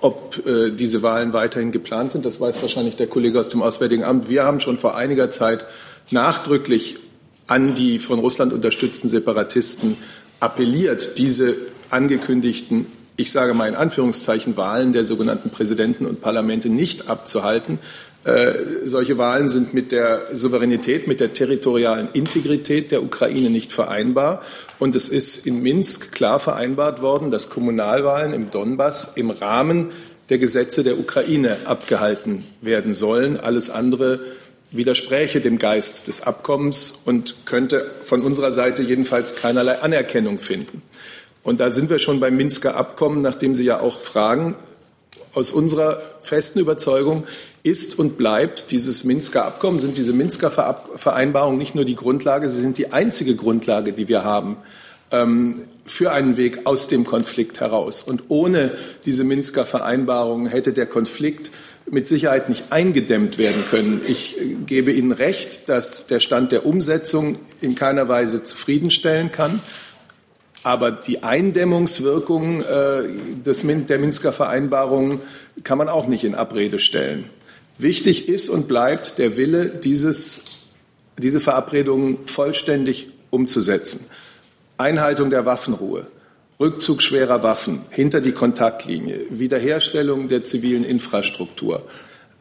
ob 0.00 0.46
äh, 0.46 0.70
diese 0.70 1.02
Wahlen 1.02 1.34
weiterhin 1.34 1.70
geplant 1.70 2.12
sind. 2.12 2.24
Das 2.24 2.40
weiß 2.40 2.62
wahrscheinlich 2.62 2.96
der 2.96 3.08
Kollege 3.08 3.38
aus 3.38 3.50
dem 3.50 3.60
Auswärtigen 3.60 4.04
Amt. 4.04 4.30
Wir 4.30 4.44
haben 4.44 4.60
schon 4.60 4.78
vor 4.78 4.96
einiger 4.96 5.28
Zeit 5.28 5.66
nachdrücklich 6.10 6.96
an 7.46 7.74
die 7.74 7.98
von 7.98 8.18
Russland 8.18 8.54
unterstützten 8.54 9.08
Separatisten 9.10 9.98
appelliert, 10.40 11.18
diese 11.18 11.56
angekündigten 11.90 12.86
ich 13.20 13.32
sage 13.32 13.52
mal 13.52 13.68
in 13.68 13.74
Anführungszeichen, 13.74 14.56
Wahlen 14.56 14.94
der 14.94 15.04
sogenannten 15.04 15.50
Präsidenten 15.50 16.06
und 16.06 16.22
Parlamente 16.22 16.70
nicht 16.70 17.10
abzuhalten, 17.10 17.78
äh, 18.24 18.52
solche 18.84 19.16
Wahlen 19.16 19.48
sind 19.48 19.72
mit 19.72 19.92
der 19.92 20.26
Souveränität, 20.32 21.06
mit 21.06 21.20
der 21.20 21.32
territorialen 21.32 22.08
Integrität 22.12 22.90
der 22.90 23.02
Ukraine 23.02 23.48
nicht 23.48 23.72
vereinbar. 23.72 24.42
Und 24.78 24.94
es 24.94 25.08
ist 25.08 25.46
in 25.46 25.62
Minsk 25.62 26.12
klar 26.12 26.38
vereinbart 26.38 27.00
worden, 27.00 27.30
dass 27.30 27.48
Kommunalwahlen 27.48 28.34
im 28.34 28.50
Donbass 28.50 29.12
im 29.14 29.30
Rahmen 29.30 29.90
der 30.28 30.38
Gesetze 30.38 30.84
der 30.84 30.98
Ukraine 30.98 31.56
abgehalten 31.64 32.44
werden 32.60 32.92
sollen. 32.92 33.38
Alles 33.38 33.70
andere 33.70 34.20
widerspräche 34.70 35.40
dem 35.40 35.58
Geist 35.58 36.06
des 36.08 36.22
Abkommens 36.22 37.00
und 37.04 37.46
könnte 37.46 37.90
von 38.02 38.22
unserer 38.22 38.52
Seite 38.52 38.82
jedenfalls 38.82 39.34
keinerlei 39.34 39.80
Anerkennung 39.80 40.38
finden. 40.38 40.82
Und 41.42 41.58
da 41.58 41.72
sind 41.72 41.90
wir 41.90 41.98
schon 41.98 42.20
beim 42.20 42.36
Minsker 42.36 42.76
Abkommen, 42.76 43.22
nachdem 43.22 43.54
Sie 43.54 43.64
ja 43.64 43.80
auch 43.80 43.98
fragen. 43.98 44.54
Aus 45.32 45.50
unserer 45.50 46.00
festen 46.22 46.58
Überzeugung 46.58 47.24
ist 47.62 47.98
und 47.98 48.16
bleibt 48.16 48.70
dieses 48.70 49.04
Minsker 49.04 49.44
Abkommen, 49.44 49.78
sind 49.78 49.96
diese 49.96 50.12
Minsker 50.12 50.50
Vereinbarungen 50.50 51.58
nicht 51.58 51.74
nur 51.74 51.84
die 51.84 51.94
Grundlage, 51.94 52.48
sie 52.48 52.60
sind 52.60 52.78
die 52.78 52.92
einzige 52.92 53.36
Grundlage, 53.36 53.92
die 53.92 54.08
wir 54.08 54.24
haben 54.24 54.56
ähm, 55.12 55.62
für 55.84 56.12
einen 56.12 56.36
Weg 56.36 56.66
aus 56.66 56.88
dem 56.88 57.04
Konflikt 57.04 57.60
heraus. 57.60 58.02
Und 58.02 58.24
ohne 58.28 58.72
diese 59.06 59.24
Minsker 59.24 59.64
Vereinbarungen 59.64 60.46
hätte 60.46 60.72
der 60.72 60.86
Konflikt 60.86 61.50
mit 61.90 62.06
Sicherheit 62.06 62.48
nicht 62.48 62.70
eingedämmt 62.70 63.38
werden 63.38 63.64
können. 63.70 64.00
Ich 64.06 64.40
äh, 64.40 64.54
gebe 64.66 64.92
Ihnen 64.92 65.12
recht, 65.12 65.68
dass 65.68 66.06
der 66.06 66.20
Stand 66.20 66.52
der 66.52 66.66
Umsetzung 66.66 67.38
in 67.60 67.74
keiner 67.74 68.08
Weise 68.08 68.42
zufriedenstellen 68.42 69.30
kann. 69.30 69.60
Aber 70.62 70.90
die 70.90 71.22
Eindämmungswirkung 71.22 72.60
äh, 72.60 73.02
des, 73.44 73.64
der 73.66 73.98
Minsker 73.98 74.32
Vereinbarungen 74.32 75.20
kann 75.64 75.78
man 75.78 75.88
auch 75.88 76.06
nicht 76.06 76.24
in 76.24 76.34
Abrede 76.34 76.78
stellen. 76.78 77.24
Wichtig 77.78 78.28
ist 78.28 78.50
und 78.50 78.68
bleibt 78.68 79.18
der 79.18 79.38
Wille, 79.38 79.66
dieses, 79.66 80.44
diese 81.18 81.40
Verabredungen 81.40 82.24
vollständig 82.24 83.08
umzusetzen. 83.30 84.06
Einhaltung 84.76 85.30
der 85.30 85.46
Waffenruhe, 85.46 86.06
Rückzug 86.58 87.00
schwerer 87.00 87.42
Waffen 87.42 87.80
hinter 87.90 88.20
die 88.20 88.32
Kontaktlinie, 88.32 89.20
Wiederherstellung 89.30 90.28
der 90.28 90.44
zivilen 90.44 90.84
Infrastruktur 90.84 91.84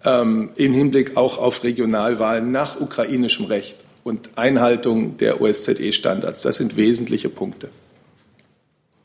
ähm, 0.04 0.50
im 0.56 0.74
Hinblick 0.74 1.18
auch 1.18 1.38
auf 1.38 1.64
Regionalwahlen 1.64 2.52
nach 2.52 2.80
ukrainischem 2.80 3.46
Recht 3.46 3.78
und 4.04 4.30
Einhaltung 4.36 5.18
der 5.18 5.42
OSZE-Standards. 5.42 6.42
Das 6.42 6.58
sind 6.58 6.78
wesentliche 6.78 7.30
Punkte. 7.30 7.70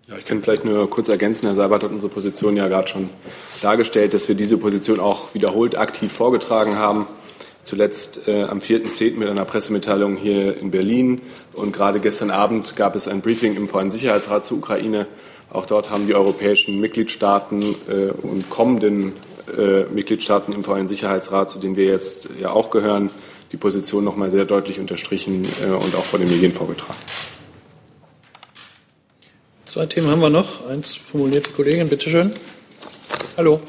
Ja, 0.07 0.17
ich 0.19 0.27
kann 0.27 0.43
vielleicht 0.43 0.67
nur 0.67 0.91
kurz 0.91 1.09
ergänzen. 1.09 1.47
Herr 1.47 1.55
Seibert 1.55 1.83
hat 1.83 1.91
unsere 1.91 2.13
Position 2.13 2.59
ja 2.59 2.69
gerade 2.69 2.89
schon 2.89 3.09
dargestellt, 3.63 4.13
dass 4.13 4.29
wir 4.29 4.35
diese 4.35 4.59
Position 4.59 5.01
auch 5.01 5.33
wiederholt 5.33 5.79
aktiv 5.79 6.13
vorgetragen 6.13 6.77
haben. 6.77 7.07
Zuletzt 7.63 8.29
äh, 8.29 8.43
am 8.43 8.59
4.10. 8.59 9.17
mit 9.17 9.31
einer 9.31 9.47
Pressemitteilung 9.47 10.17
hier 10.17 10.59
in 10.59 10.71
Berlin. 10.71 11.23
Und 11.55 11.73
gerade 11.73 12.01
gestern 12.01 12.31
Abend 12.31 12.77
gab 12.77 12.97
es 12.97 13.09
ein 13.09 13.23
Briefing 13.23 13.57
im 13.57 13.67
VN-Sicherheitsrat 13.67 14.45
zur 14.45 14.59
Ukraine. 14.59 15.07
Auch 15.49 15.65
dort 15.65 15.89
haben 15.89 16.07
die 16.07 16.15
europäischen 16.15 16.81
Mitgliedstaaten 16.81 17.75
äh, 17.89 18.11
und 18.11 18.51
kommenden 18.51 19.15
äh, 19.57 19.85
Mitgliedstaaten 19.85 20.53
im 20.53 20.65
VN-Sicherheitsrat, 20.65 21.49
zu 21.49 21.59
denen 21.59 21.77
wir 21.77 21.87
jetzt 21.87 22.29
ja 22.39 22.51
auch 22.51 22.69
gehören, 22.69 23.11
die 23.53 23.57
Position 23.57 24.05
noch 24.05 24.17
mal 24.17 24.31
sehr 24.31 24.45
deutlich 24.45 24.79
unterstrichen 24.81 25.49
äh, 25.63 25.71
und 25.73 25.95
auch 25.95 26.05
vor 26.05 26.19
den 26.19 26.29
Medien 26.29 26.53
vorgetragen. 26.53 26.99
Zwei 29.67 29.87
Themen 29.87 30.09
haben 30.09 30.21
wir 30.21 30.29
noch. 30.29 30.69
Eins 30.69 30.95
formuliert 30.95 31.47
die 31.47 31.53
Kollegin, 31.53 31.89
bitteschön. 31.89 32.33
Hallo. 33.37 33.61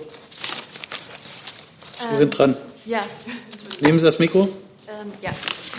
Sie 1.98 2.06
ähm, 2.12 2.18
sind 2.18 2.38
dran. 2.38 2.58
Ja. 2.86 3.06
Nehmen 3.80 3.98
Sie 3.98 4.06
das 4.06 4.20
Mikro. 4.20 4.50
Ähm, 4.88 5.14
ja. 5.22 5.32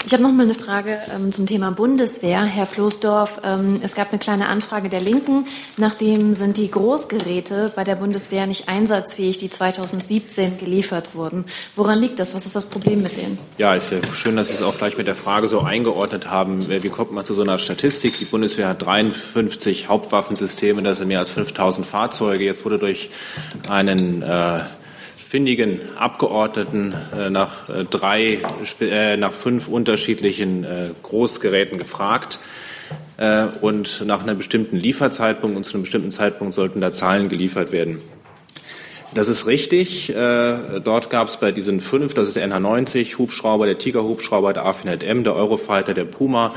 Ich 0.07 0.12
habe 0.12 0.22
noch 0.22 0.30
mal 0.30 0.44
eine 0.44 0.54
Frage 0.54 1.00
ähm, 1.12 1.32
zum 1.32 1.46
Thema 1.46 1.72
Bundeswehr. 1.72 2.44
Herr 2.44 2.66
Floßdorf, 2.66 3.40
ähm, 3.42 3.80
es 3.82 3.96
gab 3.96 4.11
eine 4.11 4.20
kleine 4.20 4.46
Anfrage 4.46 4.88
der 4.88 5.00
Linken. 5.00 5.46
Nachdem 5.78 6.34
sind 6.34 6.59
die 6.59 6.70
Großgeräte 6.70 7.72
bei 7.74 7.82
der 7.82 7.96
Bundeswehr 7.96 8.46
nicht 8.46 8.68
einsatzfähig, 8.68 9.38
die 9.38 9.50
2017 9.50 10.59
geliefert 10.59 11.16
wurden. 11.16 11.44
Woran 11.74 11.98
liegt 11.98 12.20
das? 12.20 12.36
Was 12.36 12.46
ist 12.46 12.54
das 12.54 12.66
Problem 12.66 13.02
mit 13.02 13.16
denen? 13.16 13.36
Ja, 13.59 13.74
ist 13.74 13.90
ja 13.90 13.98
schön, 14.12 14.36
dass 14.36 14.46
Sie 14.46 14.54
es 14.54 14.62
auch 14.62 14.78
gleich 14.78 14.96
mit 14.96 15.09
der 15.09 15.16
Frage 15.16 15.48
so 15.48 15.62
eingeordnet 15.62 16.30
haben. 16.30 16.68
Wie 16.68 16.88
kommt 16.88 17.11
man 17.11 17.24
zu 17.24 17.34
so 17.34 17.42
einer 17.42 17.59
Statistik? 17.59 18.16
Die 18.16 18.26
Bundeswehr 18.26 18.68
hat 18.68 18.86
53 18.86 19.88
Hauptwaffensysteme, 19.88 20.84
das 20.84 20.98
sind 20.98 21.09
mehr 21.09 21.18
als 21.18 21.30
5000 21.30 21.84
Fahrzeuge. 21.84 22.44
Jetzt 22.44 22.64
wurde 22.64 22.78
durch 22.78 23.11
einen 23.68 24.22
äh, 24.22 24.61
findigen 25.27 25.81
Abgeordneten 25.97 26.95
äh, 27.12 27.31
nach 27.31 27.68
äh, 27.68 27.85
drei, 27.85 28.39
äh, 28.81 29.16
nach 29.16 29.33
fünf 29.33 29.66
unterschiedlichen 29.66 30.62
äh, 30.62 30.91
Großgeräten 31.03 31.79
gefragt. 31.79 32.39
Äh, 33.16 33.47
und 33.61 34.05
nach 34.07 34.22
einem 34.22 34.37
bestimmten 34.37 34.77
Lieferzeitpunkt 34.77 35.57
und 35.57 35.64
zu 35.64 35.74
einem 35.74 35.83
bestimmten 35.83 36.12
Zeitpunkt 36.12 36.55
sollten 36.55 36.81
da 36.81 36.93
Zahlen 36.93 37.29
geliefert 37.29 37.72
werden. 37.72 38.03
Das 39.14 39.27
ist 39.27 39.47
richtig. 39.47 40.11
Äh, 40.11 40.81
dort 40.81 41.11
gab 41.11 41.27
es 41.27 41.39
bei 41.39 41.51
diesen 41.51 41.81
fünf, 41.81 42.14
das 42.14 42.29
ist 42.29 42.37
der 42.37 42.47
NH90 42.47 43.18
Hubschrauber, 43.18 43.66
der 43.66 43.79
Tiger 43.79 44.05
Hubschrauber, 44.05 44.53
der 44.53 44.64
A400M, 44.64 45.24
der 45.24 45.35
Eurofighter, 45.35 45.95
der 45.95 46.05
Puma, 46.05 46.53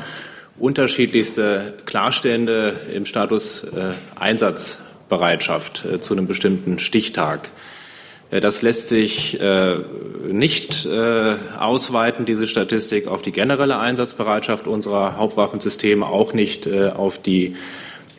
unterschiedlichste 0.60 1.74
Klarstände 1.86 2.76
im 2.94 3.06
Status 3.06 3.64
äh, 3.64 3.94
Einsatzbereitschaft 4.20 5.86
äh, 5.86 6.00
zu 6.00 6.14
einem 6.14 6.28
bestimmten 6.28 6.78
Stichtag. 6.78 7.50
Äh, 8.32 8.42
das 8.42 8.62
lässt 8.62 8.90
sich 8.90 9.40
äh, 9.40 9.78
nicht 10.28 10.86
äh, 10.86 11.36
ausweiten, 11.58 12.26
diese 12.26 12.48
Statistik, 12.48 13.08
auf 13.08 13.22
die 13.22 13.32
generelle 13.32 13.80
Einsatzbereitschaft 13.80 14.68
unserer 14.68 15.18
Hauptwaffensysteme, 15.18 16.06
auch 16.06 16.34
nicht 16.34 16.68
auf 16.70 17.22
die 17.22 17.56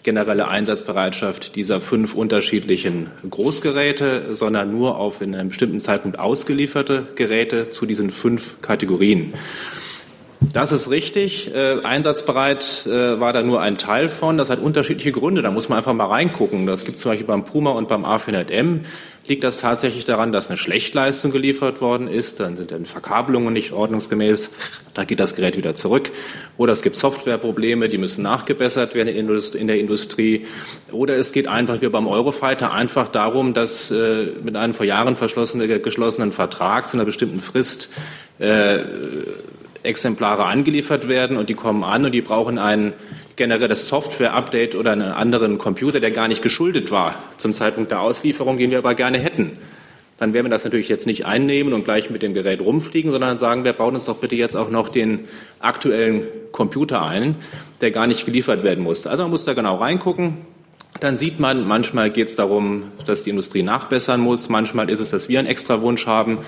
generelle 0.02 0.48
Einsatzbereitschaft 0.48 1.56
dieser 1.56 1.80
fünf 1.80 2.14
unterschiedlichen 2.14 3.10
Großgeräte, 3.28 4.34
sondern 4.34 4.72
nur 4.72 4.98
auf 4.98 5.20
in 5.20 5.34
einem 5.34 5.50
bestimmten 5.50 5.78
Zeitpunkt 5.78 6.18
ausgelieferte 6.18 7.06
Geräte 7.16 7.68
zu 7.68 7.84
diesen 7.86 8.10
fünf 8.10 8.60
Kategorien. 8.62 9.34
Das 10.52 10.72
ist 10.72 10.90
richtig. 10.90 11.54
Äh, 11.54 11.80
einsatzbereit 11.82 12.86
äh, 12.86 13.20
war 13.20 13.32
da 13.32 13.42
nur 13.42 13.60
ein 13.60 13.76
Teil 13.76 14.08
von. 14.08 14.38
Das 14.38 14.50
hat 14.50 14.58
unterschiedliche 14.58 15.12
Gründe. 15.12 15.42
Da 15.42 15.50
muss 15.50 15.68
man 15.68 15.78
einfach 15.78 15.92
mal 15.92 16.06
reingucken. 16.06 16.66
Das 16.66 16.84
gibt 16.84 16.98
zum 16.98 17.12
Beispiel 17.12 17.26
beim 17.26 17.44
Puma 17.44 17.70
und 17.70 17.88
beim 17.88 18.04
A400M. 18.04 18.80
Liegt 19.30 19.44
das 19.44 19.58
tatsächlich 19.58 20.04
daran, 20.04 20.32
dass 20.32 20.48
eine 20.48 20.56
Schlechtleistung 20.56 21.30
geliefert 21.30 21.80
worden 21.80 22.08
ist? 22.08 22.40
Dann 22.40 22.56
sind 22.56 22.72
dann 22.72 22.84
Verkabelungen 22.84 23.52
nicht 23.52 23.70
ordnungsgemäß. 23.70 24.50
Da 24.92 25.04
geht 25.04 25.20
das 25.20 25.36
Gerät 25.36 25.56
wieder 25.56 25.76
zurück. 25.76 26.10
Oder 26.56 26.72
es 26.72 26.82
gibt 26.82 26.96
Softwareprobleme, 26.96 27.88
die 27.88 27.96
müssen 27.96 28.22
nachgebessert 28.22 28.96
werden 28.96 29.06
in 29.06 29.68
der 29.68 29.78
Industrie. 29.78 30.46
Oder 30.90 31.14
es 31.14 31.30
geht 31.30 31.46
einfach 31.46 31.80
wie 31.80 31.88
beim 31.88 32.08
Eurofighter 32.08 32.72
einfach 32.72 33.06
darum, 33.06 33.54
dass 33.54 33.92
äh, 33.92 34.32
mit 34.42 34.56
einem 34.56 34.74
vor 34.74 34.84
Jahren 34.84 35.14
geschlossenen 35.14 36.32
Vertrag 36.32 36.88
zu 36.88 36.96
einer 36.96 37.04
bestimmten 37.04 37.38
Frist 37.38 37.88
äh, 38.40 38.80
Exemplare 39.84 40.44
angeliefert 40.44 41.06
werden 41.06 41.36
und 41.36 41.48
die 41.48 41.54
kommen 41.54 41.84
an 41.84 42.04
und 42.04 42.12
die 42.12 42.20
brauchen 42.20 42.58
ein 42.58 42.94
generelles 43.40 43.88
Software-Update 43.88 44.74
oder 44.74 44.92
einen 44.92 45.00
anderen 45.12 45.56
Computer, 45.56 45.98
der 45.98 46.10
gar 46.10 46.28
nicht 46.28 46.42
geschuldet 46.42 46.90
war 46.90 47.14
zum 47.38 47.54
Zeitpunkt 47.54 47.90
der 47.90 48.02
Auslieferung, 48.02 48.58
den 48.58 48.70
wir 48.70 48.76
aber 48.76 48.94
gerne 48.94 49.18
hätten. 49.18 49.52
Dann 50.18 50.34
werden 50.34 50.44
wir 50.44 50.50
das 50.50 50.64
natürlich 50.64 50.90
jetzt 50.90 51.06
nicht 51.06 51.24
einnehmen 51.24 51.72
und 51.72 51.86
gleich 51.86 52.10
mit 52.10 52.20
dem 52.20 52.34
Gerät 52.34 52.60
rumfliegen, 52.60 53.10
sondern 53.10 53.38
sagen, 53.38 53.64
wir 53.64 53.72
bauen 53.72 53.94
uns 53.94 54.04
doch 54.04 54.18
bitte 54.18 54.36
jetzt 54.36 54.56
auch 54.56 54.68
noch 54.68 54.90
den 54.90 55.20
aktuellen 55.58 56.24
Computer 56.52 57.02
ein, 57.02 57.34
der 57.80 57.92
gar 57.92 58.06
nicht 58.06 58.26
geliefert 58.26 58.62
werden 58.62 58.84
musste. 58.84 59.08
Also 59.08 59.22
man 59.22 59.30
muss 59.30 59.46
da 59.46 59.54
genau 59.54 59.76
reingucken. 59.76 60.36
Dann 61.00 61.16
sieht 61.16 61.40
man, 61.40 61.66
manchmal 61.66 62.10
geht 62.10 62.28
es 62.28 62.36
darum, 62.36 62.92
dass 63.06 63.22
die 63.22 63.30
Industrie 63.30 63.62
nachbessern 63.62 64.20
muss. 64.20 64.50
Manchmal 64.50 64.90
ist 64.90 65.00
es, 65.00 65.08
dass 65.08 65.30
wir 65.30 65.38
einen 65.38 65.48
extra 65.48 65.80
Wunsch 65.80 66.04
haben, 66.04 66.40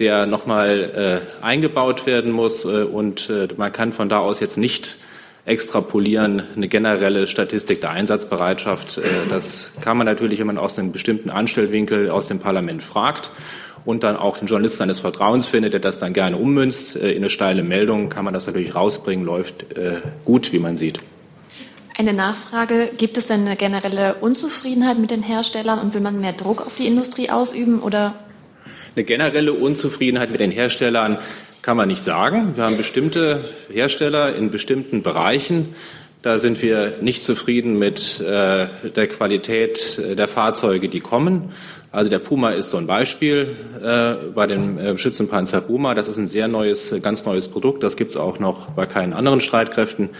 der 0.00 0.26
nochmal 0.26 1.22
äh, 1.40 1.44
eingebaut 1.44 2.04
werden 2.06 2.32
muss. 2.32 2.64
Äh, 2.64 2.82
und 2.82 3.30
äh, 3.30 3.46
man 3.56 3.72
kann 3.72 3.92
von 3.92 4.08
da 4.08 4.18
aus 4.18 4.40
jetzt 4.40 4.58
nicht 4.58 4.98
extrapolieren, 5.44 6.42
eine 6.54 6.68
generelle 6.68 7.26
Statistik 7.26 7.80
der 7.80 7.90
Einsatzbereitschaft. 7.90 8.98
Äh, 8.98 9.02
das 9.28 9.72
kann 9.80 9.96
man 9.96 10.06
natürlich, 10.06 10.38
wenn 10.38 10.46
man 10.46 10.58
aus 10.58 10.78
einem 10.78 10.92
bestimmten 10.92 11.30
Anstellwinkel 11.30 12.10
aus 12.10 12.28
dem 12.28 12.38
Parlament 12.38 12.82
fragt 12.82 13.30
und 13.84 14.04
dann 14.04 14.16
auch 14.16 14.38
den 14.38 14.46
Journalisten 14.46 14.78
seines 14.78 15.00
Vertrauens 15.00 15.46
findet, 15.46 15.72
der 15.72 15.80
das 15.80 15.98
dann 15.98 16.12
gerne 16.12 16.36
ummünzt 16.36 16.96
äh, 16.96 17.10
in 17.10 17.18
eine 17.18 17.30
steile 17.30 17.62
Meldung, 17.62 18.08
kann 18.08 18.24
man 18.24 18.34
das 18.34 18.46
natürlich 18.46 18.74
rausbringen, 18.74 19.24
läuft 19.24 19.76
äh, 19.76 20.00
gut, 20.24 20.52
wie 20.52 20.60
man 20.60 20.76
sieht. 20.76 21.00
Eine 21.98 22.14
Nachfrage, 22.14 22.90
gibt 22.96 23.18
es 23.18 23.26
denn 23.26 23.42
eine 23.42 23.56
generelle 23.56 24.14
Unzufriedenheit 24.14 24.98
mit 24.98 25.10
den 25.10 25.22
Herstellern 25.22 25.78
und 25.78 25.92
will 25.92 26.00
man 26.00 26.20
mehr 26.20 26.32
Druck 26.32 26.64
auf 26.64 26.76
die 26.76 26.86
Industrie 26.86 27.30
ausüben 27.30 27.80
oder 27.80 28.14
eine 28.94 29.04
generelle 29.04 29.52
Unzufriedenheit 29.52 30.30
mit 30.30 30.40
den 30.40 30.50
Herstellern 30.50 31.18
kann 31.62 31.76
man 31.76 31.88
nicht 31.88 32.02
sagen. 32.02 32.56
Wir 32.56 32.64
haben 32.64 32.76
bestimmte 32.76 33.44
Hersteller 33.72 34.34
in 34.34 34.50
bestimmten 34.50 35.02
Bereichen. 35.02 35.74
Da 36.20 36.38
sind 36.38 36.60
wir 36.60 36.98
nicht 37.00 37.24
zufrieden 37.24 37.78
mit 37.78 38.20
äh, 38.20 38.66
der 38.94 39.06
Qualität 39.08 40.00
der 40.18 40.28
Fahrzeuge, 40.28 40.88
die 40.88 41.00
kommen. 41.00 41.52
Also 41.92 42.10
der 42.10 42.18
Puma 42.18 42.50
ist 42.50 42.70
so 42.70 42.78
ein 42.78 42.86
Beispiel 42.86 43.56
äh, 43.82 44.30
bei 44.32 44.46
dem 44.46 44.78
äh, 44.78 44.98
Schützenpanzer 44.98 45.60
Puma. 45.60 45.94
Das 45.94 46.08
ist 46.08 46.16
ein 46.16 46.26
sehr 46.26 46.48
neues, 46.48 46.94
ganz 47.00 47.24
neues 47.24 47.48
Produkt. 47.48 47.82
Das 47.82 47.96
gibt 47.96 48.10
es 48.10 48.16
auch 48.16 48.38
noch 48.38 48.70
bei 48.70 48.86
keinen 48.86 49.12
anderen 49.12 49.40
Streitkräften. 49.40 50.10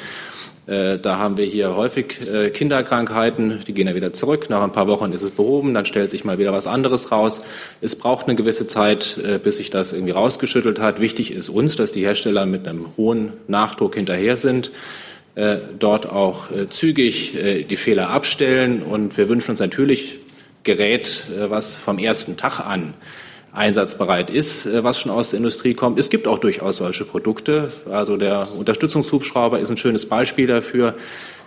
Äh, 0.66 0.98
da 0.98 1.18
haben 1.18 1.36
wir 1.38 1.44
hier 1.44 1.74
häufig 1.74 2.20
äh, 2.32 2.50
Kinderkrankheiten, 2.50 3.60
die 3.66 3.74
gehen 3.74 3.88
ja 3.88 3.94
wieder 3.96 4.12
zurück. 4.12 4.48
Nach 4.48 4.62
ein 4.62 4.70
paar 4.70 4.86
Wochen 4.86 5.12
ist 5.12 5.22
es 5.22 5.32
behoben, 5.32 5.74
dann 5.74 5.86
stellt 5.86 6.10
sich 6.10 6.24
mal 6.24 6.38
wieder 6.38 6.52
was 6.52 6.68
anderes 6.68 7.10
raus. 7.10 7.42
Es 7.80 7.96
braucht 7.96 8.26
eine 8.26 8.36
gewisse 8.36 8.68
Zeit, 8.68 9.18
äh, 9.24 9.38
bis 9.38 9.56
sich 9.56 9.70
das 9.70 9.92
irgendwie 9.92 10.12
rausgeschüttelt 10.12 10.78
hat. 10.78 11.00
Wichtig 11.00 11.32
ist 11.32 11.48
uns, 11.48 11.74
dass 11.74 11.90
die 11.90 12.02
Hersteller 12.02 12.46
mit 12.46 12.68
einem 12.68 12.86
hohen 12.96 13.32
Nachdruck 13.48 13.94
hinterher 13.94 14.36
sind, 14.36 14.70
dort 15.78 16.10
auch 16.10 16.48
zügig 16.68 17.32
die 17.70 17.76
Fehler 17.76 18.10
abstellen. 18.10 18.82
Und 18.82 19.16
wir 19.16 19.30
wünschen 19.30 19.52
uns 19.52 19.60
natürlich 19.60 20.18
Gerät, 20.62 21.26
was 21.48 21.78
vom 21.78 21.96
ersten 21.96 22.36
Tag 22.36 22.60
an 22.60 22.92
einsatzbereit 23.52 24.30
ist, 24.30 24.66
äh, 24.66 24.82
was 24.82 24.98
schon 24.98 25.10
aus 25.10 25.30
der 25.30 25.38
Industrie 25.38 25.74
kommt. 25.74 25.98
Es 25.98 26.10
gibt 26.10 26.26
auch 26.26 26.38
durchaus 26.38 26.78
solche 26.78 27.04
Produkte. 27.04 27.72
Also 27.90 28.16
der 28.16 28.48
Unterstützungshubschrauber 28.56 29.58
ist 29.58 29.70
ein 29.70 29.76
schönes 29.76 30.06
Beispiel 30.06 30.46
dafür. 30.46 30.94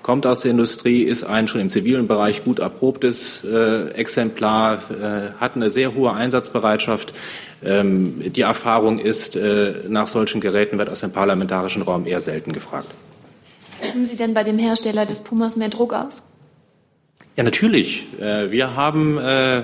Kommt 0.04 0.28
aus 0.28 0.42
der 0.42 0.52
Industrie, 0.52 1.02
ist 1.02 1.24
ein 1.24 1.48
schon 1.48 1.62
im 1.62 1.72
zivilen 1.72 2.08
Bereich 2.08 2.44
gut 2.44 2.60
erprobtes 2.60 3.44
äh, 3.44 3.90
Exemplar, 3.94 4.76
äh, 4.92 5.40
hat 5.40 5.56
eine 5.56 5.72
sehr 5.72 5.96
hohe 5.96 6.14
Einsatzbereitschaft. 6.14 7.14
Ähm, 7.64 8.22
die 8.32 8.42
Erfahrung 8.42 9.00
ist, 9.00 9.36
äh, 9.36 9.74
nach 9.88 10.08
solchen 10.08 10.42
Geräten 10.42 10.78
wird 10.78 10.92
aus 10.92 11.00
dem 11.00 11.12
parlamentarischen 11.12 11.82
Raum 11.82 12.06
eher 12.06 12.22
selten 12.22 12.54
gefragt. 12.54 12.90
Haben 13.82 14.06
Sie 14.06 14.16
denn 14.16 14.36
bei 14.36 14.44
dem 14.44 14.60
Hersteller 14.60 15.08
des 15.08 15.22
Pumas 15.22 15.56
mehr 15.56 15.70
Druck 15.70 15.94
aus? 15.94 16.22
Ja, 17.36 17.44
natürlich. 17.44 18.08
Äh, 18.20 18.52
wir 18.52 18.76
haben 18.76 19.18
äh, 19.18 19.64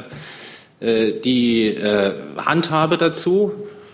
die 0.82 1.68
äh, 1.68 2.14
Handhabe 2.38 2.98
dazu. 2.98 3.52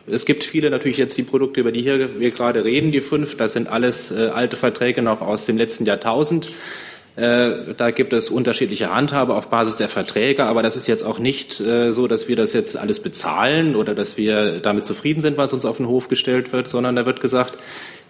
Es 0.10 0.26
gibt 0.26 0.46
viele 0.46 0.70
natürlich 0.70 0.98
jetzt 0.98 1.18
die 1.18 1.24
Produkte, 1.24 1.60
über 1.60 1.74
die 1.74 1.82
hier 1.82 2.20
wir 2.20 2.32
gerade 2.32 2.64
reden, 2.64 2.94
die 2.94 3.02
fünf. 3.02 3.36
Das 3.36 3.54
sind 3.54 3.70
alles 3.70 4.10
äh, 4.12 4.30
alte 4.34 4.56
Verträge 4.56 5.02
noch 5.02 5.22
aus 5.22 5.46
dem 5.46 5.58
letzten 5.58 5.86
Jahrtausend. 5.86 6.50
Äh, 7.18 7.74
da 7.76 7.92
gibt 7.92 8.14
es 8.14 8.30
unterschiedliche 8.30 8.94
Handhabe 8.94 9.36
auf 9.36 9.50
Basis 9.50 9.76
der 9.76 9.90
Verträge, 9.90 10.46
aber 10.46 10.64
das 10.64 10.78
ist 10.78 10.88
jetzt 10.88 11.04
auch 11.04 11.20
nicht 11.20 11.60
äh, 11.60 11.92
so, 11.92 12.08
dass 12.08 12.30
wir 12.30 12.38
das 12.38 12.54
jetzt 12.54 12.78
alles 12.78 13.02
bezahlen 13.02 13.76
oder 13.76 13.96
dass 13.96 14.16
wir 14.16 14.60
damit 14.60 14.86
zufrieden 14.86 15.20
sind, 15.20 15.38
was 15.38 15.52
uns 15.52 15.66
auf 15.66 15.78
den 15.78 15.88
Hof 15.88 16.08
gestellt 16.08 16.54
wird, 16.54 16.68
sondern 16.68 16.96
da 16.96 17.06
wird 17.06 17.20
gesagt, 17.20 17.58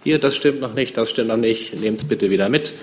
hier, 0.04 0.20
das 0.20 0.36
stimmt 0.36 0.60
noch 0.60 0.74
nicht, 0.74 0.96
das 0.96 1.10
stimmt 1.10 1.28
noch 1.28 1.36
nicht, 1.36 1.80
nehmt 1.80 1.98
es 1.98 2.06
bitte 2.06 2.30
wieder 2.30 2.48
mit 2.48 2.74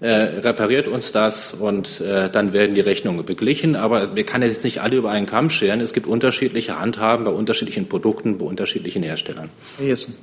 äh, 0.00 0.10
repariert 0.10 0.86
uns 0.86 1.12
das 1.12 1.54
und 1.54 2.00
äh, 2.00 2.30
dann 2.30 2.52
werden 2.52 2.74
die 2.74 2.80
Rechnungen 2.80 3.24
beglichen. 3.24 3.74
Aber 3.74 4.14
wir 4.14 4.24
kann 4.24 4.42
jetzt 4.42 4.64
nicht 4.64 4.80
alle 4.80 4.96
über 4.96 5.10
einen 5.10 5.26
Kamm 5.26 5.50
scheren. 5.50 5.80
Es 5.80 5.92
gibt 5.92 6.06
unterschiedliche 6.06 6.78
Handhaben 6.78 7.24
bei 7.24 7.30
unterschiedlichen 7.30 7.88
Produkten, 7.88 8.38
bei 8.38 8.44
unterschiedlichen 8.46 9.02
Herstellern. 9.02 9.50
Herr 9.76 9.86
Jessen. 9.86 10.14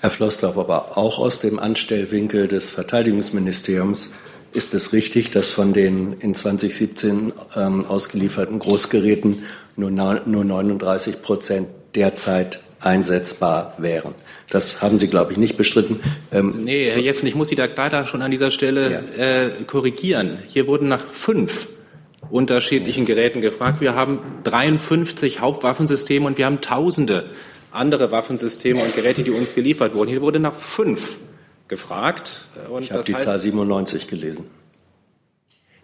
Herr 0.00 0.10
Flossdorf, 0.10 0.56
aber 0.56 0.96
auch 0.96 1.18
aus 1.18 1.40
dem 1.40 1.58
Anstellwinkel 1.58 2.48
des 2.48 2.70
Verteidigungsministeriums 2.70 4.10
ist 4.52 4.74
es 4.74 4.92
richtig, 4.92 5.30
dass 5.30 5.50
von 5.50 5.72
den 5.72 6.14
in 6.14 6.34
2017 6.34 7.32
ähm, 7.54 7.84
ausgelieferten 7.84 8.58
Großgeräten 8.58 9.42
nur, 9.76 9.90
nur 9.90 10.44
39 10.44 11.22
Prozent 11.22 11.68
derzeit 11.94 12.62
einsetzbar 12.80 13.74
wären. 13.78 14.14
Das 14.50 14.82
haben 14.82 14.98
Sie, 14.98 15.08
glaube 15.08 15.32
ich, 15.32 15.38
nicht 15.38 15.56
bestritten. 15.56 16.00
Ähm, 16.32 16.64
nee, 16.64 16.90
Herr 16.90 16.98
Jessen, 16.98 17.26
ich 17.26 17.34
muss 17.34 17.48
Sie 17.48 17.54
da 17.54 17.66
leider 17.66 18.06
schon 18.06 18.22
an 18.22 18.30
dieser 18.30 18.50
Stelle 18.50 19.04
ja. 19.16 19.24
äh, 19.24 19.50
korrigieren. 19.66 20.38
Hier 20.46 20.66
wurden 20.66 20.88
nach 20.88 21.04
fünf 21.04 21.68
unterschiedlichen 22.30 23.06
Geräten 23.06 23.40
gefragt. 23.40 23.80
Wir 23.80 23.94
haben 23.94 24.18
53 24.44 25.40
Hauptwaffensysteme 25.40 26.26
und 26.26 26.38
wir 26.38 26.46
haben 26.46 26.60
Tausende 26.60 27.30
andere 27.72 28.10
Waffensysteme 28.10 28.82
und 28.82 28.94
Geräte, 28.94 29.22
die 29.22 29.30
uns 29.30 29.54
geliefert 29.54 29.94
wurden. 29.94 30.10
Hier 30.10 30.22
wurde 30.22 30.40
nach 30.40 30.54
fünf 30.54 31.18
gefragt. 31.68 32.46
Und 32.68 32.82
ich 32.82 32.92
habe 32.92 33.04
die 33.04 33.16
Zahl 33.16 33.38
97 33.38 34.08
gelesen. 34.08 34.46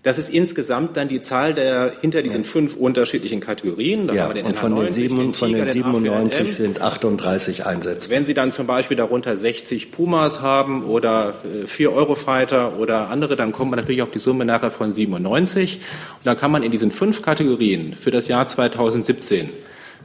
Das 0.06 0.18
ist 0.18 0.30
insgesamt 0.30 0.96
dann 0.96 1.08
die 1.08 1.18
Zahl 1.18 1.52
der 1.52 1.94
hinter 2.00 2.22
diesen 2.22 2.44
ja. 2.44 2.48
fünf 2.48 2.76
unterschiedlichen 2.76 3.40
Kategorien. 3.40 4.06
Da 4.06 4.14
ja, 4.14 4.28
und 4.28 4.56
von 4.56 4.76
den, 4.76 4.92
sieben, 4.92 5.16
den 5.16 5.32
Tiger, 5.32 5.66
von 5.66 6.04
den 6.04 6.12
97 6.12 6.38
den 6.38 6.46
sind 6.46 6.80
38 6.80 7.66
Einsätze. 7.66 8.08
Wenn 8.08 8.24
Sie 8.24 8.32
dann 8.32 8.52
zum 8.52 8.68
Beispiel 8.68 8.96
darunter 8.96 9.36
60 9.36 9.90
Pumas 9.90 10.42
haben 10.42 10.84
oder 10.84 11.34
äh, 11.44 11.66
vier 11.66 11.92
Eurofighter 11.92 12.78
oder 12.78 13.10
andere, 13.10 13.34
dann 13.34 13.50
kommt 13.50 13.72
man 13.72 13.80
natürlich 13.80 14.00
auf 14.00 14.12
die 14.12 14.20
Summe 14.20 14.44
nachher 14.44 14.70
von 14.70 14.92
97. 14.92 15.78
Und 15.78 15.82
dann 16.22 16.36
kann 16.36 16.52
man 16.52 16.62
in 16.62 16.70
diesen 16.70 16.92
fünf 16.92 17.22
Kategorien 17.22 17.96
für 17.98 18.12
das 18.12 18.28
Jahr 18.28 18.46
2017 18.46 19.50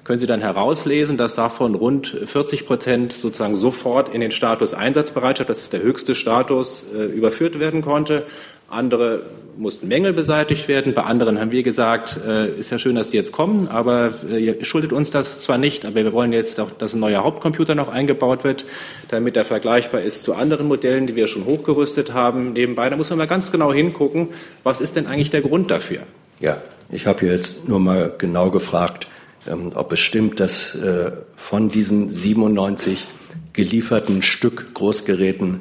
können 0.03 0.17
Sie 0.17 0.25
dann 0.25 0.41
herauslesen, 0.41 1.17
dass 1.17 1.35
davon 1.35 1.75
rund 1.75 2.07
40 2.25 2.65
Prozent 2.65 3.13
sozusagen 3.13 3.55
sofort 3.55 4.09
in 4.09 4.19
den 4.19 4.31
Status 4.31 4.73
Einsatzbereitschaft, 4.73 5.47
das 5.47 5.61
ist 5.61 5.73
der 5.73 5.83
höchste 5.83 6.15
Status, 6.15 6.83
äh, 6.91 7.03
überführt 7.03 7.59
werden 7.59 7.83
konnte. 7.83 8.25
Andere 8.71 9.23
mussten 9.57 9.87
Mängel 9.87 10.13
beseitigt 10.13 10.67
werden. 10.67 10.93
Bei 10.93 11.03
anderen 11.03 11.39
haben 11.39 11.51
wir 11.51 11.63
gesagt, 11.63 12.19
äh, 12.25 12.49
ist 12.55 12.71
ja 12.71 12.79
schön, 12.79 12.95
dass 12.95 13.09
die 13.09 13.17
jetzt 13.17 13.31
kommen, 13.31 13.67
aber 13.67 14.13
äh, 14.29 14.37
ihr 14.37 14.65
schuldet 14.65 14.93
uns 14.93 15.11
das 15.11 15.43
zwar 15.43 15.57
nicht, 15.57 15.85
aber 15.85 15.95
wir 15.95 16.13
wollen 16.13 16.33
jetzt 16.33 16.59
auch, 16.59 16.71
dass 16.71 16.93
ein 16.93 16.99
neuer 16.99 17.23
Hauptcomputer 17.23 17.75
noch 17.75 17.89
eingebaut 17.89 18.43
wird, 18.43 18.65
damit 19.09 19.37
er 19.37 19.45
vergleichbar 19.45 20.01
ist 20.01 20.23
zu 20.23 20.33
anderen 20.33 20.67
Modellen, 20.67 21.07
die 21.07 21.15
wir 21.15 21.27
schon 21.27 21.45
hochgerüstet 21.45 22.13
haben. 22.13 22.53
Nebenbei, 22.53 22.89
da 22.89 22.95
muss 22.95 23.09
man 23.09 23.19
mal 23.19 23.27
ganz 23.27 23.51
genau 23.51 23.73
hingucken, 23.73 24.29
was 24.63 24.81
ist 24.81 24.95
denn 24.95 25.07
eigentlich 25.07 25.29
der 25.29 25.41
Grund 25.41 25.69
dafür? 25.69 25.99
Ja, 26.39 26.61
ich 26.89 27.05
habe 27.07 27.25
jetzt 27.25 27.67
nur 27.67 27.79
mal 27.79 28.13
genau 28.17 28.49
gefragt, 28.51 29.07
ähm, 29.47 29.71
ob 29.75 29.91
es 29.91 29.99
stimmt, 29.99 30.39
dass 30.39 30.75
äh, 30.75 31.11
von 31.35 31.69
diesen 31.69 32.09
97 32.09 33.07
gelieferten 33.53 34.21
Stück 34.21 34.73
Großgeräten 34.73 35.59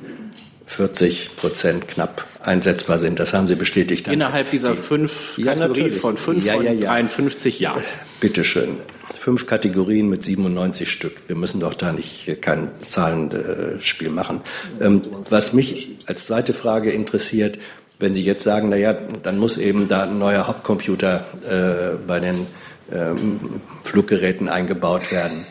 40 0.71 1.37
Prozent 1.37 1.89
knapp 1.89 2.27
einsetzbar 2.41 2.99
sind. 2.99 3.19
Das 3.19 3.35
haben 3.35 3.49
Sie 3.49 3.57
bestätigt. 3.57 4.07
Innerhalb 4.07 4.53
dieser 4.53 4.77
fünf 4.77 5.37
ja, 5.37 5.55
Kategorien 5.55 5.93
von 5.93 6.17
fünf 6.17 6.45
ja, 6.45 6.63
ja, 6.63 6.73
ja. 6.73 6.93
51 6.93 7.59
ja. 7.59 7.77
Bitte 8.21 8.45
schön. 8.45 8.77
Fünf 9.17 9.47
Kategorien 9.47 10.09
mit 10.09 10.23
97 10.23 10.91
Stück. 10.91 11.23
Wir 11.27 11.35
müssen 11.35 11.59
doch 11.59 11.75
da 11.75 11.93
nicht 11.93 12.41
kein 12.41 12.71
Zahlenspiel 12.81 14.11
machen. 14.11 14.43
Ähm, 14.81 15.03
was 15.29 15.53
mich 15.53 15.99
als 16.07 16.27
zweite 16.27 16.55
Frage 16.55 16.91
interessiert, 16.93 17.59
wenn 17.99 18.15
Sie 18.15 18.23
jetzt 18.23 18.45
sagen, 18.45 18.69
na 18.69 18.77
ja, 18.77 18.93
dann 18.93 19.39
muss 19.39 19.59
eben 19.59 19.89
da 19.89 20.05
ein 20.05 20.19
neuer 20.19 20.47
Hauptcomputer 20.47 21.27
äh, 21.51 21.97
bei 22.07 22.21
den 22.21 22.47
ähm, 22.93 23.61
Fluggeräten 23.83 24.49
eingebaut 24.49 25.11
werden. 25.11 25.47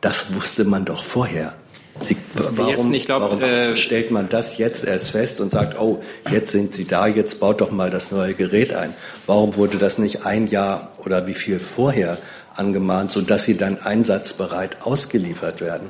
Das 0.00 0.34
wusste 0.34 0.64
man 0.64 0.84
doch 0.84 1.04
vorher. 1.04 1.54
Sie, 2.00 2.16
warum, 2.34 2.92
glaub, 2.92 3.22
warum 3.22 3.42
äh, 3.42 3.76
stellt 3.76 4.10
man 4.10 4.28
das 4.28 4.58
jetzt 4.58 4.86
erst 4.86 5.10
fest 5.10 5.40
und 5.40 5.50
sagt, 5.50 5.80
oh, 5.80 6.00
jetzt 6.30 6.52
sind 6.52 6.74
Sie 6.74 6.84
da, 6.84 7.06
jetzt 7.06 7.40
baut 7.40 7.60
doch 7.60 7.70
mal 7.70 7.90
das 7.90 8.12
neue 8.12 8.34
Gerät 8.34 8.72
ein? 8.72 8.94
Warum 9.26 9.56
wurde 9.56 9.78
das 9.78 9.98
nicht 9.98 10.24
ein 10.24 10.46
Jahr 10.46 10.92
oder 11.04 11.26
wie 11.26 11.34
viel 11.34 11.58
vorher 11.58 12.18
angemahnt, 12.54 13.10
sodass 13.10 13.44
Sie 13.44 13.56
dann 13.56 13.78
einsatzbereit 13.78 14.82
ausgeliefert 14.82 15.60
werden? 15.60 15.88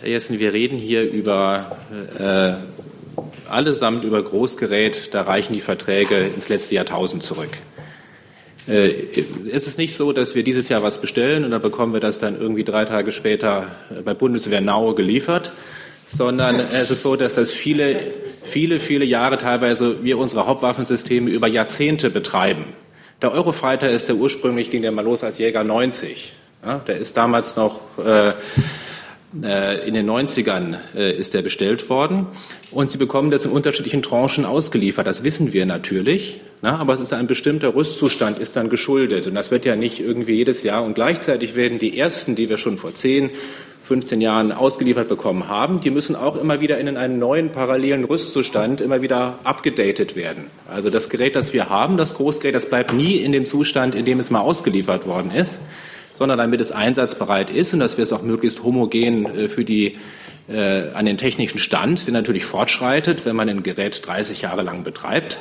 Herr 0.00 0.10
Jessen, 0.10 0.38
wir 0.38 0.52
reden 0.52 0.78
hier 0.78 1.10
über 1.10 1.78
äh, 2.18 2.54
allesamt 3.48 4.04
über 4.04 4.22
Großgerät, 4.22 5.14
da 5.14 5.22
reichen 5.22 5.54
die 5.54 5.60
Verträge 5.60 6.18
ins 6.18 6.48
letzte 6.48 6.74
Jahrtausend 6.74 7.22
zurück. 7.22 7.58
Äh, 8.66 9.22
es 9.52 9.66
ist 9.66 9.78
nicht 9.78 9.94
so, 9.94 10.12
dass 10.12 10.34
wir 10.34 10.42
dieses 10.42 10.68
Jahr 10.68 10.82
was 10.82 11.00
bestellen 11.00 11.44
und 11.44 11.50
dann 11.50 11.62
bekommen 11.62 11.92
wir 11.92 12.00
das 12.00 12.18
dann 12.18 12.40
irgendwie 12.40 12.64
drei 12.64 12.84
Tage 12.84 13.12
später 13.12 13.72
bei 14.04 14.14
Bundeswehr 14.14 14.60
Naue 14.60 14.94
geliefert, 14.94 15.52
sondern 16.06 16.60
es 16.72 16.90
ist 16.90 17.02
so, 17.02 17.16
dass 17.16 17.34
das 17.34 17.52
viele, 17.52 17.96
viele, 18.42 18.80
viele 18.80 19.04
Jahre 19.04 19.38
teilweise 19.38 20.02
wir 20.02 20.18
unsere 20.18 20.46
Hauptwaffensysteme 20.46 21.30
über 21.30 21.46
Jahrzehnte 21.46 22.10
betreiben. 22.10 22.64
Der 23.22 23.32
Eurofighter 23.32 23.90
ist 23.90 24.08
der 24.08 24.16
ursprünglich 24.16 24.70
ging 24.70 24.82
der 24.82 24.92
mal 24.92 25.04
los 25.04 25.24
als 25.24 25.38
Jäger 25.38 25.64
90. 25.64 26.34
Ja, 26.64 26.78
der 26.78 26.98
ist 26.98 27.16
damals 27.16 27.56
noch 27.56 27.80
äh, 28.04 28.32
äh, 29.42 29.86
in 29.86 29.94
den 29.94 30.08
90ern 30.08 30.78
äh, 30.94 31.12
ist 31.12 31.34
der 31.34 31.42
bestellt 31.42 31.88
worden 31.88 32.26
und 32.70 32.90
Sie 32.90 32.98
bekommen 32.98 33.30
das 33.30 33.44
in 33.44 33.50
unterschiedlichen 33.50 34.02
Tranchen 34.02 34.44
ausgeliefert. 34.44 35.06
Das 35.06 35.24
wissen 35.24 35.52
wir 35.52 35.66
natürlich, 35.66 36.40
na, 36.62 36.78
aber 36.78 36.94
es 36.94 37.00
ist 37.00 37.12
ein 37.12 37.26
bestimmter 37.26 37.74
Rüstzustand, 37.74 38.38
ist 38.38 38.56
dann 38.56 38.70
geschuldet 38.70 39.26
und 39.26 39.34
das 39.34 39.50
wird 39.50 39.64
ja 39.64 39.76
nicht 39.76 40.00
irgendwie 40.00 40.34
jedes 40.34 40.62
Jahr 40.62 40.84
und 40.84 40.94
gleichzeitig 40.94 41.54
werden 41.54 41.78
die 41.78 41.98
ersten, 41.98 42.34
die 42.34 42.48
wir 42.48 42.56
schon 42.56 42.78
vor 42.78 42.94
10, 42.94 43.30
15 43.82 44.20
Jahren 44.20 44.50
ausgeliefert 44.50 45.08
bekommen 45.08 45.48
haben, 45.48 45.80
die 45.80 45.90
müssen 45.90 46.16
auch 46.16 46.36
immer 46.36 46.60
wieder 46.60 46.78
in 46.78 46.96
einen 46.96 47.18
neuen 47.18 47.52
parallelen 47.52 48.04
Rüstzustand 48.04 48.80
immer 48.80 49.00
wieder 49.00 49.38
abgedatet 49.44 50.16
werden. 50.16 50.46
Also 50.68 50.90
das 50.90 51.08
Gerät, 51.08 51.36
das 51.36 51.52
wir 51.52 51.70
haben, 51.70 51.96
das 51.96 52.14
Großgerät, 52.14 52.54
das 52.54 52.68
bleibt 52.68 52.92
nie 52.92 53.18
in 53.18 53.30
dem 53.30 53.46
Zustand, 53.46 53.94
in 53.94 54.04
dem 54.04 54.18
es 54.18 54.30
mal 54.30 54.40
ausgeliefert 54.40 55.06
worden 55.06 55.30
ist 55.30 55.60
sondern 56.16 56.38
damit 56.38 56.62
es 56.62 56.72
einsatzbereit 56.72 57.50
ist 57.50 57.74
und 57.74 57.80
dass 57.80 57.98
wir 57.98 58.02
es 58.02 58.12
auch 58.12 58.22
möglichst 58.22 58.64
homogen 58.64 59.26
äh, 59.26 59.48
für 59.48 59.64
die 59.64 59.98
äh, 60.48 60.90
an 60.94 61.06
den 61.06 61.18
technischen 61.18 61.58
Stand, 61.58 62.06
der 62.06 62.14
natürlich 62.14 62.44
fortschreitet, 62.44 63.26
wenn 63.26 63.36
man 63.36 63.48
ein 63.48 63.62
Gerät 63.62 64.06
30 64.06 64.42
Jahre 64.42 64.62
lang 64.62 64.82
betreibt, 64.82 65.38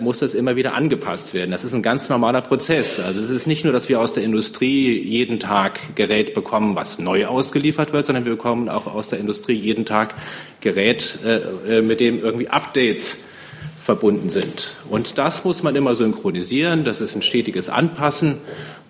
muss 0.00 0.18
das 0.18 0.34
immer 0.34 0.56
wieder 0.56 0.74
angepasst 0.74 1.32
werden. 1.32 1.50
Das 1.50 1.62
ist 1.62 1.74
ein 1.74 1.82
ganz 1.82 2.08
normaler 2.08 2.40
Prozess. 2.40 2.98
Also 2.98 3.20
es 3.20 3.30
ist 3.30 3.46
nicht 3.46 3.64
nur, 3.64 3.72
dass 3.72 3.88
wir 3.88 4.00
aus 4.00 4.14
der 4.14 4.24
Industrie 4.24 4.98
jeden 4.98 5.38
Tag 5.38 5.94
Gerät 5.94 6.34
bekommen, 6.34 6.74
was 6.74 6.98
neu 6.98 7.26
ausgeliefert 7.26 7.92
wird, 7.92 8.06
sondern 8.06 8.24
wir 8.24 8.32
bekommen 8.32 8.68
auch 8.68 8.86
aus 8.92 9.10
der 9.10 9.20
Industrie 9.20 9.54
jeden 9.54 9.84
Tag 9.84 10.14
Gerät, 10.60 11.18
äh, 11.24 11.78
äh 11.78 11.82
mit 11.82 12.00
dem 12.00 12.20
irgendwie 12.20 12.48
Updates 12.48 13.18
verbunden 13.84 14.30
sind. 14.30 14.76
Und 14.88 15.18
das 15.18 15.44
muss 15.44 15.62
man 15.62 15.76
immer 15.76 15.94
synchronisieren. 15.94 16.84
Das 16.84 17.00
ist 17.02 17.14
ein 17.14 17.22
stetiges 17.22 17.68
Anpassen. 17.68 18.38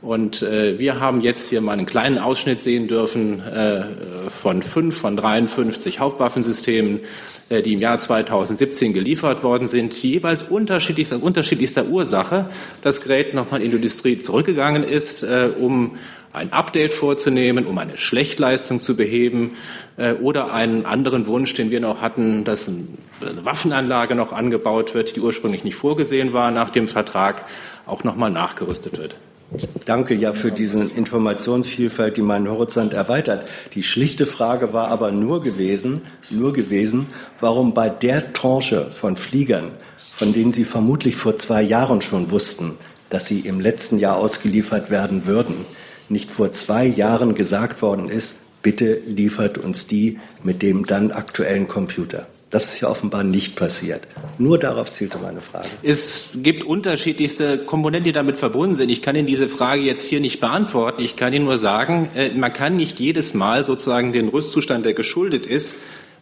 Und 0.01 0.43
äh, 0.43 0.79
wir 0.79 1.01
haben 1.01 1.21
jetzt 1.21 1.49
hier 1.49 1.61
mal 1.61 1.73
einen 1.73 1.87
kleinen 1.87 2.19
Ausschnitt 2.19 2.61
sehen 2.61 2.87
dürfen 2.89 3.41
äh, 3.41 3.85
von 4.29 4.63
fünf 4.63 4.97
von 4.99 5.17
53 5.17 5.99
Hauptwaffensystemen, 5.99 7.01
äh, 7.01 7.03
die 7.51 7.75
im 7.75 7.81
Jahr 7.81 7.99
2017 7.99 8.93
geliefert 8.93 9.43
worden 9.43 9.69
sind, 9.69 9.95
jeweils 9.95 10.43
unterschiedlichster, 10.43 11.23
unterschiedlichster 11.23 11.87
Ursache 11.87 12.49
das 12.83 13.03
Gerät 13.03 13.35
nochmal 13.35 13.61
in 13.61 13.71
die 13.71 13.77
Industrie 13.77 14.19
zurückgegangen 14.19 14.85
ist, 14.85 15.23
äh, 15.23 15.51
um 15.59 15.97
ein 16.33 16.53
Update 16.53 16.93
vorzunehmen, 16.93 17.65
um 17.65 17.79
eine 17.79 17.97
Schlechtleistung 17.97 18.81
zu 18.81 18.97
beheben 18.97 19.53
äh, 19.97 20.15
oder 20.15 20.53
einen 20.53 20.85
anderen 20.85 21.27
Wunsch, 21.29 21.55
den 21.55 21.71
wir 21.71 21.81
noch 21.81 22.01
hatten, 22.01 22.45
dass 22.45 22.69
eine 22.69 23.45
Waffenanlage 23.45 24.17
noch 24.17 24.33
angebaut 24.33 24.95
wird, 24.95 25.15
die 25.15 25.21
ursprünglich 25.21 25.63
nicht 25.63 25.77
vorgesehen 25.77 26.33
war 26.33 26.51
nach 26.51 26.71
dem 26.71 26.89
Vertrag, 26.89 27.45
auch 27.87 28.03
nochmal 28.03 28.31
nachgerüstet 28.31 28.99
wird. 28.99 29.17
Ich 29.57 29.69
danke 29.85 30.15
ja 30.15 30.33
für 30.33 30.51
diese 30.51 30.85
Informationsvielfalt, 30.85 32.17
die 32.17 32.23
meinen 32.23 32.51
Horizont 32.51 32.93
erweitert. 32.93 33.47
Die 33.75 33.83
schlichte 33.83 34.27
Frage 34.27 34.73
war 34.73 34.89
aber 34.89 35.13
nur 35.13 35.43
gewesen, 35.43 36.03
nur 36.29 36.53
gewesen, 36.53 37.07
warum 37.41 37.73
bei 37.73 37.89
der 37.89 38.33
Tranche 38.33 38.91
von 38.91 39.17
Fliegern, 39.17 39.71
von 40.13 40.33
denen 40.33 40.53
Sie 40.53 40.65
vermutlich 40.65 41.17
vor 41.17 41.37
zwei 41.37 41.63
Jahren 41.63 42.01
schon 42.01 42.31
wussten, 42.31 42.73
dass 43.11 43.27
sie 43.27 43.41
im 43.41 43.61
letzten 43.61 43.99
Jahr 43.99 44.17
ausgeliefert 44.17 44.91
werden 44.91 45.27
würden, 45.27 45.67
nicht 46.09 46.33
vor 46.33 46.51
zwei 46.53 46.85
Jahren 46.85 47.37
gesagt 47.37 47.81
worden 47.81 48.09
ist, 48.09 48.39
bitte 48.63 49.01
liefert 49.07 49.59
uns 49.59 49.87
die 49.87 50.19
mit 50.43 50.63
dem 50.63 50.85
dann 50.85 51.13
aktuellen 51.13 51.69
Computer. 51.69 52.27
Das 52.55 52.73
ist 52.73 52.81
ja 52.83 52.89
offenbar 52.89 53.25
nicht 53.25 53.57
passiert. 53.57 54.03
Nur 54.39 54.61
darauf 54.61 54.93
zielte 54.93 55.19
meine 55.19 55.41
Frage. 55.41 55.67
Es 55.83 56.31
gibt 56.37 56.63
unterschiedlichste 56.63 57.59
Komponenten, 57.59 58.05
die 58.05 58.13
damit 58.13 58.37
verbunden 58.37 58.77
sind. 58.77 58.91
Ich 58.91 59.03
kann 59.03 59.17
Ihnen 59.17 59.27
diese 59.27 59.49
Frage 59.49 59.83
jetzt 59.83 60.07
hier 60.07 60.21
nicht 60.21 60.39
beantworten. 60.39 61.03
Ich 61.03 61.17
kann 61.17 61.33
Ihnen 61.33 61.47
nur 61.47 61.59
sagen, 61.59 62.11
äh, 62.15 62.29
man 62.31 62.53
kann 62.53 62.77
nicht 62.77 63.01
jedes 63.01 63.35
Mal 63.35 63.67
sozusagen 63.67 64.13
den 64.13 64.29
Rüstzustand, 64.29 64.87
der 64.87 64.95
geschuldet 64.95 65.47
ist, 65.47 65.75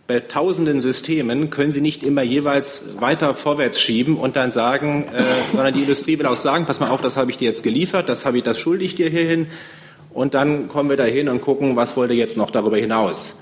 bei 0.07 0.21
tausenden 0.21 0.81
Systemen 0.81 1.51
können 1.51 1.71
Sie 1.71 1.83
nicht 1.83 2.03
immer 2.03 2.23
jeweils 2.23 2.85
weiter 2.99 3.35
vorwärts 3.35 3.79
schieben 3.79 4.17
und 4.17 4.35
dann 4.35 4.53
sagen, 4.53 5.09
äh, 5.15 5.23
sondern 5.55 5.75
die 5.75 5.81
Industrie 5.81 6.19
will 6.19 6.25
auch 6.25 6.37
sagen, 6.37 6.65
pass 6.65 6.81
mal 6.81 6.89
auf, 6.89 7.03
das 7.03 7.19
habe 7.19 7.31
ich 7.31 7.37
dir 7.37 7.45
jetzt 7.45 7.63
geliefert, 7.63 8.09
das 8.09 8.25
habe 8.25 8.39
ich, 8.39 8.43
das 8.43 8.59
schulde 8.59 8.87
ich 8.87 8.95
dir 8.95 9.11
hierhin. 9.11 9.49
Und 10.15 10.33
dann 10.33 10.69
kommen 10.69 10.89
wir 10.89 10.97
dahin 10.97 11.29
und 11.29 11.43
gucken, 11.43 11.77
was 11.77 11.95
wollt 11.95 12.11
ihr 12.11 12.17
jetzt 12.17 12.39
noch 12.39 12.51
darüber 12.51 12.79
hinaus? 12.79 13.37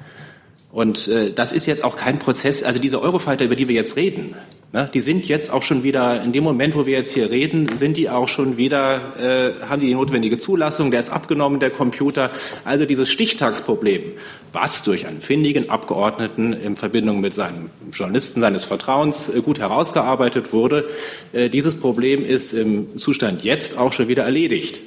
Und 0.73 1.09
äh, 1.09 1.33
das 1.33 1.51
ist 1.51 1.67
jetzt 1.67 1.83
auch 1.83 1.97
kein 1.97 2.19
Prozess, 2.21 2.63
also 2.63 2.79
diese 2.79 3.03
Eurofighter, 3.03 3.45
über 3.45 3.57
die 3.57 3.67
wir 3.67 3.75
jetzt 3.75 3.97
reden, 3.97 4.37
ne, 4.73 4.89
die 4.95 5.01
sind 5.01 5.27
jetzt 5.27 5.51
auch 5.51 5.65
schon 5.65 5.83
wieder, 5.83 6.23
in 6.23 6.31
dem 6.31 6.45
Moment, 6.45 6.77
wo 6.77 6.87
wir 6.87 6.97
jetzt 6.97 7.13
hier 7.13 7.29
reden, 7.29 7.77
sind 7.77 7.97
die 7.97 8.09
auch 8.09 8.29
schon 8.29 8.57
wieder, 8.57 9.17
äh, 9.19 9.67
haben 9.67 9.81
die 9.81 9.89
die 9.89 9.95
notwendige 9.95 10.39
Zulassung, 10.39 10.93
der 10.93 11.01
ist 11.01 11.11
abgenommen, 11.11 11.59
der 11.59 11.71
Computer. 11.71 12.31
Also 12.65 12.87
dieses 12.87 13.11
Stichtagsproblem, 13.11 14.13
was 14.53 14.85
durch 14.85 15.09
einen 15.09 15.21
findigen 15.21 15.71
Abgeordneten 15.71 16.53
in 16.53 16.77
Verbindung 16.77 17.21
mit 17.21 17.35
seinem 17.35 17.71
Journalisten 17.93 18.41
seines 18.41 18.65
Vertrauens 18.65 19.29
äh, 19.29 19.41
gut 19.41 19.59
herausgearbeitet 19.59 20.53
wurde, 20.53 20.89
äh, 21.33 21.49
dieses 21.51 21.75
Problem 21.75 22.25
ist 22.25 22.53
im 22.53 22.97
Zustand 22.97 23.43
jetzt 23.43 23.77
auch 23.77 23.93
schon 23.93 24.07
wieder 24.07 24.23
erledigt. 24.23 24.81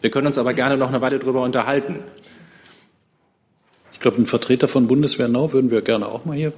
Wir 0.00 0.10
können 0.10 0.26
uns 0.26 0.38
aber 0.38 0.52
gerne 0.52 0.76
noch 0.76 0.88
eine 0.88 1.00
Weile 1.00 1.20
darüber 1.20 1.42
unterhalten. 1.42 2.00
Ich 3.98 4.02
glaube, 4.02 4.18
einen 4.18 4.28
Vertreter 4.28 4.68
von 4.68 4.86
Bundeswehr 4.86 5.26
Nau 5.26 5.52
würden 5.52 5.72
wir 5.72 5.82
gerne 5.82 6.06
auch 6.06 6.24
mal 6.24 6.36
hier 6.36 6.52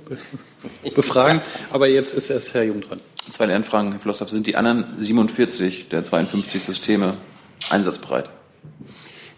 befragen. 0.94 1.40
Aber 1.72 1.88
jetzt 1.88 2.12
ist 2.12 2.28
erst 2.28 2.52
Herr 2.52 2.64
Jung 2.64 2.82
dran. 2.82 3.00
Zwei 3.30 3.46
Lernfragen, 3.46 3.92
Herr 3.92 4.00
Flosshoff. 4.00 4.28
Sind 4.28 4.46
die 4.46 4.56
anderen 4.56 4.84
47 4.98 5.88
der 5.88 6.04
52 6.04 6.62
Systeme 6.62 7.14
einsatzbereit? 7.70 8.28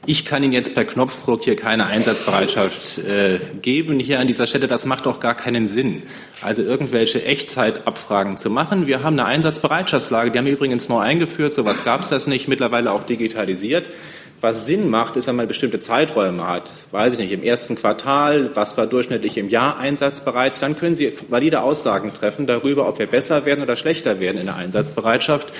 Ich 0.05 0.25
kann 0.25 0.43
Ihnen 0.43 0.53
jetzt 0.53 0.75
per 0.75 0.85
Knopfdruck 0.85 1.45
hier 1.45 1.55
keine 1.55 1.87
Einsatzbereitschaft 1.87 2.99
äh, 2.99 3.39
geben 3.61 4.01
hier 4.01 4.19
an 4.19 4.27
dieser 4.27 4.49
Stelle. 4.49 4.67
Das 4.67 4.85
macht 4.85 5.07
auch 5.07 5.21
gar 5.21 5.37
keinen 5.37 5.69
Sinn. 5.69 6.03
Also 6.41 6.65
irgendwelche 6.65 7.25
Echtzeitabfragen 7.25 8.37
zu 8.37 8.51
machen. 8.51 8.89
Wir 8.89 9.05
haben 9.05 9.17
eine 9.17 9.27
Einsatzbereitschaftslage, 9.27 10.33
die 10.33 10.39
haben 10.39 10.47
wir 10.47 10.55
übrigens 10.55 10.89
neu 10.89 10.99
eingeführt. 10.99 11.55
Sowas 11.55 11.85
gab 11.85 12.01
es 12.01 12.09
das 12.09 12.27
nicht. 12.27 12.49
Mittlerweile 12.49 12.91
auch 12.91 13.05
digitalisiert. 13.05 13.91
Was 14.43 14.67
Sinn 14.67 14.91
macht, 14.91 15.15
ist, 15.15 15.29
wenn 15.29 15.37
man 15.37 15.47
bestimmte 15.47 15.79
Zeiträume 15.79 16.49
hat. 16.49 16.69
Weiß 16.91 17.13
ich 17.13 17.21
nicht, 17.21 17.31
im 17.31 17.45
ersten 17.45 17.77
Quartal, 17.77 18.51
was 18.55 18.77
war 18.77 18.89
durchschnittlich 18.89 19.39
im 19.39 19.49
Jahr 19.49 19.79
einsatzbereit, 19.79 20.61
dann 20.61 20.77
können 20.77 20.97
Sie 20.97 21.13
valide 21.29 21.63
Aussagen 21.63 22.13
treffen 22.13 22.49
darüber, 22.49 22.89
ob 22.89 22.99
wir 22.99 23.07
besser 23.07 23.47
werden 23.47 23.63
oder 23.63 23.77
schlechter 23.77 24.19
werden 24.19 24.39
in 24.39 24.47
der 24.47 24.57
Einsatzbereitschaft 24.57 25.53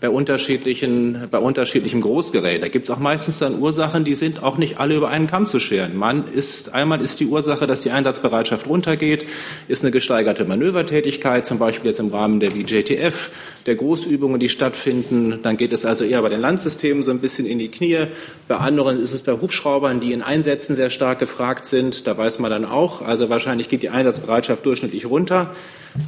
bei 0.00 0.08
unterschiedlichen, 0.08 1.26
bei 1.32 1.38
unterschiedlichem 1.38 2.00
Großgerät. 2.00 2.62
Da 2.62 2.68
gibt 2.68 2.84
es 2.84 2.90
auch 2.92 3.00
meistens 3.00 3.40
dann 3.40 3.58
Ursachen, 3.58 4.04
die 4.04 4.14
sind 4.14 4.40
auch 4.40 4.56
nicht 4.56 4.78
alle 4.78 4.94
über 4.94 5.08
einen 5.08 5.26
Kamm 5.26 5.44
zu 5.44 5.58
scheren. 5.58 5.96
Man 5.96 6.28
ist, 6.28 6.72
einmal 6.74 7.02
ist 7.02 7.18
die 7.18 7.26
Ursache, 7.26 7.66
dass 7.66 7.80
die 7.80 7.90
Einsatzbereitschaft 7.90 8.68
runtergeht, 8.68 9.26
ist 9.66 9.82
eine 9.82 9.90
gesteigerte 9.90 10.44
Manövertätigkeit, 10.44 11.44
zum 11.44 11.58
Beispiel 11.58 11.88
jetzt 11.88 11.98
im 11.98 12.10
Rahmen 12.10 12.38
der 12.38 12.52
VJTF, 12.52 13.32
der 13.66 13.74
Großübungen, 13.74 14.38
die 14.38 14.48
stattfinden. 14.48 15.40
Dann 15.42 15.56
geht 15.56 15.72
es 15.72 15.84
also 15.84 16.04
eher 16.04 16.22
bei 16.22 16.28
den 16.28 16.40
Landsystemen 16.40 17.02
so 17.02 17.10
ein 17.10 17.18
bisschen 17.18 17.44
in 17.44 17.58
die 17.58 17.68
Knie. 17.68 18.06
Bei 18.46 18.56
anderen 18.56 19.00
ist 19.00 19.12
es 19.12 19.20
bei 19.20 19.32
Hubschraubern, 19.32 20.00
die 20.00 20.12
in 20.12 20.22
Einsätzen 20.22 20.74
sehr 20.74 20.90
stark 20.90 21.18
gefragt 21.18 21.66
sind. 21.66 22.06
Da 22.06 22.16
weiß 22.16 22.38
man 22.38 22.50
dann 22.50 22.64
auch, 22.64 23.02
also 23.02 23.28
wahrscheinlich 23.28 23.68
geht 23.68 23.82
die 23.82 23.90
Einsatzbereitschaft 23.90 24.64
durchschnittlich 24.64 25.06
runter, 25.06 25.54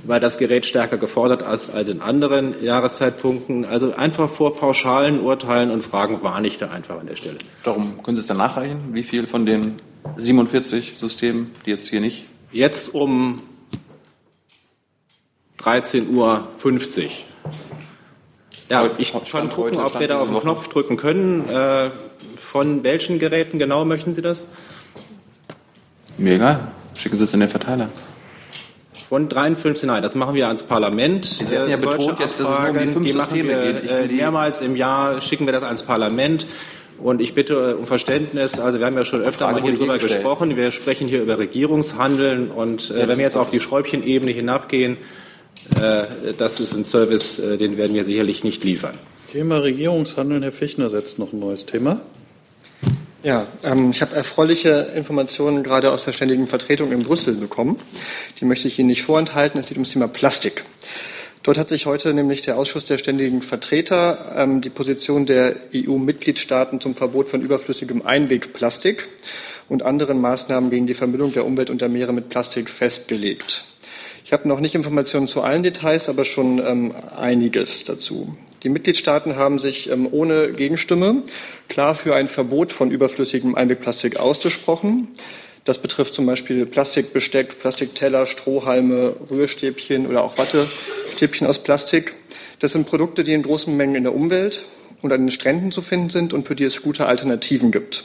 weil 0.04 0.20
das 0.20 0.38
Gerät 0.38 0.64
stärker 0.64 0.96
gefordert 0.96 1.42
ist 1.42 1.70
als 1.70 1.88
in 1.88 2.00
anderen 2.00 2.62
Jahreszeitpunkten. 2.62 3.64
Also 3.64 3.94
einfach 3.94 4.28
vor 4.28 4.56
pauschalen 4.56 5.20
Urteilen 5.20 5.70
und 5.70 5.84
Fragen 5.84 6.22
warne 6.22 6.46
ich 6.46 6.58
da 6.58 6.70
einfach 6.70 6.98
an 6.98 7.06
der 7.06 7.16
Stelle. 7.16 7.38
Darum 7.62 8.02
können 8.02 8.16
Sie 8.16 8.22
es 8.22 8.26
dann 8.26 8.38
nachreichen, 8.38 8.78
wie 8.92 9.02
viel 9.02 9.26
von 9.26 9.44
den 9.44 9.76
47 10.16 10.94
Systemen, 10.96 11.50
die 11.66 11.70
jetzt 11.70 11.88
hier 11.88 12.00
nicht? 12.00 12.26
Jetzt 12.52 12.94
um 12.94 13.42
13.50 15.62 16.08
Uhr. 16.08 16.48
Ja, 18.70 18.88
ich 18.98 19.12
kann 19.12 19.50
gucken, 19.50 19.78
ob 19.78 19.98
wir 19.98 20.08
da 20.08 20.20
auf 20.20 20.28
den 20.28 20.40
Knopf 20.40 20.68
drücken 20.68 20.96
können. 20.96 21.48
Äh, 21.48 21.90
von 22.36 22.84
welchen 22.84 23.18
Geräten 23.18 23.58
genau 23.58 23.84
möchten 23.84 24.14
Sie 24.14 24.22
das? 24.22 24.46
Mir 26.18 26.34
egal. 26.34 26.72
Schicken 26.94 27.16
Sie 27.16 27.24
es 27.24 27.32
in 27.32 27.40
den 27.40 27.48
Verteiler. 27.48 27.88
Von 29.08 29.28
53, 29.28 29.88
nein, 29.88 30.02
das 30.02 30.14
machen 30.14 30.34
wir 30.34 30.46
ans 30.46 30.62
Parlament. 30.62 31.24
Sie 31.24 31.44
hatten 31.44 31.68
ja 31.68 31.76
betont 31.76 32.20
jetzt, 32.20 32.38
dass 32.38 32.48
es 32.48 32.58
nur 32.58 32.68
um 32.68 32.78
die 32.78 32.92
fünf 32.92 33.06
die 33.06 33.12
machen 33.12 33.30
Systeme 33.30 33.48
wir, 33.48 33.72
geht. 33.72 33.84
Ich 33.84 33.90
äh, 33.90 34.06
mehrmals 34.06 34.60
im 34.60 34.76
Jahr 34.76 35.20
schicken 35.20 35.46
wir 35.46 35.52
das 35.52 35.64
ans 35.64 35.82
Parlament. 35.82 36.46
Und 37.02 37.20
ich 37.20 37.34
bitte 37.34 37.76
um 37.76 37.86
Verständnis. 37.86 38.60
Also 38.60 38.78
wir 38.78 38.86
haben 38.86 38.96
ja 38.96 39.04
schon 39.04 39.22
öfter 39.22 39.46
Frage 39.46 39.62
mal 39.62 39.68
hier 39.68 39.78
drüber 39.78 39.94
gestellt. 39.94 40.22
gesprochen. 40.22 40.56
Wir 40.56 40.70
sprechen 40.70 41.08
hier 41.08 41.22
über 41.22 41.38
Regierungshandeln. 41.38 42.50
Und 42.50 42.90
äh, 42.90 43.08
wenn 43.08 43.16
wir 43.16 43.24
jetzt 43.24 43.36
auf 43.36 43.50
die 43.50 43.58
Schräubchenebene 43.58 44.32
hinabgehen, 44.32 44.96
äh, 45.80 46.04
das 46.36 46.60
ist 46.60 46.74
ein 46.74 46.84
Service, 46.84 47.38
äh, 47.38 47.56
den 47.56 47.76
werden 47.78 47.94
wir 47.94 48.04
sicherlich 48.04 48.44
nicht 48.44 48.62
liefern. 48.62 48.94
Thema 49.32 49.58
Regierungshandeln. 49.58 50.42
Herr 50.42 50.52
Fichtner 50.52 50.90
setzt 50.90 51.18
noch 51.18 51.32
ein 51.32 51.40
neues 51.40 51.66
Thema. 51.66 52.00
Ja, 53.22 53.46
ähm, 53.64 53.90
ich 53.90 54.00
habe 54.00 54.16
erfreuliche 54.16 54.92
Informationen 54.94 55.62
gerade 55.62 55.92
aus 55.92 56.06
der 56.06 56.12
ständigen 56.12 56.46
Vertretung 56.46 56.90
in 56.90 57.02
Brüssel 57.02 57.34
bekommen. 57.34 57.76
Die 58.40 58.46
möchte 58.46 58.66
ich 58.66 58.78
Ihnen 58.78 58.88
nicht 58.88 59.02
vorenthalten. 59.02 59.60
Es 59.60 59.66
geht 59.66 59.76
ums 59.76 59.90
Thema 59.90 60.08
Plastik. 60.08 60.64
Dort 61.42 61.58
hat 61.58 61.68
sich 61.68 61.84
heute 61.84 62.14
nämlich 62.14 62.40
der 62.40 62.56
Ausschuss 62.56 62.86
der 62.86 62.96
ständigen 62.96 63.42
Vertreter 63.42 64.34
ähm, 64.36 64.62
die 64.62 64.70
Position 64.70 65.26
der 65.26 65.56
EU-Mitgliedstaaten 65.74 66.80
zum 66.80 66.94
Verbot 66.94 67.28
von 67.28 67.42
überflüssigem 67.42 68.06
Einwegplastik 68.06 69.08
und 69.68 69.82
anderen 69.82 70.18
Maßnahmen 70.20 70.70
gegen 70.70 70.86
die 70.86 70.94
Vermüllung 70.94 71.32
der 71.34 71.44
Umwelt 71.44 71.68
und 71.68 71.82
der 71.82 71.90
Meere 71.90 72.14
mit 72.14 72.30
Plastik 72.30 72.70
festgelegt. 72.70 73.64
Ich 74.30 74.32
habe 74.32 74.46
noch 74.46 74.60
nicht 74.60 74.76
Informationen 74.76 75.26
zu 75.26 75.42
allen 75.42 75.64
Details, 75.64 76.08
aber 76.08 76.24
schon 76.24 76.64
ähm, 76.64 76.94
einiges 77.16 77.82
dazu. 77.82 78.36
Die 78.62 78.68
Mitgliedstaaten 78.68 79.34
haben 79.34 79.58
sich 79.58 79.90
ähm, 79.90 80.06
ohne 80.08 80.52
Gegenstimme 80.52 81.24
klar 81.68 81.96
für 81.96 82.14
ein 82.14 82.28
Verbot 82.28 82.70
von 82.70 82.92
überflüssigem 82.92 83.56
Einwegplastik 83.56 84.20
ausgesprochen. 84.20 85.08
Das 85.64 85.78
betrifft 85.78 86.14
zum 86.14 86.26
Beispiel 86.26 86.64
Plastikbesteck, 86.64 87.58
Plastikteller, 87.58 88.24
Strohhalme, 88.24 89.16
Rührstäbchen 89.32 90.06
oder 90.06 90.22
auch 90.22 90.38
Wattestäbchen 90.38 91.48
aus 91.48 91.58
Plastik. 91.58 92.14
Das 92.60 92.70
sind 92.70 92.86
Produkte, 92.86 93.24
die 93.24 93.32
in 93.32 93.42
großen 93.42 93.76
Mengen 93.76 93.96
in 93.96 94.04
der 94.04 94.14
Umwelt 94.14 94.64
und 95.02 95.12
an 95.12 95.22
den 95.22 95.30
Stränden 95.30 95.70
zu 95.70 95.82
finden 95.82 96.10
sind 96.10 96.32
und 96.32 96.46
für 96.46 96.54
die 96.54 96.64
es 96.64 96.82
gute 96.82 97.06
Alternativen 97.06 97.70
gibt. 97.70 98.04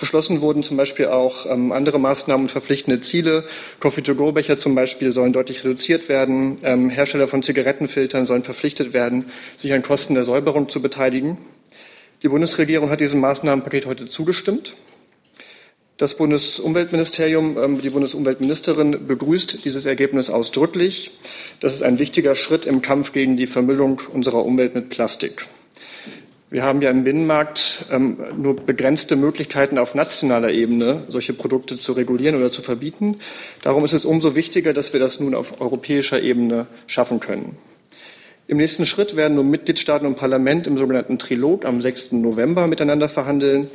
Beschlossen 0.00 0.40
wurden 0.40 0.62
zum 0.62 0.76
Beispiel 0.76 1.06
auch 1.06 1.46
ähm, 1.46 1.72
andere 1.72 1.98
Maßnahmen 1.98 2.46
und 2.46 2.50
verpflichtende 2.50 3.00
Ziele. 3.00 3.44
Coffee-to-go-Becher 3.80 4.58
zum 4.58 4.74
Beispiel 4.74 5.12
sollen 5.12 5.32
deutlich 5.32 5.64
reduziert 5.64 6.08
werden. 6.08 6.58
Ähm, 6.62 6.90
Hersteller 6.90 7.28
von 7.28 7.42
Zigarettenfiltern 7.42 8.24
sollen 8.24 8.44
verpflichtet 8.44 8.94
werden, 8.94 9.26
sich 9.56 9.72
an 9.72 9.82
Kosten 9.82 10.14
der 10.14 10.24
Säuberung 10.24 10.68
zu 10.68 10.80
beteiligen. 10.80 11.38
Die 12.22 12.28
Bundesregierung 12.28 12.90
hat 12.90 13.00
diesem 13.00 13.20
Maßnahmenpaket 13.20 13.86
heute 13.86 14.06
zugestimmt. 14.06 14.76
Das 15.96 16.14
Bundesumweltministerium, 16.14 17.58
ähm, 17.58 17.82
die 17.82 17.90
Bundesumweltministerin 17.90 19.08
begrüßt 19.08 19.64
dieses 19.64 19.84
Ergebnis 19.84 20.30
ausdrücklich. 20.30 21.18
Das 21.58 21.74
ist 21.74 21.82
ein 21.82 21.98
wichtiger 21.98 22.36
Schritt 22.36 22.66
im 22.66 22.82
Kampf 22.82 23.12
gegen 23.12 23.36
die 23.36 23.48
Vermüllung 23.48 24.00
unserer 24.12 24.44
Umwelt 24.44 24.76
mit 24.76 24.90
Plastik. 24.90 25.46
Wir 26.50 26.62
haben 26.62 26.80
ja 26.80 26.90
im 26.90 27.04
Binnenmarkt 27.04 27.84
ähm, 27.90 28.16
nur 28.38 28.56
begrenzte 28.56 29.16
Möglichkeiten 29.16 29.76
auf 29.76 29.94
nationaler 29.94 30.50
Ebene, 30.50 31.02
solche 31.08 31.34
Produkte 31.34 31.76
zu 31.76 31.92
regulieren 31.92 32.36
oder 32.36 32.50
zu 32.50 32.62
verbieten. 32.62 33.20
Darum 33.62 33.84
ist 33.84 33.92
es 33.92 34.06
umso 34.06 34.34
wichtiger, 34.34 34.72
dass 34.72 34.94
wir 34.94 35.00
das 35.00 35.20
nun 35.20 35.34
auf 35.34 35.60
europäischer 35.60 36.22
Ebene 36.22 36.66
schaffen 36.86 37.20
können. 37.20 37.58
Im 38.46 38.56
nächsten 38.56 38.86
Schritt 38.86 39.14
werden 39.14 39.34
nun 39.34 39.50
Mitgliedstaaten 39.50 40.06
und 40.06 40.16
Parlament 40.16 40.66
im 40.66 40.78
sogenannten 40.78 41.18
Trilog 41.18 41.66
am 41.66 41.82
6. 41.82 42.12
November 42.12 42.66
miteinander 42.66 43.10
verhandeln. 43.10 43.68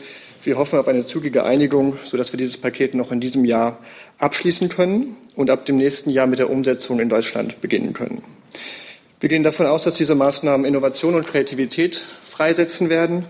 Wir 0.44 0.58
hoffen 0.58 0.80
auf 0.80 0.88
eine 0.88 1.06
zügige 1.06 1.44
Einigung, 1.44 1.98
sodass 2.04 2.34
wir 2.34 2.40
dieses 2.40 2.58
Paket 2.58 2.96
noch 2.96 3.12
in 3.12 3.20
diesem 3.20 3.46
Jahr 3.46 3.78
abschließen 4.18 4.70
können 4.70 5.16
und 5.36 5.52
ab 5.52 5.68
dem 5.68 5.76
nächsten 5.76 6.10
Jahr 6.10 6.26
mit 6.26 6.40
der 6.40 6.50
Umsetzung 6.50 7.00
in 7.00 7.10
Deutschland 7.10 7.62
beginnen 7.62 7.94
können. 7.94 8.24
Wir 9.24 9.30
gehen 9.30 9.44
davon 9.44 9.68
aus, 9.68 9.86
dass 9.86 9.96
diese 9.96 10.16
Maßnahmen 10.16 10.66
Innovation 10.66 11.16
und 11.16 11.26
Kreativität 11.26 12.04
freisetzen 12.24 12.90
werden. 12.90 13.24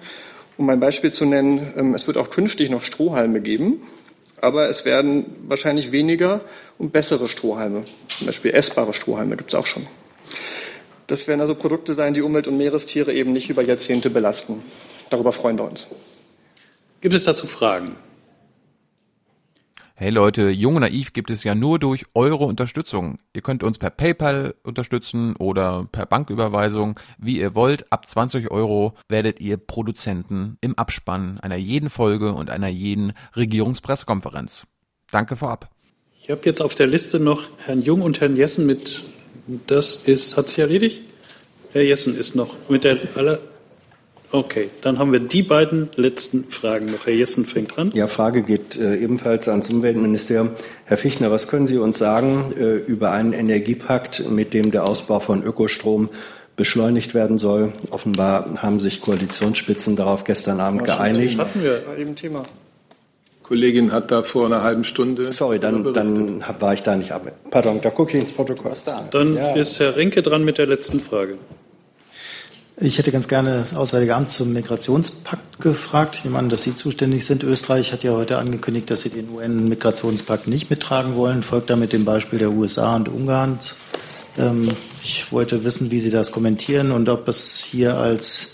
Um 0.58 0.68
ein 0.72 0.80
Beispiel 0.80 1.14
zu 1.14 1.24
nennen, 1.24 1.72
ähm, 1.78 1.94
es 1.94 2.08
wird 2.08 2.18
auch 2.18 2.32
künftig 2.32 2.72
noch 2.72 2.82
Strohhalme 2.82 3.42
geben, 3.42 3.84
aber 4.42 4.70
es 4.70 4.86
werden 4.86 5.26
wahrscheinlich 5.48 5.92
weniger 5.92 6.42
und 6.80 6.94
bessere 6.94 7.30
Strohhalme, 7.30 7.84
zum 8.18 8.26
Beispiel 8.26 8.56
essbare 8.56 8.92
Strohhalme 8.92 9.38
gibt 9.38 9.54
es 9.54 9.56
auch 9.56 9.68
schon. 9.68 9.86
Das 11.06 11.28
werden 11.28 11.42
also 11.42 11.54
Produkte 11.54 11.94
sein, 11.94 12.16
die 12.16 12.24
Umwelt 12.24 12.48
und 12.48 12.58
Meerestiere 12.58 13.14
eben 13.14 13.32
nicht 13.32 13.52
über 13.52 13.62
Jahrzehnte 13.62 14.10
belasten. 14.10 14.64
Darüber 15.12 15.32
freuen 15.32 15.60
wir 15.60 15.66
uns. 15.66 15.86
Gibt 17.02 17.14
es 17.14 17.24
dazu 17.24 17.46
Fragen? 17.46 17.96
Hey 20.04 20.12
Leute, 20.12 20.50
Jung 20.50 20.76
und 20.76 20.82
Naiv 20.82 21.14
gibt 21.14 21.32
es 21.32 21.46
ja 21.46 21.56
nur 21.56 21.80
durch 21.80 22.04
eure 22.14 22.44
Unterstützung. 22.44 23.20
Ihr 23.34 23.42
könnt 23.42 23.64
uns 23.64 23.78
per 23.78 23.90
PayPal 23.90 24.54
unterstützen 24.62 25.34
oder 25.38 25.88
per 25.90 26.06
Banküberweisung, 26.06 27.00
wie 27.18 27.40
ihr 27.40 27.56
wollt. 27.56 27.90
Ab 27.90 28.10
20 28.10 28.52
Euro 28.52 28.96
werdet 29.08 29.40
ihr 29.40 29.56
Produzenten 29.56 30.58
im 30.60 30.78
Abspann 30.78 31.40
einer 31.40 31.56
jeden 31.56 31.90
Folge 31.90 32.34
und 32.34 32.50
einer 32.50 32.68
jeden 32.68 33.14
Regierungspressekonferenz. 33.38 34.68
Danke 35.10 35.38
vorab. 35.38 35.70
Ich 36.22 36.30
habe 36.30 36.42
jetzt 36.44 36.62
auf 36.62 36.76
der 36.76 36.88
Liste 36.88 37.22
noch 37.22 37.44
Herrn 37.66 37.82
Jung 37.82 38.02
und 38.02 38.20
Herrn 38.20 38.36
Jessen 38.36 38.66
mit. 38.66 39.06
Das 39.68 39.96
ist, 39.96 40.36
hat 40.36 40.50
sich 40.50 40.60
erledigt? 40.60 41.04
Herr 41.72 41.84
Jessen 41.84 42.18
ist 42.18 42.36
noch 42.36 42.58
mit 42.68 42.84
der 42.84 42.98
aller. 43.16 43.40
Okay, 44.34 44.72
dann 44.82 44.98
haben 44.98 45.12
wir 45.12 45.20
die 45.20 45.44
beiden 45.44 45.90
letzten 45.96 46.46
Fragen 46.50 46.88
noch. 46.88 47.06
Herr 47.06 47.14
Jessen 47.14 47.46
fängt 47.46 47.78
an. 47.78 47.92
Ja, 47.94 48.08
Frage 48.08 48.42
geht 48.42 48.76
äh, 48.76 48.96
ebenfalls 48.96 49.48
ans 49.48 49.70
Umweltministerium. 49.70 50.50
Herr 50.86 50.98
Fichtner, 50.98 51.30
was 51.30 51.48
können 51.48 51.68
Sie 51.68 51.78
uns 51.78 52.00
sagen 52.00 52.52
äh, 52.60 52.78
über 52.78 53.12
einen 53.12 53.34
Energiepakt, 53.34 54.28
mit 54.32 54.56
dem 54.56 54.72
der 54.72 54.86
Ausbau 54.86 55.20
von 55.20 55.44
Ökostrom 55.44 56.10
beschleunigt 56.56 57.14
werden 57.14 57.38
soll? 57.38 57.74
Offenbar 57.92 58.56
haben 58.64 58.80
sich 58.80 59.02
Koalitionsspitzen 59.02 59.96
darauf 59.96 60.24
gestern 60.24 60.60
Abend 60.60 60.86
geeinigt. 60.86 61.38
Das 61.38 61.46
hatten 61.46 61.62
wir 61.62 61.84
eben 62.00 62.16
Thema. 62.16 62.46
Kollegin 63.44 63.92
hat 63.92 64.10
da 64.10 64.24
vor 64.24 64.48
einer 64.48 64.64
halben 64.64 64.84
Stunde. 64.84 65.32
Sorry, 65.32 65.60
dann, 65.60 65.94
dann 65.94 66.44
war 66.60 66.74
ich 66.74 66.82
da 66.82 66.96
nicht 66.96 67.12
ab. 67.12 67.32
Pardon, 67.52 67.82
da 67.82 67.92
gucke 67.92 68.18
ich 68.18 68.24
ins 68.24 68.32
Protokoll. 68.32 68.72
Dann 69.12 69.36
Ja. 69.36 69.54
ist 69.54 69.80
Herr 69.80 69.96
Rinke 69.96 70.24
dran 70.24 70.44
mit 70.44 70.58
der 70.58 70.66
letzten 70.66 71.02
Frage. 71.02 71.38
Ich 72.84 72.98
hätte 72.98 73.14
ganz 73.14 73.30
gerne 73.30 73.60
das 73.60 73.74
Auswärtige 73.74 74.14
Amt 74.14 74.30
zum 74.30 74.52
Migrationspakt 74.52 75.62
gefragt. 75.62 76.18
Ich 76.18 76.26
nehme 76.26 76.38
an, 76.38 76.50
dass 76.50 76.64
Sie 76.64 76.76
zuständig 76.76 77.24
sind. 77.24 77.42
Österreich 77.46 77.94
hat 77.94 78.04
ja 78.04 78.12
heute 78.12 78.38
angekündigt, 78.38 78.92
dass 78.92 79.04
Sie 79.04 79.10
den 79.10 79.30
UN-Migrationspakt 79.30 80.50
nicht 80.50 80.70
mittragen 80.70 81.16
wollen, 81.16 81.44
folgt 81.44 81.70
damit 81.70 81.94
dem 81.94 82.04
Beispiel 82.04 82.40
der 82.40 82.52
USA 82.52 82.94
und 82.98 83.08
Ungarns. 83.08 83.76
Ähm, 84.38 84.68
ich 85.02 85.32
wollte 85.32 85.64
wissen, 85.64 85.92
wie 85.92 86.00
Sie 86.00 86.12
das 86.12 86.34
kommentieren 86.34 86.92
und 86.92 87.08
ob 87.08 87.30
es 87.30 87.60
hier 87.60 87.96
als 87.96 88.52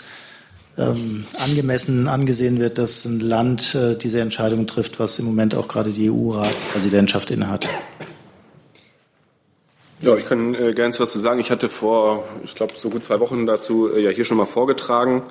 ähm, 0.78 1.26
angemessen 1.44 2.06
angesehen 2.06 2.60
wird, 2.60 2.78
dass 2.78 3.04
ein 3.04 3.18
Land 3.18 3.74
äh, 3.74 3.96
diese 3.96 4.20
Entscheidung 4.20 4.68
trifft, 4.68 5.00
was 5.00 5.18
im 5.18 5.24
Moment 5.24 5.56
auch 5.56 5.66
gerade 5.66 5.90
die 5.90 6.08
EU-Ratspräsidentschaft 6.08 7.32
innehat. 7.32 7.68
Ja, 10.02 10.16
ich 10.16 10.26
kann 10.26 10.54
äh, 10.54 10.72
gerne 10.72 10.94
was 10.98 11.12
zu 11.12 11.18
sagen. 11.18 11.40
Ich 11.40 11.50
hatte 11.50 11.68
vor, 11.68 12.24
ich 12.42 12.54
glaube, 12.54 12.72
so 12.74 12.88
gut 12.88 13.02
zwei 13.02 13.20
Wochen 13.20 13.44
dazu 13.46 13.92
äh, 13.92 14.00
ja 14.00 14.08
hier 14.08 14.24
schon 14.24 14.38
mal 14.38 14.46
vorgetragen. 14.46 15.24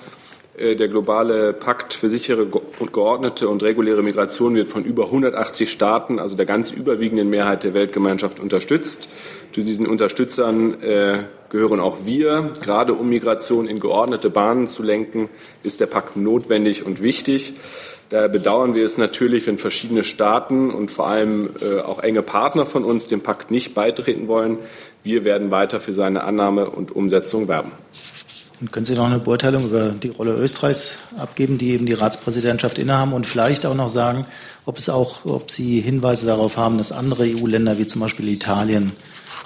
Äh, 0.55 0.75
der 0.75 0.87
globale 0.89 1.53
Pakt 1.53 1.91
für 1.91 2.07
sichere 2.07 2.45
und 2.79 2.93
geordnete 2.93 3.49
und 3.49 3.63
reguläre 3.63 4.03
Migration 4.03 4.53
wird 4.53 4.67
von 4.67 4.83
über 4.83 5.05
180 5.05 5.71
Staaten, 5.71 6.19
also 6.19 6.35
der 6.35 6.45
ganz 6.45 6.71
überwiegenden 6.71 7.31
Mehrheit 7.31 7.63
der 7.63 7.73
Weltgemeinschaft, 7.73 8.39
unterstützt. 8.39 9.09
Zu 9.53 9.61
diesen 9.61 9.87
Unterstützern 9.87 10.79
äh, 10.83 11.23
gehören 11.49 11.79
auch 11.79 12.05
wir. 12.05 12.53
Gerade 12.61 12.93
um 12.93 13.09
Migration 13.09 13.67
in 13.67 13.79
geordnete 13.79 14.29
Bahnen 14.29 14.67
zu 14.67 14.83
lenken, 14.83 15.29
ist 15.63 15.79
der 15.79 15.87
Pakt 15.87 16.15
notwendig 16.15 16.85
und 16.85 17.01
wichtig. 17.01 17.55
Daher 18.09 18.29
bedauern 18.29 18.73
wir 18.73 18.83
es 18.83 18.97
natürlich, 18.97 19.45
wenn 19.45 19.59
verschiedene 19.59 20.03
Staaten 20.03 20.71
und 20.71 20.89
vor 20.89 21.07
allem 21.07 21.51
äh, 21.61 21.79
auch 21.79 21.99
enge 21.99 22.23
Partner 22.23 22.65
von 22.65 22.83
uns 22.83 23.05
dem 23.05 23.21
Pakt 23.21 23.51
nicht 23.51 23.75
beitreten 23.75 24.27
wollen. 24.27 24.57
Wir 25.03 25.23
werden 25.23 25.51
weiter 25.51 25.79
für 25.79 25.93
seine 25.93 26.23
Annahme 26.23 26.67
und 26.69 26.91
Umsetzung 26.91 27.47
werben. 27.47 27.71
Und 28.61 28.71
können 28.71 28.85
Sie 28.85 28.95
noch 28.95 29.05
eine 29.05 29.19
Beurteilung 29.19 29.65
über 29.65 29.89
die 29.89 30.09
Rolle 30.09 30.33
Österreichs 30.33 30.97
abgeben, 31.17 31.59
die 31.59 31.69
eben 31.69 31.85
die 31.85 31.93
Ratspräsidentschaft 31.93 32.79
innehaben 32.79 33.13
und 33.13 33.27
vielleicht 33.27 33.65
auch 33.65 33.75
noch 33.75 33.87
sagen, 33.87 34.25
ob 34.65 34.77
es 34.77 34.89
auch, 34.89 35.25
ob 35.25 35.51
Sie 35.51 35.79
Hinweise 35.79 36.25
darauf 36.25 36.57
haben, 36.57 36.77
dass 36.77 36.91
andere 36.91 37.23
EU-Länder 37.23 37.77
wie 37.77 37.87
zum 37.87 38.01
Beispiel 38.01 38.27
Italien 38.27 38.91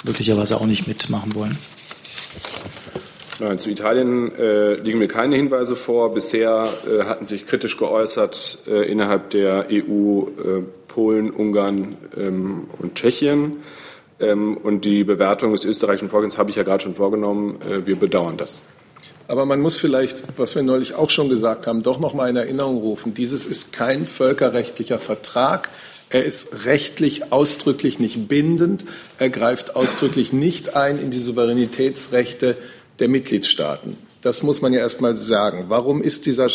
möglicherweise 0.04 0.56
auch 0.56 0.66
nicht 0.66 0.88
mitmachen 0.88 1.36
wollen? 1.36 1.58
Nein, 3.40 3.58
zu 3.58 3.72
Italien 3.72 4.34
äh, 4.36 4.76
liegen 4.76 5.00
mir 5.00 5.08
keine 5.08 5.36
Hinweise 5.36 5.76
vor. 5.76 6.14
Bisher 6.14 6.68
äh, 6.88 7.06
hatten 7.06 7.26
sich 7.26 7.48
kritisch 7.48 7.78
geäußert 7.78 8.60
äh, 8.68 8.90
innerhalb 8.90 9.32
der 9.32 9.68
EU 9.72 10.28
äh, 10.28 10.62
Polen, 10.88 11.32
Ungarn 11.32 11.96
ähm, 12.16 12.70
und 12.80 12.94
Tschechien. 12.96 13.64
Ähm, 14.20 14.56
und 14.58 14.86
die 14.86 15.04
Bewertung 15.04 15.52
des 15.52 15.66
österreichischen 15.66 16.10
Vorgehens 16.10 16.38
habe 16.38 16.52
ich 16.52 16.58
ja 16.58 16.64
gerade 16.64 16.84
schon 16.84 16.94
vorgenommen. 16.94 17.60
Äh, 17.62 17.88
wir 17.88 17.96
bedauern 17.96 18.38
das. 18.38 18.62
Aber 19.28 19.46
man 19.46 19.62
muss 19.62 19.78
vielleicht, 19.78 20.24
was 20.38 20.54
wir 20.54 20.62
neulich 20.62 20.94
auch 20.94 21.10
schon 21.10 21.30
gesagt 21.30 21.66
haben, 21.66 21.82
doch 21.82 22.00
noch 22.00 22.14
mal 22.14 22.30
in 22.30 22.36
Erinnerung 22.36 22.78
rufen. 22.78 23.16
Dieses 23.16 23.46
ist 23.46 23.74
kein 23.74 24.06
völkerrechtlicher 24.06 25.00
Vertrag. 25.00 25.70
Er 26.10 26.24
ist 26.24 26.66
rechtlich 26.66 27.32
ausdrücklich 27.32 27.98
nicht 27.98 28.28
bindend. 28.28 28.86
Er 29.18 29.32
greift 29.32 29.76
ausdrücklich 29.76 30.34
nicht 30.34 30.76
ein 30.76 31.00
in 31.00 31.10
die 31.10 31.20
Souveränitätsrechte 31.20 32.58
der 33.00 33.08
Mitgliedstaaten. 33.08 33.98
Das 34.22 34.42
muss 34.42 34.62
man 34.62 34.72
ja 34.72 34.80
erst 34.80 35.02
mal 35.02 35.18
sagen. 35.18 35.66
Warum 35.68 36.02
ist 36.02 36.26
dieser, 36.26 36.48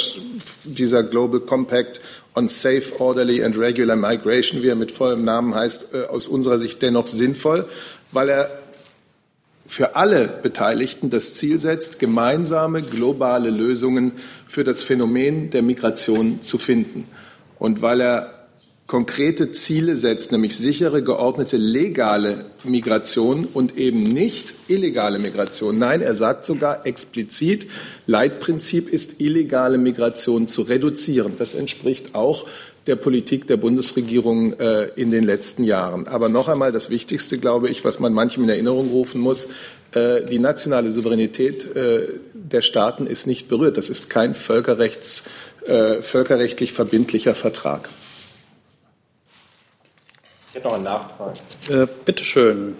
dieser 0.64 1.02
Global 1.02 1.40
Compact 1.40 2.00
on 2.34 2.48
Safe, 2.48 2.82
Orderly 2.98 3.44
and 3.44 3.58
Regular 3.58 3.96
Migration, 3.96 4.62
wie 4.62 4.68
er 4.68 4.74
mit 4.74 4.90
vollem 4.90 5.24
Namen 5.24 5.54
heißt, 5.54 5.88
äh, 5.92 6.02
aus 6.06 6.26
unserer 6.26 6.58
Sicht 6.58 6.80
dennoch 6.80 7.06
sinnvoll? 7.06 7.68
Weil 8.10 8.30
er 8.30 8.58
für 9.66 9.96
alle 9.96 10.28
Beteiligten 10.28 11.10
das 11.10 11.34
Ziel 11.34 11.58
setzt, 11.58 11.98
gemeinsame 11.98 12.80
globale 12.80 13.50
Lösungen 13.50 14.12
für 14.46 14.64
das 14.64 14.82
Phänomen 14.82 15.50
der 15.50 15.60
Migration 15.60 16.40
zu 16.40 16.56
finden. 16.56 17.04
Und 17.58 17.82
weil 17.82 18.00
er 18.00 18.37
konkrete 18.88 19.52
Ziele 19.52 19.96
setzt, 19.96 20.32
nämlich 20.32 20.56
sichere, 20.56 21.02
geordnete, 21.02 21.58
legale 21.58 22.46
Migration 22.64 23.44
und 23.44 23.76
eben 23.76 24.02
nicht 24.02 24.54
illegale 24.66 25.18
Migration. 25.18 25.78
Nein, 25.78 26.00
er 26.00 26.14
sagt 26.14 26.46
sogar 26.46 26.86
explizit, 26.86 27.68
Leitprinzip 28.06 28.88
ist, 28.88 29.20
illegale 29.20 29.76
Migration 29.76 30.48
zu 30.48 30.62
reduzieren. 30.62 31.34
Das 31.38 31.52
entspricht 31.52 32.14
auch 32.14 32.46
der 32.86 32.96
Politik 32.96 33.46
der 33.46 33.58
Bundesregierung 33.58 34.54
äh, 34.54 34.88
in 34.96 35.10
den 35.10 35.24
letzten 35.24 35.64
Jahren. 35.64 36.08
Aber 36.08 36.30
noch 36.30 36.48
einmal 36.48 36.72
das 36.72 36.88
Wichtigste, 36.88 37.36
glaube 37.36 37.68
ich, 37.68 37.84
was 37.84 38.00
man 38.00 38.14
manchem 38.14 38.44
in 38.44 38.48
Erinnerung 38.48 38.88
rufen 38.88 39.20
muss, 39.20 39.48
äh, 39.92 40.24
die 40.24 40.38
nationale 40.38 40.90
Souveränität 40.90 41.76
äh, 41.76 42.08
der 42.32 42.62
Staaten 42.62 43.06
ist 43.06 43.26
nicht 43.26 43.48
berührt. 43.48 43.76
Das 43.76 43.90
ist 43.90 44.08
kein 44.08 44.32
völkerrechts, 44.32 45.24
äh, 45.66 46.00
völkerrechtlich 46.00 46.72
verbindlicher 46.72 47.34
Vertrag. 47.34 47.90
Ich 50.58 50.64
hätte 50.64 50.70
noch 50.70 50.74
einen 50.74 50.84
Nachtrag. 50.84 51.36
Äh, 51.68 51.86
bitte 52.04 52.24
schön. 52.24 52.76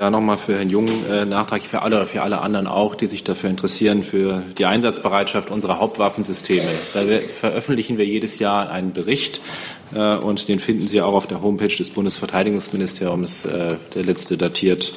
Ja, 0.00 0.10
nochmal 0.10 0.36
für 0.36 0.56
Herrn 0.56 0.70
Jung 0.70 1.04
äh, 1.08 1.24
Nachtrag 1.24 1.62
für 1.62 1.82
alle, 1.82 2.04
für 2.04 2.20
alle 2.20 2.40
anderen 2.40 2.66
auch, 2.66 2.96
die 2.96 3.06
sich 3.06 3.22
dafür 3.22 3.48
interessieren, 3.48 4.02
für 4.02 4.42
die 4.58 4.66
Einsatzbereitschaft 4.66 5.52
unserer 5.52 5.78
Hauptwaffensysteme. 5.78 6.68
Da 6.94 7.08
wir, 7.08 7.20
veröffentlichen 7.28 7.96
wir 7.96 8.06
jedes 8.06 8.40
Jahr 8.40 8.72
einen 8.72 8.92
Bericht 8.92 9.40
äh, 9.94 10.16
und 10.16 10.48
den 10.48 10.58
finden 10.58 10.88
Sie 10.88 11.00
auch 11.00 11.14
auf 11.14 11.28
der 11.28 11.42
Homepage 11.42 11.68
des 11.68 11.90
Bundesverteidigungsministeriums. 11.90 13.44
Äh, 13.44 13.76
der 13.94 14.02
letzte 14.02 14.36
datiert 14.36 14.92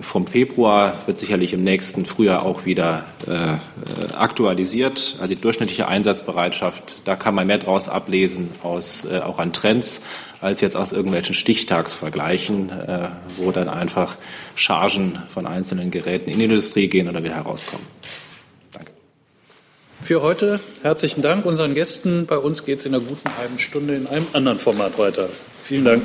vom 0.00 0.26
Februar, 0.26 0.94
wird 1.06 1.18
sicherlich 1.18 1.52
im 1.52 1.64
nächsten 1.64 2.04
Frühjahr 2.04 2.44
auch 2.44 2.64
wieder 2.64 3.04
äh, 3.26 4.14
aktualisiert. 4.14 5.16
Also 5.20 5.34
die 5.34 5.40
durchschnittliche 5.40 5.88
Einsatzbereitschaft, 5.88 6.96
da 7.04 7.16
kann 7.16 7.34
man 7.34 7.46
mehr 7.46 7.58
draus 7.58 7.88
ablesen, 7.88 8.50
aus, 8.62 9.04
äh, 9.04 9.20
auch 9.20 9.38
an 9.38 9.52
Trends, 9.52 10.02
als 10.40 10.60
jetzt 10.60 10.76
aus 10.76 10.92
irgendwelchen 10.92 11.34
Stichtagsvergleichen, 11.34 12.70
äh, 12.70 13.08
wo 13.36 13.50
dann 13.50 13.68
einfach 13.68 14.16
Chargen 14.54 15.22
von 15.28 15.46
einzelnen 15.46 15.90
Geräten 15.90 16.30
in 16.30 16.38
die 16.38 16.44
Industrie 16.44 16.88
gehen 16.88 17.08
oder 17.08 17.22
wieder 17.22 17.34
herauskommen. 17.34 17.86
Danke. 18.72 18.92
Für 20.02 20.22
heute 20.22 20.60
herzlichen 20.82 21.22
Dank 21.22 21.46
unseren 21.46 21.74
Gästen. 21.74 22.26
Bei 22.26 22.38
uns 22.38 22.64
geht 22.64 22.80
es 22.80 22.86
in 22.86 22.94
einer 22.94 23.04
guten 23.04 23.36
halben 23.36 23.58
Stunde 23.58 23.94
in 23.94 24.06
einem 24.06 24.26
anderen 24.32 24.58
Format 24.58 24.98
weiter. 24.98 25.28
Vielen 25.62 25.84
Dank. 25.84 26.02